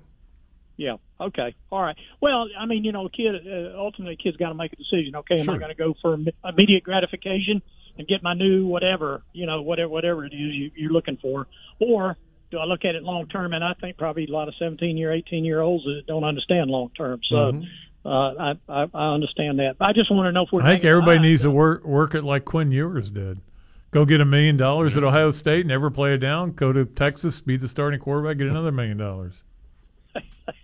[0.77, 0.97] Yeah.
[1.21, 1.55] Okay.
[1.71, 1.97] All right.
[2.21, 4.77] Well, I mean, you know, a kid uh, ultimately, a kid's got to make a
[4.77, 5.15] decision.
[5.17, 7.63] Okay, am I going to go for immediate gratification
[7.99, 11.47] and get my new whatever, you know, whatever whatever it is you, you're looking for,
[11.79, 12.17] or
[12.51, 13.53] do I look at it long term?
[13.53, 16.71] And I think probably a lot of 17 year, 18 year olds that don't understand
[16.71, 17.21] long term.
[17.29, 17.65] So Mhm.
[18.05, 19.77] uh, I, I I understand that.
[19.79, 20.63] But I just want to know if we're.
[20.63, 21.31] I think everybody behind.
[21.31, 23.41] needs to work work it like Quinn Ewers did.
[23.91, 26.53] Go get a million dollars at Ohio State, never play it down.
[26.53, 29.35] Go to Texas, be the starting quarterback, get another million dollars.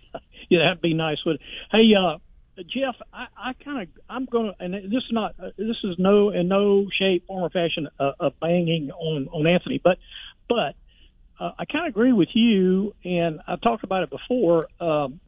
[0.51, 1.17] Yeah, that'd be nice.
[1.25, 1.39] Would
[1.71, 2.17] hey, uh,
[2.63, 6.31] Jeff, I, I kind of I'm gonna, and this is not uh, this is no
[6.31, 9.97] in no shape, form, or fashion a, a banging on on Anthony, but
[10.47, 10.75] but
[11.39, 14.67] uh, I kind of agree with you, and I've talked about it before.
[14.79, 15.19] Um,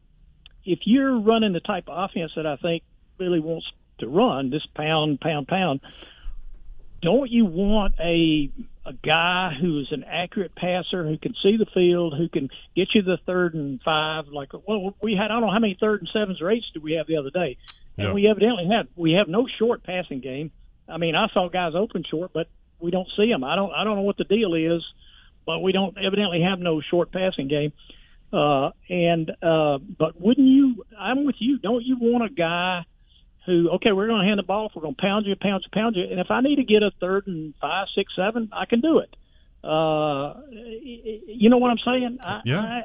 [0.65, 2.83] if you're running the type of offense that I think
[3.17, 3.65] Billy wants
[3.99, 5.79] to run, this pound, pound, pound,
[7.01, 8.51] don't you want a
[8.85, 13.01] a guy who's an accurate passer who can see the field, who can get you
[13.03, 14.27] the third and five?
[14.27, 16.81] Like, well, we had I don't know how many third and sevens or eights did
[16.83, 17.57] we have the other day,
[17.97, 18.13] and Yeah.
[18.13, 20.51] we evidently had we have no short passing game.
[20.89, 22.47] I mean, I saw guys open short, but
[22.79, 23.43] we don't see them.
[23.43, 24.83] I don't I don't know what the deal is,
[25.45, 27.73] but we don't evidently have no short passing game.
[28.33, 30.85] Uh, and uh, but wouldn't you?
[30.97, 31.59] I'm with you.
[31.59, 32.85] Don't you want a guy
[33.45, 33.69] who?
[33.75, 34.65] Okay, we're going to hand the ball.
[34.65, 34.71] off.
[34.75, 36.03] We're going to pound you, pound you, pound you.
[36.09, 38.99] And if I need to get a third and five, six, seven, I can do
[38.99, 39.15] it.
[39.63, 42.17] Uh, you know what I'm saying?
[42.23, 42.59] I, Yeah.
[42.61, 42.81] I,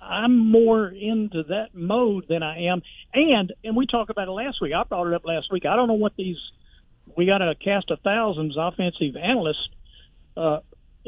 [0.00, 2.82] I'm more into that mode than I am.
[3.14, 4.72] And and we talked about it last week.
[4.74, 5.66] I brought it up last week.
[5.66, 6.36] I don't know what these.
[7.16, 9.68] We got a cast of thousands offensive analysts
[10.36, 10.58] uh,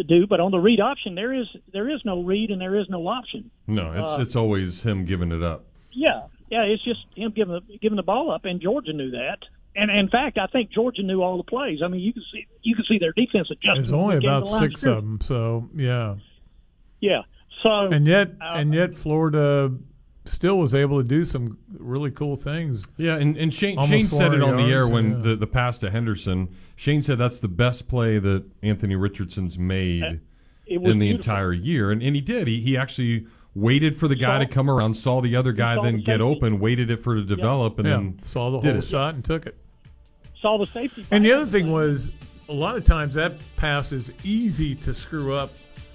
[0.06, 2.86] do, but on the read option there is there is no read and there is
[2.88, 3.50] no option.
[3.66, 5.64] No, it's Uh, it's always him giving it up.
[5.92, 9.39] Yeah, yeah, it's just him giving the giving the ball up, and Georgia knew that.
[9.77, 11.78] And in fact, I think Georgia knew all the plays.
[11.82, 13.74] I mean, you can see you can see their defense adjusting.
[13.82, 16.16] There's only when they came to about the six of them, so yeah.
[17.01, 17.22] Yeah.
[17.62, 19.72] So And yet, uh, and yet, Florida
[20.24, 22.85] still was able to do some really cool things.
[22.97, 25.18] Yeah, and, and Shane, Shane said it 400 on the air when yeah.
[25.22, 26.55] the, the pass to Henderson.
[26.77, 30.09] Shane said that's the best play that Anthony Richardson's made Uh,
[30.66, 31.09] in the beautiful.
[31.16, 32.47] entire year, and, and he did.
[32.48, 35.81] He, he actually waited for the guy Saw- to come around, saw the other guy
[35.82, 38.60] then the get open, waited it for it to develop, and yeah, then saw the
[38.60, 38.86] did whole it.
[38.86, 39.56] shot and took it.
[40.40, 41.06] saw the safety.
[41.10, 42.09] And the other thing was,
[42.48, 45.52] a lot of times that pass is easy to screw up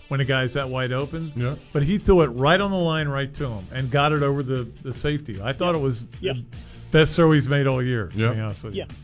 [0.07, 1.34] when a guy's that wide open.
[1.36, 1.56] Yeah.
[1.73, 4.44] But he threw it right on the line, right to him, and got it over
[4.44, 5.41] the, the safety.
[5.41, 6.34] I thought it was Yeah.
[6.34, 6.45] the
[6.91, 8.11] best throw he's made all year.
[8.15, 8.27] Yeah.
[8.30, 8.82] To be honest with you.
[8.88, 8.95] Yeah.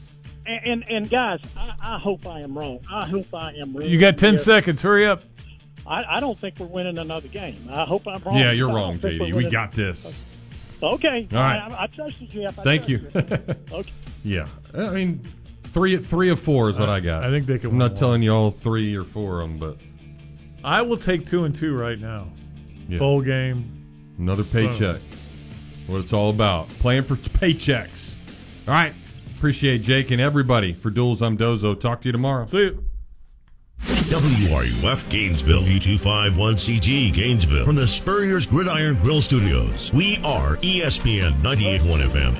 [0.45, 2.79] And, and and guys, I, I hope I am wrong.
[2.91, 3.87] I hope I am wrong.
[3.87, 4.39] You got ten Yeah.
[4.39, 4.81] seconds.
[4.81, 5.23] Hurry up.
[5.85, 7.69] I, I don't think we're winning another game.
[7.71, 8.37] I hope I'm wrong.
[8.37, 9.35] Yeah, you're wrong, think we're JD.
[9.35, 10.13] We got this.
[10.81, 11.27] Okay.
[11.31, 11.71] All right.
[11.71, 12.57] I, I trust you, Jeff.
[12.59, 13.55] I Thank trust you.
[13.71, 13.91] okay.
[14.23, 15.27] Yeah, I mean,
[15.65, 17.23] three three of four is what I, got.
[17.25, 17.99] I think they can I'm win not one.
[17.99, 19.77] telling you all three or four of them, but
[20.63, 22.27] I will take two and two right now.
[22.87, 22.99] yeah.
[22.99, 23.77] Bowl game.
[24.17, 25.01] Another paycheck.
[25.87, 26.69] What it's all about.
[26.69, 28.15] Playing for paychecks.
[28.67, 28.93] All right.
[29.35, 31.23] Appreciate Jake and everybody for Duels.
[31.23, 31.79] I'm Dozo.
[31.79, 32.45] Talk to you tomorrow.
[32.45, 32.83] See you.
[33.81, 39.91] WRUF Gainesville, U251CG Gainesville, from the Spurrier's Gridiron Grill Studios.
[39.93, 42.37] We are ESPN 98.1 FM.